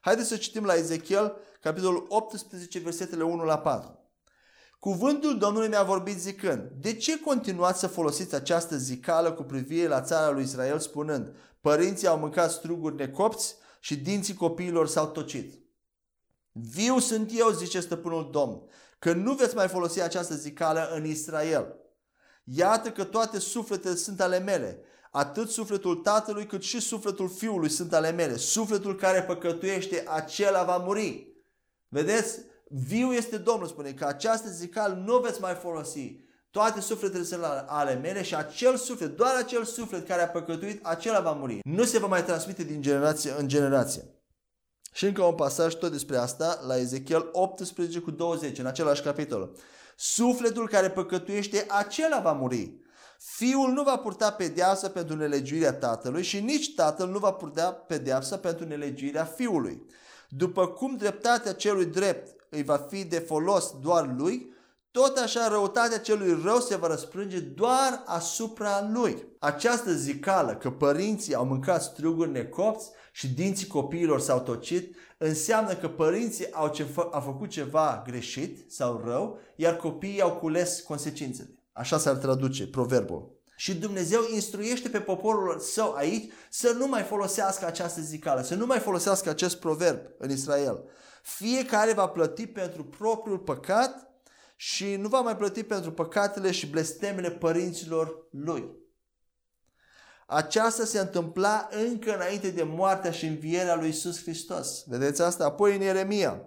Haideți 0.02 0.28
să 0.28 0.38
citim 0.38 0.64
la 0.64 0.74
Ezechiel, 0.74 1.36
capitolul 1.62 2.06
18, 2.10 2.80
versetele 2.80 3.24
1 3.24 3.44
la 3.44 3.58
4. 3.58 4.03
Cuvântul 4.84 5.38
Domnului 5.38 5.68
mi-a 5.68 5.84
vorbit 5.84 6.20
zicând, 6.20 6.72
de 6.80 6.94
ce 6.94 7.20
continuați 7.20 7.80
să 7.80 7.88
folosiți 7.88 8.36
această 8.36 8.78
zicală 8.78 9.32
cu 9.32 9.44
privire 9.44 9.88
la 9.88 10.02
țara 10.02 10.32
lui 10.32 10.44
Israel 10.44 10.80
spunând, 10.80 11.36
părinții 11.62 12.08
au 12.08 12.18
mâncat 12.18 12.52
struguri 12.52 12.96
necopți 12.96 13.56
și 13.80 13.96
dinții 13.96 14.34
copiilor 14.34 14.88
s-au 14.88 15.08
tocit? 15.08 15.60
Viu 16.52 17.00
sunt 17.00 17.32
eu, 17.34 17.50
zice 17.50 17.80
stăpânul 17.80 18.30
Domn, 18.32 18.62
că 19.00 19.14
nu 19.14 19.34
veți 19.34 19.56
mai 19.56 19.68
folosi 19.68 20.02
această 20.02 20.36
zicală 20.36 20.90
în 20.94 21.06
Israel. 21.06 21.76
Iată 22.44 22.92
că 22.92 23.04
toate 23.04 23.40
sufletele 23.40 23.96
sunt 23.96 24.22
ale 24.22 24.40
mele, 24.40 24.80
atât 25.12 25.50
sufletul 25.50 25.96
tatălui 25.96 26.46
cât 26.46 26.62
și 26.62 26.80
sufletul 26.80 27.30
fiului 27.30 27.70
sunt 27.70 27.94
ale 27.94 28.12
mele. 28.12 28.36
Sufletul 28.38 28.96
care 28.96 29.24
păcătuiește, 29.24 30.04
acela 30.08 30.64
va 30.64 30.78
muri. 30.78 31.28
Vedeți? 31.88 32.52
Viu 32.70 33.12
este 33.14 33.38
Domnul, 33.38 33.68
spune 33.68 33.92
că 33.92 34.06
această 34.06 34.50
zical 34.50 35.04
nu 35.06 35.18
veți 35.18 35.42
mai 35.42 35.54
folosi. 35.54 36.22
Toate 36.52 36.80
sufletele 36.80 37.24
sunt 37.24 37.44
ale 37.68 37.94
mele 37.94 38.24
și 38.24 38.36
acel 38.36 38.76
suflet, 38.76 39.18
doar 39.18 39.36
acel 39.36 39.64
suflet 39.64 40.08
care 40.08 40.22
a 40.22 40.28
păcătuit, 40.28 40.86
acela 40.86 41.20
va 41.20 41.32
muri. 41.32 41.60
Nu 41.64 41.84
se 41.84 42.00
va 42.00 42.08
mai 42.08 42.24
transmite 42.24 42.64
din 42.64 42.82
generație 42.82 43.34
în 43.38 43.48
generație. 43.48 44.04
Și 44.94 45.06
încă 45.06 45.24
un 45.24 45.36
pasaj 45.36 45.74
tot 45.74 45.92
despre 45.92 46.18
asta, 46.18 46.60
la 46.68 46.78
Ezechiel 46.78 47.30
18 47.32 48.00
cu 48.00 48.12
20, 48.12 48.58
în 48.58 48.66
același 48.66 49.02
capitol. 49.02 49.56
Sufletul 49.96 50.68
care 50.68 50.90
păcătuiește, 50.90 51.66
acela 51.68 52.20
va 52.20 52.32
muri. 52.32 52.82
Fiul 53.18 53.72
nu 53.72 53.84
va 53.84 53.98
purta 53.98 54.32
pedeapsă 54.32 54.90
pentru 54.90 55.16
nelegiuirea 55.16 55.74
tatălui 55.74 56.24
și 56.24 56.40
nici 56.40 56.76
tatăl 56.76 57.10
nu 57.10 57.20
va 57.20 57.32
purta 57.32 57.72
pedeapsă 57.72 58.38
pentru 58.38 58.66
nelegiuirea 58.66 59.26
fiului. 59.26 59.86
După 60.30 60.68
cum 60.68 60.96
dreptatea 60.96 61.54
celui 61.54 61.86
drept 61.86 62.43
îi 62.54 62.64
va 62.64 62.78
fi 62.90 63.04
de 63.04 63.20
folos 63.20 63.74
doar 63.82 64.14
lui, 64.18 64.52
tot 64.92 65.18
așa 65.18 65.48
răutatea 65.48 66.00
celui 66.00 66.42
rău 66.44 66.60
se 66.60 66.76
va 66.76 66.88
răsprânge 66.88 67.40
doar 67.40 68.04
asupra 68.06 68.90
lui. 68.94 69.28
Această 69.40 69.94
zicală 69.94 70.56
că 70.56 70.72
părinții 70.72 71.34
au 71.34 71.46
mâncat 71.46 71.84
struguri 71.84 72.32
necopți 72.32 72.90
și 73.12 73.34
dinții 73.34 73.68
copiilor 73.68 74.20
s-au 74.20 74.40
tocit, 74.40 74.96
înseamnă 75.18 75.74
că 75.74 75.88
părinții 75.88 76.52
au, 76.52 76.68
ce 76.68 76.84
fă, 76.84 77.08
au 77.12 77.22
făcut 77.22 77.50
ceva 77.50 78.04
greșit 78.06 78.72
sau 78.72 79.02
rău, 79.06 79.40
iar 79.56 79.76
copiii 79.76 80.22
au 80.22 80.32
cules 80.32 80.82
consecințele. 80.82 81.50
Așa 81.72 81.98
s-ar 81.98 82.16
traduce 82.16 82.68
proverbul. 82.68 83.32
Și 83.56 83.76
Dumnezeu 83.76 84.22
instruiește 84.34 84.90
pe 84.90 85.00
poporul 85.00 85.60
său 85.60 85.94
aici 85.94 86.32
să 86.50 86.76
nu 86.78 86.88
mai 86.88 87.02
folosească 87.02 87.66
această 87.66 88.02
zicală, 88.02 88.42
să 88.42 88.56
nu 88.56 88.66
mai 88.66 88.80
folosească 88.80 89.30
acest 89.30 89.56
proverb 89.58 90.00
în 90.18 90.32
Israel. 90.32 90.84
Fiecare 91.24 91.94
va 91.94 92.08
plăti 92.08 92.48
pentru 92.48 92.84
propriul 92.84 93.40
păcat 93.40 94.12
și 94.56 94.96
nu 94.96 95.08
va 95.08 95.22
mai 95.22 95.38
plăti 95.38 95.64
pentru 95.64 95.92
păcatele 95.92 96.52
și 96.52 96.68
blestemele 96.68 97.32
părinților 97.32 98.28
lui. 98.32 98.82
Aceasta 100.28 100.86
se 100.86 101.00
întâmpla 101.00 101.70
încă 101.88 102.16
înainte 102.16 102.50
de 102.50 102.64
moartea 102.64 103.12
și 103.12 103.26
învierea 103.26 103.76
lui 103.76 103.90
Isus 103.90 104.22
Hristos. 104.22 104.84
Vedeți 104.88 105.22
asta? 105.22 105.46
Apoi 105.46 105.76
în 105.76 105.82
Ieremia, 105.82 106.42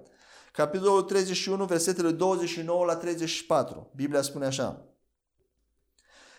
capitolul 0.52 1.02
31, 1.02 1.64
versetele 1.64 2.10
29 2.10 2.84
la 2.84 2.96
34. 2.96 3.90
Biblia 3.94 4.22
spune 4.22 4.46
așa. 4.46 4.86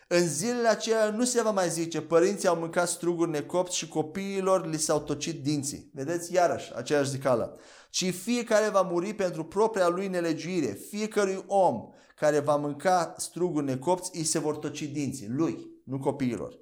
În 0.07 0.27
zilele 0.27 0.67
aceea 0.67 1.09
nu 1.09 1.23
se 1.23 1.41
va 1.41 1.51
mai 1.51 1.69
zice, 1.69 2.01
părinții 2.01 2.47
au 2.47 2.55
mâncat 2.55 2.89
struguri 2.89 3.29
necopți 3.29 3.77
și 3.77 3.87
copiilor 3.87 4.67
li 4.67 4.77
s-au 4.77 4.99
tocit 4.99 5.43
dinții. 5.43 5.91
Vedeți 5.93 6.33
iarăși 6.33 6.75
aceeași 6.75 7.09
zicală. 7.09 7.59
Ci 7.89 8.13
fiecare 8.13 8.69
va 8.69 8.81
muri 8.81 9.13
pentru 9.13 9.43
propria 9.43 9.87
lui 9.87 10.07
nelegiuire. 10.07 10.77
Fiecărui 10.89 11.43
om 11.47 11.89
care 12.15 12.39
va 12.39 12.55
mânca 12.55 13.13
struguri 13.17 13.65
necopți, 13.65 14.11
îi 14.13 14.23
se 14.23 14.39
vor 14.39 14.57
toci 14.57 14.83
dinții. 14.83 15.27
Lui, 15.29 15.81
nu 15.83 15.99
copiilor. 15.99 16.57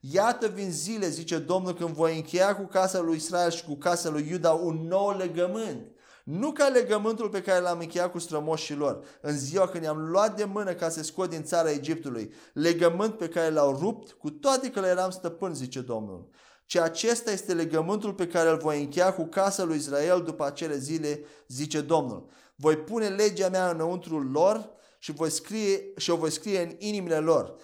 Iată 0.00 0.48
vin 0.48 0.70
zile, 0.70 1.08
zice 1.08 1.38
Domnul, 1.38 1.74
când 1.74 1.90
voi 1.90 2.16
încheia 2.16 2.56
cu 2.56 2.66
casa 2.66 3.00
lui 3.00 3.16
Israel 3.16 3.50
și 3.50 3.64
cu 3.64 3.74
casa 3.74 4.10
lui 4.10 4.26
Iuda 4.30 4.52
un 4.52 4.86
nou 4.86 5.16
legământ 5.16 5.94
nu 6.30 6.52
ca 6.52 6.68
legământul 6.68 7.28
pe 7.28 7.42
care 7.42 7.60
l-am 7.60 7.78
încheiat 7.78 8.10
cu 8.10 8.18
strămoșii 8.18 8.74
lor 8.74 9.04
în 9.20 9.38
ziua 9.38 9.68
când 9.68 9.84
i-am 9.84 9.98
luat 9.98 10.36
de 10.36 10.44
mână 10.44 10.74
ca 10.74 10.88
să 10.88 11.02
scot 11.02 11.30
din 11.30 11.42
țara 11.42 11.70
Egiptului, 11.70 12.32
legământ 12.52 13.16
pe 13.16 13.28
care 13.28 13.50
l-au 13.50 13.78
rupt, 13.78 14.12
cu 14.12 14.30
toate 14.30 14.70
că 14.70 14.80
le 14.80 14.86
eram 14.86 15.10
stăpân, 15.10 15.54
zice 15.54 15.80
Domnul. 15.80 16.28
Și 16.70 16.78
acesta 16.78 17.30
este 17.30 17.54
legământul 17.54 18.12
pe 18.12 18.26
care 18.26 18.48
îl 18.50 18.56
voi 18.56 18.80
încheia 18.80 19.14
cu 19.14 19.24
casa 19.24 19.64
lui 19.64 19.76
Israel 19.76 20.22
după 20.22 20.44
acele 20.44 20.76
zile, 20.78 21.24
zice 21.48 21.80
Domnul. 21.80 22.26
Voi 22.54 22.76
pune 22.76 23.08
legea 23.08 23.48
mea 23.48 23.70
înăuntru 23.70 24.18
lor 24.18 24.70
și, 24.98 25.12
voi 25.12 25.30
scrie, 25.30 25.80
și 25.96 26.10
o 26.10 26.16
voi 26.16 26.30
scrie 26.30 26.62
în 26.62 26.74
inimile 26.78 27.18
lor. 27.18 27.54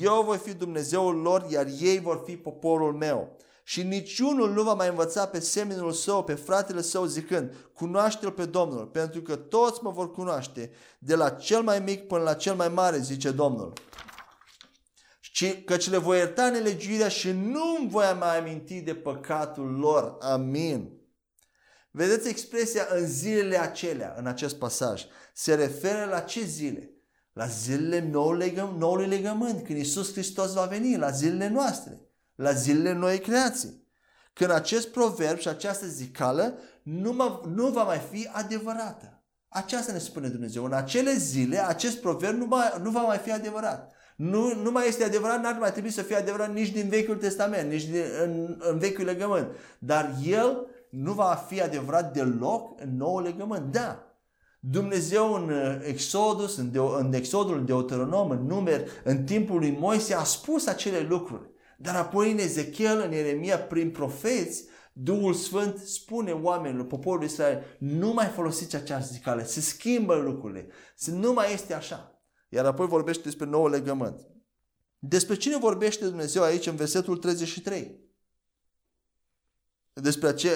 Eu 0.00 0.22
voi 0.26 0.38
fi 0.38 0.54
Dumnezeul 0.54 1.14
lor, 1.14 1.46
iar 1.48 1.66
ei 1.80 2.00
vor 2.00 2.22
fi 2.24 2.36
poporul 2.36 2.92
meu 2.92 3.36
și 3.62 3.82
niciunul 3.82 4.52
nu 4.52 4.62
va 4.62 4.74
mai 4.74 4.88
învăța 4.88 5.26
pe 5.26 5.40
seminul 5.40 5.92
său, 5.92 6.24
pe 6.24 6.34
fratele 6.34 6.82
său, 6.82 7.04
zicând, 7.04 7.54
cunoaște-l 7.72 8.30
pe 8.30 8.44
Domnul, 8.44 8.86
pentru 8.86 9.20
că 9.20 9.36
toți 9.36 9.80
mă 9.82 9.90
vor 9.90 10.10
cunoaște, 10.10 10.70
de 10.98 11.14
la 11.14 11.30
cel 11.30 11.62
mai 11.62 11.78
mic 11.78 12.06
până 12.06 12.22
la 12.22 12.34
cel 12.34 12.54
mai 12.54 12.68
mare, 12.68 12.98
zice 12.98 13.30
Domnul. 13.30 13.72
Și 15.36 15.62
căci 15.62 15.90
le 15.90 15.96
voi 15.96 16.18
ierta 16.18 16.50
nelegiuirea 16.50 17.08
și 17.08 17.30
nu 17.30 17.76
îmi 17.78 17.88
voi 17.88 18.16
mai 18.18 18.38
aminti 18.38 18.80
de 18.80 18.94
păcatul 18.94 19.78
lor. 19.78 20.16
Amin. 20.20 20.90
Vedeți 21.90 22.28
expresia 22.28 22.86
în 22.90 23.06
zilele 23.06 23.58
acelea, 23.58 24.14
în 24.18 24.26
acest 24.26 24.56
pasaj. 24.56 25.04
Se 25.34 25.54
referă 25.54 26.04
la 26.04 26.20
ce 26.20 26.44
zile? 26.44 26.90
La 27.32 27.46
zilele 27.46 28.10
noului 28.78 29.06
legământ, 29.06 29.64
când 29.64 29.78
Iisus 29.78 30.12
Hristos 30.12 30.52
va 30.52 30.64
veni, 30.64 30.96
la 30.96 31.10
zilele 31.10 31.48
noastre 31.48 32.00
la 32.36 32.52
zilele 32.52 32.92
noi 32.92 33.18
creații. 33.18 33.84
Când 34.32 34.50
acest 34.50 34.88
proverb 34.88 35.38
și 35.38 35.48
această 35.48 35.86
zicală 35.86 36.58
nu, 36.82 37.12
mă, 37.12 37.42
nu 37.54 37.68
va 37.68 37.82
mai 37.82 37.98
fi 38.10 38.28
adevărată. 38.32 39.22
Aceasta 39.48 39.92
ne 39.92 39.98
spune 39.98 40.28
Dumnezeu. 40.28 40.64
În 40.64 40.72
acele 40.72 41.12
zile, 41.12 41.66
acest 41.66 41.96
proverb 41.96 42.38
nu, 42.38 42.46
mai, 42.46 42.72
nu 42.82 42.90
va 42.90 43.00
mai 43.00 43.18
fi 43.18 43.32
adevărat. 43.32 43.95
Nu, 44.16 44.54
nu 44.62 44.70
mai 44.70 44.88
este 44.88 45.04
adevărat, 45.04 45.42
n-ar 45.42 45.56
mai 45.60 45.72
trebui 45.72 45.90
să 45.90 46.02
fie 46.02 46.16
adevărat 46.16 46.52
nici 46.52 46.70
din 46.70 46.88
Vechiul 46.88 47.16
Testament, 47.16 47.70
nici 47.70 47.84
din, 47.84 48.02
în, 48.22 48.56
în 48.58 48.78
Vechiul 48.78 49.04
Legământ. 49.04 49.48
Dar 49.78 50.14
el 50.24 50.66
nu 50.90 51.12
va 51.12 51.44
fi 51.48 51.62
adevărat 51.62 52.12
deloc 52.12 52.80
în 52.80 52.96
Noul 52.96 53.22
Legământ. 53.22 53.72
Da, 53.72 54.06
Dumnezeu 54.60 55.32
în 55.32 55.50
uh, 55.50 55.78
Exodus, 55.88 56.56
în, 56.56 56.72
de, 56.72 56.78
în 56.78 57.12
Exodul, 57.12 57.56
în 57.56 57.64
Deuteronom, 57.64 58.30
în 58.30 58.46
Numer, 58.46 58.88
în 59.04 59.24
timpul 59.24 59.58
lui 59.58 59.76
Moise 59.80 60.14
a 60.14 60.24
spus 60.24 60.66
acele 60.66 61.06
lucruri. 61.08 61.50
Dar 61.78 61.96
apoi 61.96 62.32
în 62.32 62.38
Ezechiel, 62.38 63.02
în 63.04 63.12
Ieremia, 63.12 63.58
prin 63.58 63.90
profeți, 63.90 64.64
Duhul 64.92 65.34
Sfânt 65.34 65.78
spune 65.78 66.32
oamenilor, 66.32 66.86
poporului 66.86 67.26
Israel, 67.26 67.62
nu 67.78 68.12
mai 68.12 68.26
folosiți 68.26 68.76
această 68.76 69.12
zicale, 69.12 69.44
se 69.44 69.60
schimbă 69.60 70.14
lucrurile, 70.14 70.68
nu 71.06 71.32
mai 71.32 71.52
este 71.52 71.74
așa. 71.74 72.15
Iar 72.48 72.64
apoi 72.64 72.86
vorbește 72.86 73.22
despre 73.22 73.46
nou 73.46 73.68
legământ. 73.68 74.26
Despre 74.98 75.34
cine 75.34 75.58
vorbește 75.58 76.04
Dumnezeu 76.04 76.42
aici 76.42 76.66
în 76.66 76.76
versetul 76.76 77.16
33? 77.16 78.04
Despre 79.92 80.28
ace, 80.28 80.50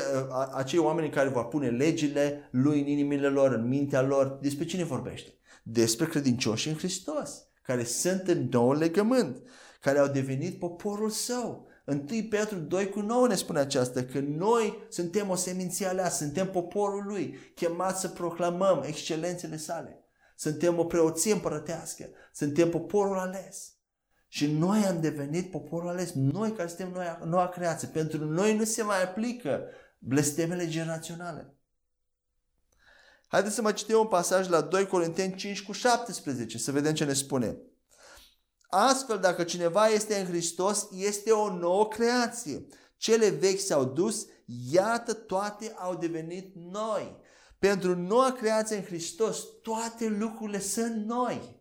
acei 0.53 0.79
oameni 0.79 1.11
care 1.11 1.29
vor 1.29 1.49
pune 1.49 1.69
legile 1.69 2.49
lui 2.51 2.81
în 2.81 2.87
inimile 2.87 3.29
lor, 3.29 3.53
în 3.53 3.69
mintea 3.69 4.03
lor. 4.03 4.39
Despre 4.41 4.65
cine 4.65 4.85
vorbește? 4.85 5.31
Despre 5.63 6.07
credincioși 6.07 6.69
în 6.69 6.75
Hristos, 6.75 7.47
care 7.63 7.85
sunt 7.85 8.29
în 8.29 8.49
nou 8.51 8.73
legământ, 8.73 9.43
care 9.81 9.99
au 9.99 10.09
devenit 10.09 10.59
poporul 10.59 11.11
său. 11.11 11.69
1 11.87 12.05
Petru 12.31 12.59
2 12.59 12.89
cu 12.89 13.01
9 13.01 13.27
ne 13.27 13.35
spune 13.35 13.59
aceasta, 13.59 14.05
că 14.05 14.21
noi 14.21 14.87
suntem 14.89 15.29
o 15.31 15.35
seminție 15.35 15.87
aleasă, 15.87 16.25
suntem 16.25 16.51
poporul 16.51 17.05
lui, 17.07 17.39
chemați 17.55 18.01
să 18.01 18.09
proclamăm 18.09 18.83
excelențele 18.87 19.57
sale. 19.57 20.00
Suntem 20.41 20.79
o 20.79 20.85
preoție 20.85 21.33
împărătească, 21.33 22.09
suntem 22.33 22.71
poporul 22.71 23.19
ales. 23.19 23.73
Și 24.29 24.47
noi 24.47 24.85
am 24.85 25.01
devenit 25.01 25.51
poporul 25.51 25.89
ales, 25.89 26.13
noi 26.13 26.53
care 26.53 26.69
suntem 26.69 26.91
noi, 26.91 27.19
noua 27.25 27.49
creație. 27.49 27.89
Pentru 27.89 28.25
noi 28.25 28.57
nu 28.57 28.65
se 28.65 28.83
mai 28.83 29.03
aplică 29.03 29.65
blestemele 29.99 30.69
generaționale. 30.69 31.55
Haideți 33.27 33.55
să 33.55 33.63
mai 33.63 33.75
citim 33.75 33.99
un 33.99 34.07
pasaj 34.07 34.49
la 34.49 34.61
2 34.61 34.87
Corinteni 34.87 35.35
5 35.35 35.63
cu 35.63 35.73
17, 35.73 36.59
să 36.59 36.73
vedem 36.73 36.95
ce 36.95 37.05
ne 37.05 37.13
spune. 37.13 37.57
Astfel, 38.69 39.19
dacă 39.19 39.45
cineva 39.45 39.87
este 39.87 40.17
în 40.17 40.27
Hristos, 40.27 40.89
este 40.93 41.31
o 41.31 41.57
nouă 41.57 41.89
creație. 41.89 42.67
Cele 42.97 43.29
vechi 43.29 43.61
s-au 43.61 43.85
dus, 43.85 44.27
iată 44.71 45.13
toate 45.13 45.75
au 45.77 45.97
devenit 45.97 46.55
noi. 46.55 47.19
Pentru 47.61 47.97
noua 47.97 48.33
creație 48.33 48.77
în 48.77 48.85
Hristos, 48.85 49.45
toate 49.63 50.09
lucrurile 50.09 50.61
sunt 50.61 51.07
noi 51.07 51.59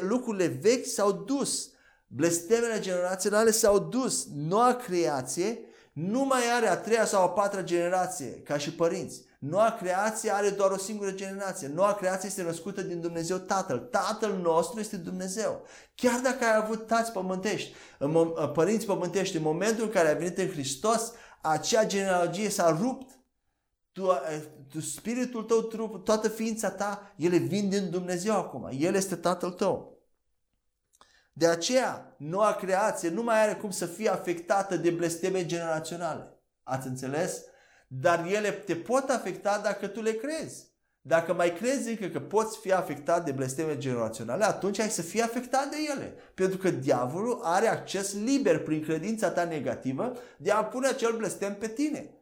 lucrurile 0.00 0.46
vechi 0.46 0.86
s-au 0.86 1.12
dus, 1.12 1.70
blestemele 2.06 2.80
generaționale 2.80 3.50
s-au 3.50 3.78
dus, 3.78 4.26
noua 4.34 4.74
creație 4.74 5.58
nu 5.92 6.24
mai 6.24 6.40
are 6.56 6.68
a 6.68 6.76
treia 6.76 7.04
sau 7.04 7.22
a 7.22 7.30
patra 7.30 7.62
generație 7.62 8.26
ca 8.26 8.58
și 8.58 8.72
părinți. 8.72 9.22
Noua 9.38 9.76
creație 9.80 10.30
are 10.30 10.50
doar 10.50 10.70
o 10.70 10.76
singură 10.76 11.10
generație. 11.10 11.68
Noua 11.68 11.94
creație 11.94 12.28
este 12.28 12.42
născută 12.42 12.82
din 12.82 13.00
Dumnezeu 13.00 13.36
Tatăl. 13.36 13.78
Tatăl 13.78 14.38
nostru 14.42 14.80
este 14.80 14.96
Dumnezeu. 14.96 15.66
Chiar 15.94 16.20
dacă 16.20 16.44
ai 16.44 16.56
avut 16.56 16.86
tați 16.86 17.12
pământești, 17.12 17.74
părinți 18.52 18.86
pământești, 18.86 19.36
în 19.36 19.42
momentul 19.42 19.84
în 19.84 19.90
care 19.90 20.08
ai 20.08 20.16
venit 20.16 20.38
în 20.38 20.48
Hristos, 20.48 21.12
acea 21.42 21.86
genealogie 21.86 22.48
s-a 22.48 22.78
rupt 22.80 23.18
tu, 23.94 24.10
tu, 24.68 24.80
spiritul 24.80 25.42
tău, 25.42 25.62
trup, 25.62 26.04
toată 26.04 26.28
ființa 26.28 26.70
ta, 26.70 27.14
ele 27.16 27.36
vin 27.36 27.68
din 27.68 27.90
Dumnezeu 27.90 28.36
acum. 28.36 28.68
El 28.78 28.94
este 28.94 29.16
Tatăl 29.16 29.50
tău. 29.50 29.98
De 31.32 31.46
aceea, 31.46 32.14
noua 32.18 32.54
creație 32.54 33.08
nu 33.08 33.22
mai 33.22 33.42
are 33.42 33.54
cum 33.54 33.70
să 33.70 33.86
fie 33.86 34.08
afectată 34.08 34.76
de 34.76 34.90
blesteme 34.90 35.46
generaționale. 35.46 36.38
Ați 36.62 36.86
înțeles? 36.86 37.42
Dar 37.86 38.26
ele 38.26 38.50
te 38.50 38.76
pot 38.76 39.08
afecta 39.08 39.58
dacă 39.58 39.86
tu 39.86 40.02
le 40.02 40.12
crezi. 40.12 40.72
Dacă 41.00 41.32
mai 41.32 41.54
crezi 41.54 41.90
încă 41.90 42.06
că 42.06 42.20
poți 42.20 42.58
fi 42.58 42.72
afectat 42.72 43.24
de 43.24 43.32
blesteme 43.32 43.78
generaționale, 43.78 44.44
atunci 44.44 44.78
ai 44.78 44.90
să 44.90 45.02
fii 45.02 45.22
afectat 45.22 45.68
de 45.68 45.76
ele. 45.94 46.14
Pentru 46.34 46.58
că 46.58 46.70
diavolul 46.70 47.40
are 47.42 47.66
acces 47.66 48.14
liber 48.14 48.62
prin 48.62 48.82
credința 48.82 49.30
ta 49.30 49.44
negativă 49.44 50.12
de 50.36 50.50
a 50.50 50.64
pune 50.64 50.88
acel 50.88 51.16
blestem 51.16 51.54
pe 51.54 51.68
tine. 51.68 52.13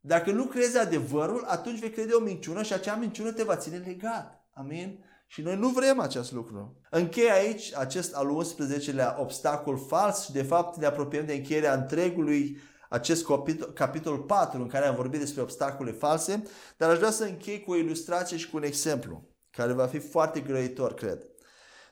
Dacă 0.00 0.30
nu 0.30 0.44
crezi 0.44 0.78
adevărul, 0.78 1.44
atunci 1.46 1.78
vei 1.78 1.90
crede 1.90 2.12
o 2.12 2.20
minciună 2.20 2.62
și 2.62 2.72
acea 2.72 2.94
minciună 2.94 3.32
te 3.32 3.42
va 3.42 3.56
ține 3.56 3.76
legat. 3.76 4.44
Amin? 4.52 5.04
Și 5.26 5.42
noi 5.42 5.56
nu 5.56 5.68
vrem 5.68 6.00
acest 6.00 6.32
lucru. 6.32 6.80
Închei 6.90 7.30
aici 7.30 7.74
acest 7.74 8.14
al 8.14 8.44
11-lea 8.44 9.16
obstacol 9.18 9.78
fals 9.78 10.24
și 10.24 10.32
de 10.32 10.42
fapt 10.42 10.76
ne 10.76 10.86
apropiem 10.86 11.26
de 11.26 11.32
încheierea 11.32 11.74
întregului 11.74 12.58
acest 12.88 13.24
capitol, 13.24 13.72
capitol 13.72 14.18
4 14.18 14.60
în 14.60 14.66
care 14.66 14.86
am 14.86 14.94
vorbit 14.94 15.20
despre 15.20 15.42
obstacole 15.42 15.92
false, 15.92 16.42
dar 16.76 16.90
aș 16.90 16.96
vrea 16.96 17.10
să 17.10 17.24
închei 17.24 17.60
cu 17.60 17.70
o 17.70 17.76
ilustrație 17.76 18.36
și 18.36 18.50
cu 18.50 18.56
un 18.56 18.62
exemplu 18.62 19.28
care 19.50 19.72
va 19.72 19.86
fi 19.86 19.98
foarte 19.98 20.40
grăitor, 20.40 20.94
cred. 20.94 21.26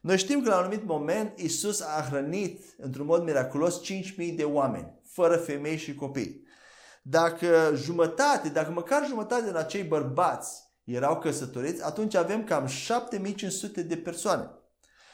Noi 0.01 0.19
știm 0.19 0.43
că 0.43 0.49
la 0.49 0.57
un 0.57 0.63
anumit 0.63 0.85
moment 0.85 1.39
Isus 1.39 1.81
a 1.81 2.07
hrănit 2.11 2.61
într-un 2.77 3.07
mod 3.07 3.23
miraculos 3.23 3.81
5.000 3.85 4.35
de 4.37 4.45
oameni, 4.45 5.01
fără 5.05 5.37
femei 5.37 5.77
și 5.77 5.95
copii. 5.95 6.47
Dacă 7.11 7.73
jumătate, 7.75 8.49
dacă 8.49 8.71
măcar 8.71 9.07
jumătate 9.07 9.45
din 9.45 9.57
acei 9.57 9.83
bărbați 9.83 10.63
erau 10.85 11.19
căsătoriți, 11.19 11.85
atunci 11.85 12.15
avem 12.15 12.45
cam 12.45 12.67
7500 12.67 13.83
de 13.83 13.97
persoane. 13.97 14.51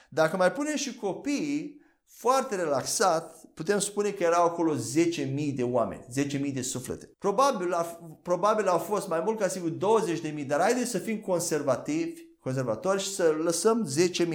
Dacă 0.09 0.37
mai 0.37 0.53
punem 0.53 0.77
și 0.77 0.95
copiii, 0.95 1.83
foarte 2.07 2.57
relaxat, 2.57 3.37
putem 3.55 3.79
spune 3.79 4.11
că 4.11 4.23
erau 4.23 4.45
acolo 4.45 4.77
10.000 4.77 5.55
de 5.55 5.63
oameni, 5.63 6.07
10.000 6.49 6.53
de 6.53 6.63
suflete. 6.63 7.11
Probabil, 7.19 7.75
probabil 8.23 8.69
au 8.69 8.79
fost 8.79 9.09
mai 9.09 9.23
mult 9.25 9.39
ca 9.39 9.49
sigur 9.49 9.71
20.000, 9.71 10.47
dar 10.47 10.61
haideți 10.61 10.91
să 10.91 10.99
fim 10.99 11.21
conservativi, 11.21 12.23
conservatori 12.41 13.03
și 13.03 13.15
să 13.15 13.35
lăsăm 13.43 13.89
10.000. 14.19 14.27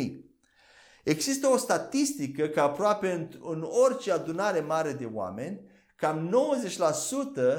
Există 1.04 1.48
o 1.48 1.58
statistică 1.58 2.48
că 2.48 2.62
aproape 2.62 3.12
în, 3.12 3.30
în 3.52 3.68
orice 3.86 4.12
adunare 4.12 4.60
mare 4.60 4.92
de 4.92 5.10
oameni, 5.14 5.69
cam 6.00 6.30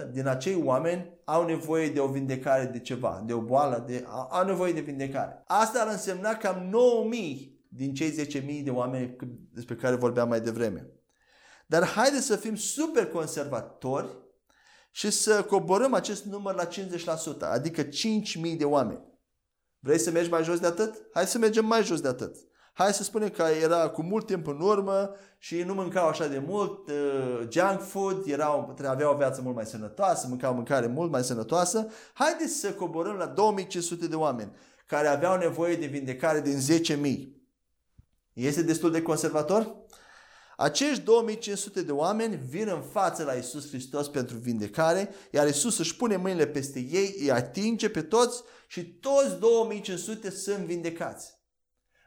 90% 0.08 0.10
din 0.12 0.26
acei 0.26 0.62
oameni 0.64 1.18
au 1.24 1.46
nevoie 1.46 1.88
de 1.88 2.00
o 2.00 2.06
vindecare 2.06 2.64
de 2.64 2.78
ceva, 2.78 3.22
de 3.26 3.32
o 3.32 3.40
boală, 3.40 3.84
de, 3.86 4.04
au 4.30 4.46
nevoie 4.46 4.72
de 4.72 4.80
vindecare. 4.80 5.42
Asta 5.46 5.80
ar 5.80 5.88
însemna 5.88 6.34
cam 6.34 6.68
9000 6.70 7.64
din 7.68 7.94
cei 7.94 8.26
10.000 8.58 8.64
de 8.64 8.70
oameni 8.70 9.16
despre 9.52 9.74
care 9.74 9.94
vorbeam 9.94 10.28
mai 10.28 10.40
devreme. 10.40 10.90
Dar 11.66 11.84
haideți 11.84 12.26
să 12.26 12.36
fim 12.36 12.54
super 12.54 13.06
conservatori 13.06 14.18
și 14.90 15.10
să 15.10 15.42
coborâm 15.42 15.94
acest 15.94 16.24
număr 16.24 16.54
la 16.54 16.66
50%, 16.66 16.70
adică 17.40 17.82
5.000 17.82 17.90
de 18.58 18.64
oameni. 18.64 19.04
Vrei 19.78 19.98
să 19.98 20.10
mergi 20.10 20.30
mai 20.30 20.44
jos 20.44 20.58
de 20.58 20.66
atât? 20.66 20.94
Hai 21.12 21.26
să 21.26 21.38
mergem 21.38 21.66
mai 21.66 21.82
jos 21.82 22.00
de 22.00 22.08
atât. 22.08 22.36
Hai 22.80 22.92
să 22.92 23.02
spunem 23.02 23.28
că 23.28 23.42
era 23.62 23.88
cu 23.88 24.02
mult 24.02 24.26
timp 24.26 24.46
în 24.46 24.60
urmă 24.60 25.14
și 25.38 25.62
nu 25.62 25.74
mâncau 25.74 26.08
așa 26.08 26.26
de 26.26 26.38
mult 26.38 26.88
uh, 26.88 27.48
junk 27.48 27.80
food, 27.80 28.26
erau, 28.26 28.76
aveau 28.86 29.12
o 29.12 29.16
viață 29.16 29.40
mult 29.42 29.54
mai 29.54 29.66
sănătoasă, 29.66 30.26
mâncau 30.28 30.54
mâncare 30.54 30.86
mult 30.86 31.10
mai 31.10 31.24
sănătoasă. 31.24 31.86
Haideți 32.12 32.52
să 32.52 32.72
coborâm 32.72 33.16
la 33.16 33.26
2500 33.26 34.06
de 34.06 34.14
oameni 34.16 34.52
care 34.86 35.08
aveau 35.08 35.38
nevoie 35.38 35.76
de 35.76 35.86
vindecare 35.86 36.40
din 36.40 36.58
10.000. 37.02 37.28
Este 38.32 38.62
destul 38.62 38.90
de 38.90 39.02
conservator? 39.02 39.76
Acești 40.56 41.02
2500 41.02 41.82
de 41.82 41.92
oameni 41.92 42.40
vin 42.48 42.68
în 42.68 42.82
față 42.82 43.24
la 43.24 43.32
Isus 43.32 43.68
Hristos 43.68 44.08
pentru 44.08 44.36
vindecare, 44.36 45.14
iar 45.30 45.48
Isus 45.48 45.78
își 45.78 45.96
pune 45.96 46.16
mâinile 46.16 46.46
peste 46.46 46.78
ei, 46.78 47.16
îi 47.18 47.30
atinge 47.30 47.88
pe 47.88 48.02
toți 48.02 48.42
și 48.66 48.84
toți 48.84 49.38
2500 49.38 50.30
sunt 50.30 50.58
vindecați. 50.58 51.39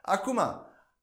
Acum, 0.06 0.40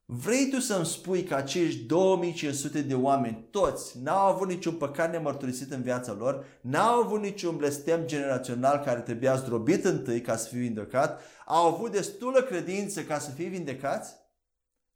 vrei 0.05 0.49
tu 0.49 0.59
să-mi 0.59 0.87
spui 0.87 1.25
că 1.25 1.35
acești 1.35 1.81
2500 1.81 2.83
de 2.83 2.95
oameni, 2.95 3.47
toți, 3.51 3.99
n-au 4.03 4.27
avut 4.27 4.49
niciun 4.49 4.75
păcat 4.75 5.11
nemărturisit 5.11 5.73
în 5.73 5.83
viața 5.83 6.13
lor, 6.13 6.45
n-au 6.61 7.03
avut 7.03 7.21
niciun 7.21 7.57
blestem 7.57 8.07
generațional 8.07 8.79
care 8.85 9.01
trebuia 9.01 9.37
zdrobit 9.37 9.85
întâi 9.85 10.21
ca 10.21 10.37
să 10.37 10.49
fie 10.49 10.59
vindecat, 10.59 11.21
au 11.47 11.67
avut 11.67 11.91
destulă 11.91 12.43
credință 12.43 13.03
ca 13.03 13.19
să 13.19 13.31
fie 13.31 13.49
vindecați? 13.49 14.15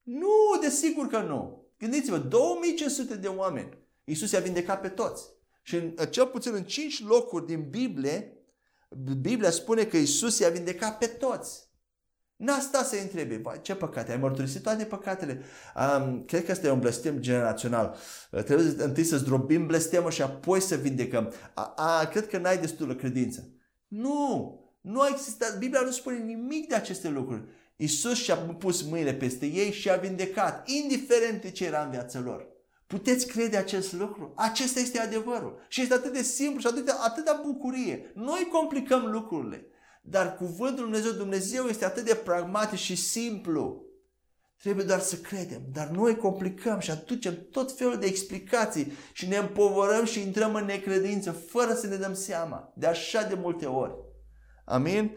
Nu, 0.02 0.60
desigur 0.60 1.06
că 1.06 1.18
nu. 1.18 1.68
Gândiți-vă, 1.78 2.18
2500 2.18 3.16
de 3.16 3.28
oameni. 3.28 3.78
Iisus 4.04 4.30
i-a 4.30 4.40
vindecat 4.40 4.80
pe 4.80 4.88
toți. 4.88 5.28
Și 5.62 5.74
în, 5.74 5.96
cel 6.10 6.26
puțin 6.26 6.54
în 6.54 6.64
5 6.64 7.02
locuri 7.04 7.46
din 7.46 7.68
Biblie, 7.70 8.36
Biblia 9.20 9.50
spune 9.50 9.84
că 9.84 9.96
Iisus 9.96 10.38
i-a 10.38 10.48
vindecat 10.48 10.98
pe 10.98 11.06
toți. 11.06 11.63
N-a 12.44 12.58
stat 12.58 12.86
să-i 12.86 13.00
întrebe, 13.02 13.36
"Vai, 13.36 13.58
ce 13.62 13.74
păcate, 13.74 14.12
ai 14.12 14.18
mărturisit 14.18 14.62
toate 14.62 14.84
păcatele. 14.84 15.42
Um, 15.98 16.24
cred 16.24 16.44
că 16.44 16.52
ăsta 16.52 16.66
e 16.66 16.70
un 16.70 16.78
blestem 16.80 17.18
generațional. 17.18 17.96
Uh, 18.30 18.42
trebuie 18.42 18.70
să- 18.70 18.82
întâi 18.84 19.04
să 19.04 19.16
zdrobim 19.16 19.66
blestemul 19.66 20.10
și 20.10 20.22
apoi 20.22 20.60
să 20.60 20.74
vindecăm. 20.76 21.32
A, 21.54 21.72
a, 21.76 22.04
cred 22.06 22.28
că 22.28 22.38
n-ai 22.38 22.58
destulă 22.58 22.94
credință. 22.94 23.48
Nu! 23.88 24.58
Nu 24.80 25.00
a 25.00 25.08
existat, 25.10 25.58
Biblia 25.58 25.80
nu 25.80 25.90
spune 25.90 26.16
nimic 26.16 26.68
de 26.68 26.74
aceste 26.74 27.08
lucruri. 27.08 27.42
Isus 27.76 28.14
și-a 28.22 28.36
pus 28.36 28.82
mâinile 28.82 29.14
peste 29.14 29.46
ei 29.46 29.72
și 29.72 29.90
a 29.90 29.96
vindecat, 29.96 30.68
indiferent 30.68 31.42
de 31.42 31.50
ce 31.50 31.64
era 31.64 31.82
în 31.84 31.90
viața 31.90 32.20
lor. 32.20 32.46
Puteți 32.86 33.26
crede 33.26 33.56
acest 33.56 33.92
lucru? 33.92 34.32
Acesta 34.36 34.80
este 34.80 34.98
adevărul. 34.98 35.58
Și 35.68 35.80
este 35.80 35.94
atât 35.94 36.12
de 36.12 36.22
simplu 36.22 36.60
și 36.60 36.66
atât 36.66 36.84
de, 36.84 36.92
atâta 37.04 37.40
bucurie. 37.46 38.12
Noi 38.14 38.48
complicăm 38.52 39.06
lucrurile. 39.10 39.66
Dar 40.06 40.36
cuvântul 40.36 40.82
Lui 40.82 40.92
Dumnezeu, 40.92 41.12
Dumnezeu 41.12 41.64
este 41.64 41.84
atât 41.84 42.04
de 42.04 42.14
pragmatic 42.14 42.78
și 42.78 42.96
simplu. 42.96 43.82
Trebuie 44.60 44.84
doar 44.84 45.00
să 45.00 45.16
credem, 45.16 45.60
dar 45.72 45.88
noi 45.88 46.16
complicăm 46.16 46.78
și 46.78 46.90
aducem 46.90 47.46
tot 47.50 47.76
felul 47.76 47.98
de 47.98 48.06
explicații 48.06 48.92
și 49.12 49.28
ne 49.28 49.36
împovărăm 49.36 50.04
și 50.04 50.20
intrăm 50.20 50.54
în 50.54 50.64
necredință 50.64 51.30
fără 51.30 51.74
să 51.74 51.86
ne 51.86 51.96
dăm 51.96 52.14
seama, 52.14 52.72
de 52.76 52.86
așa 52.86 53.22
de 53.22 53.34
multe 53.34 53.66
ori. 53.66 53.92
Amin? 54.64 55.16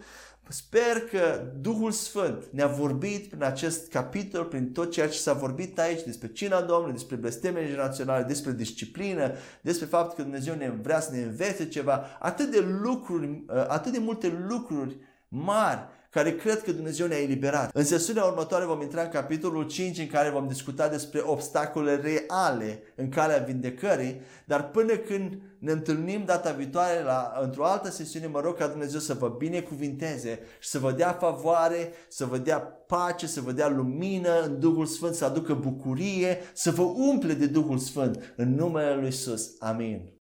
Sper 0.49 1.01
că 1.11 1.51
Duhul 1.59 1.91
Sfânt 1.91 2.43
ne-a 2.51 2.67
vorbit 2.67 3.27
prin 3.27 3.43
acest 3.43 3.89
capitol, 3.89 4.43
prin 4.43 4.71
tot 4.71 4.91
ceea 4.91 5.09
ce 5.09 5.17
s-a 5.17 5.33
vorbit 5.33 5.79
aici 5.79 6.03
despre 6.03 6.27
cina 6.27 6.61
Domnului, 6.61 6.93
despre 6.93 7.15
blestemele 7.15 7.65
generaționale, 7.65 8.23
despre 8.23 8.51
disciplină, 8.51 9.31
despre 9.61 9.85
faptul 9.85 10.15
că 10.15 10.21
Dumnezeu 10.21 10.55
ne 10.55 10.69
vrea 10.81 10.99
să 10.99 11.11
ne 11.11 11.21
învețe 11.21 11.67
ceva, 11.67 12.05
atât 12.19 12.51
de 12.51 12.59
lucruri, 12.59 13.43
atât 13.67 13.91
de 13.91 13.99
multe 13.99 14.45
lucruri 14.47 14.97
mari 15.27 15.79
care 16.17 16.35
cred 16.35 16.61
că 16.61 16.71
Dumnezeu 16.71 17.07
ne-a 17.07 17.21
eliberat. 17.21 17.69
În 17.73 17.83
sesiunea 17.83 18.23
următoare 18.23 18.65
vom 18.65 18.81
intra 18.81 19.01
în 19.01 19.09
capitolul 19.09 19.67
5 19.67 19.97
în 19.97 20.07
care 20.07 20.29
vom 20.29 20.47
discuta 20.47 20.87
despre 20.87 21.21
obstacole 21.23 21.95
reale 21.95 22.79
în 22.95 23.09
calea 23.09 23.37
vindecării, 23.37 24.21
dar 24.45 24.69
până 24.69 24.95
când 24.95 25.37
ne 25.59 25.71
întâlnim 25.71 26.23
data 26.25 26.51
viitoare 26.51 27.03
la, 27.03 27.33
într-o 27.41 27.65
altă 27.65 27.89
sesiune, 27.89 28.27
mă 28.27 28.39
rog 28.39 28.57
ca 28.57 28.67
Dumnezeu 28.67 28.99
să 28.99 29.13
vă 29.13 29.35
binecuvinteze 29.37 30.39
și 30.59 30.69
să 30.69 30.79
vă 30.79 30.91
dea 30.91 31.11
favoare, 31.11 31.91
să 32.07 32.25
vă 32.25 32.37
dea 32.37 32.59
pace, 32.87 33.27
să 33.27 33.41
vă 33.41 33.51
dea 33.51 33.69
lumină 33.69 34.41
în 34.41 34.59
Duhul 34.59 34.85
Sfânt, 34.85 35.13
să 35.15 35.25
aducă 35.25 35.53
bucurie, 35.53 36.37
să 36.53 36.71
vă 36.71 36.83
umple 36.83 37.33
de 37.33 37.45
Duhul 37.45 37.77
Sfânt 37.77 38.33
în 38.35 38.55
numele 38.55 38.95
Lui 38.95 39.07
Isus. 39.07 39.51
Amin. 39.59 40.11